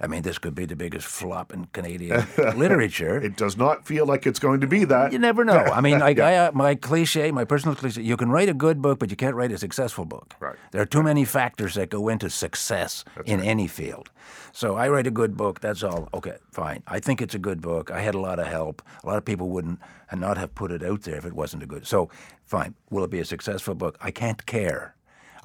I 0.01 0.07
mean, 0.07 0.23
this 0.23 0.39
could 0.39 0.55
be 0.55 0.67
the 0.67 0.77
biggest 0.77 1.07
flop 1.07 1.53
in 1.53 1.67
Canadian 1.67 2.27
literature. 2.57 3.19
It 3.21 3.37
does 3.37 3.57
not 3.57 3.87
feel 3.87 4.07
like 4.07 4.27
it's 4.27 4.39
going 4.39 4.61
to 4.61 4.67
be 4.67 4.85
that. 4.85 5.13
You 5.13 5.19
never 5.19 5.45
know. 5.45 5.59
I 5.59 5.81
mean, 5.81 5.99
like 6.09 6.19
yeah. 6.19 6.27
I, 6.27 6.37
uh, 6.47 6.51
my 6.53 6.75
cliche, 6.75 7.31
my 7.31 7.45
personal 7.45 7.75
cliche, 7.75 8.03
you 8.03 8.17
can 8.17 8.31
write 8.31 8.49
a 8.49 8.55
good 8.55 8.83
book, 8.83 8.99
but 8.99 9.11
you 9.11 9.17
can't 9.17 9.35
write 9.35 9.53
a 9.53 9.59
successful 9.59 10.05
book. 10.05 10.35
Right. 10.41 10.57
There 10.73 10.83
are 10.83 10.87
too 10.87 11.03
many 11.03 11.25
factors 11.25 11.75
that 11.75 11.91
go 11.91 12.09
into 12.09 12.31
success 12.31 13.05
that's 13.15 13.31
in 13.31 13.41
right. 13.41 13.49
any 13.49 13.67
field. 13.67 14.11
So 14.53 14.77
I 14.77 14.89
write 14.89 15.07
a 15.07 15.11
good 15.11 15.37
book. 15.37 15.61
That's 15.61 15.83
all. 15.83 16.09
Okay, 16.15 16.37
fine. 16.51 16.83
I 16.87 16.99
think 16.99 17.21
it's 17.21 17.35
a 17.35 17.39
good 17.39 17.61
book. 17.61 17.91
I 17.91 18.01
had 18.01 18.15
a 18.15 18.21
lot 18.21 18.39
of 18.39 18.47
help. 18.47 18.83
A 19.05 19.07
lot 19.07 19.19
of 19.19 19.25
people 19.25 19.51
wouldn't 19.51 19.81
and 20.11 20.21
not 20.21 20.39
have 20.39 20.55
put 20.55 20.73
it 20.73 20.83
out 20.83 21.03
there 21.03 21.17
if 21.17 21.27
it 21.27 21.35
wasn't 21.35 21.63
a 21.63 21.67
good. 21.67 21.87
So 21.87 22.11
fine. 22.45 22.75
Will 22.91 23.05
it 23.05 23.11
be 23.11 23.21
a 23.21 23.25
successful 23.25 23.75
book? 23.75 23.99
I 24.01 24.11
can't 24.11 24.45
care 24.47 24.96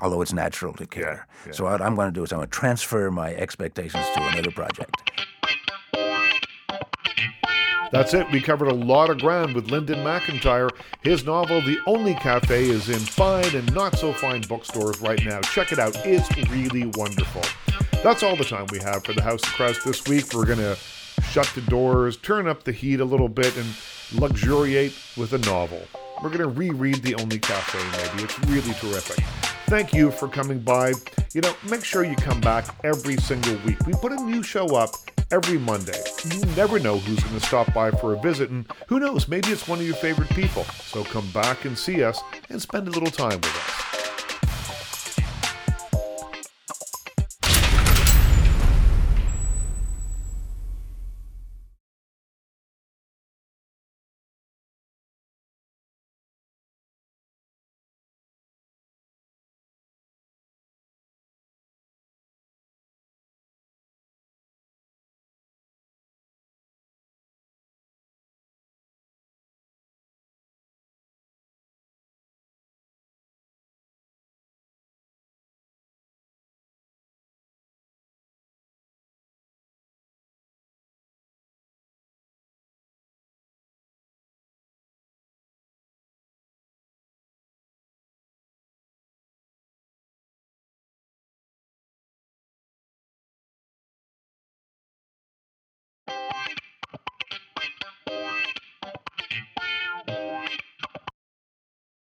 although 0.01 0.21
it's 0.21 0.33
natural 0.33 0.73
to 0.73 0.85
care. 0.85 1.27
Yeah, 1.27 1.47
yeah. 1.47 1.51
So 1.53 1.63
what 1.65 1.81
I'm 1.81 1.95
going 1.95 2.07
to 2.07 2.13
do 2.13 2.23
is 2.23 2.31
I'm 2.31 2.39
going 2.39 2.49
to 2.49 2.51
transfer 2.51 3.09
my 3.11 3.33
expectations 3.35 4.03
to 4.15 4.23
another 4.23 4.51
project. 4.51 5.11
That's 7.91 8.13
it. 8.13 8.31
We 8.31 8.39
covered 8.39 8.69
a 8.69 8.73
lot 8.73 9.09
of 9.09 9.19
ground 9.19 9.53
with 9.53 9.69
Linden 9.69 10.01
MacIntyre. 10.01 10.69
His 11.01 11.25
novel, 11.25 11.59
The 11.61 11.77
Only 11.85 12.13
Cafe, 12.13 12.69
is 12.69 12.87
in 12.87 12.99
fine 12.99 13.53
and 13.53 13.73
not 13.75 13.97
so 13.97 14.13
fine 14.13 14.41
bookstores 14.43 15.01
right 15.01 15.21
now. 15.25 15.41
Check 15.41 15.73
it 15.73 15.79
out. 15.79 15.93
It's 16.05 16.49
really 16.49 16.85
wonderful. 16.95 17.41
That's 18.01 18.23
all 18.23 18.37
the 18.37 18.45
time 18.45 18.67
we 18.71 18.79
have 18.79 19.03
for 19.03 19.11
the 19.11 19.21
House 19.21 19.43
of 19.43 19.49
Crouse 19.49 19.83
this 19.83 20.07
week. 20.07 20.33
We're 20.33 20.45
going 20.45 20.59
to 20.59 20.77
shut 21.31 21.51
the 21.53 21.61
doors, 21.61 22.15
turn 22.15 22.47
up 22.47 22.63
the 22.63 22.71
heat 22.71 23.01
a 23.01 23.05
little 23.05 23.29
bit, 23.29 23.57
and 23.57 23.67
luxuriate 24.13 24.93
with 25.17 25.33
a 25.33 25.39
novel. 25.39 25.81
We're 26.23 26.29
going 26.29 26.39
to 26.39 26.47
reread 26.47 27.03
The 27.03 27.15
Only 27.15 27.39
Cafe, 27.39 27.77
maybe. 27.91 28.23
It's 28.23 28.39
really 28.47 28.73
terrific. 28.75 29.21
Thank 29.71 29.93
you 29.93 30.11
for 30.11 30.27
coming 30.27 30.59
by. 30.59 30.91
You 31.33 31.39
know, 31.39 31.53
make 31.69 31.85
sure 31.85 32.03
you 32.03 32.17
come 32.17 32.41
back 32.41 32.75
every 32.83 33.15
single 33.15 33.55
week. 33.65 33.79
We 33.87 33.93
put 33.93 34.11
a 34.11 34.17
new 34.17 34.43
show 34.43 34.75
up 34.75 34.89
every 35.31 35.57
Monday. 35.57 35.97
You 36.25 36.41
never 36.57 36.77
know 36.77 36.97
who's 36.97 37.21
going 37.23 37.39
to 37.39 37.45
stop 37.45 37.73
by 37.73 37.89
for 37.89 38.13
a 38.13 38.19
visit, 38.19 38.49
and 38.49 38.69
who 38.89 38.99
knows, 38.99 39.29
maybe 39.29 39.47
it's 39.47 39.69
one 39.69 39.79
of 39.79 39.85
your 39.85 39.95
favorite 39.95 40.27
people. 40.31 40.65
So 40.65 41.05
come 41.05 41.25
back 41.31 41.63
and 41.63 41.77
see 41.77 42.03
us 42.03 42.19
and 42.49 42.61
spend 42.61 42.89
a 42.89 42.91
little 42.91 43.09
time 43.09 43.39
with 43.39 43.45
us. 43.45 43.90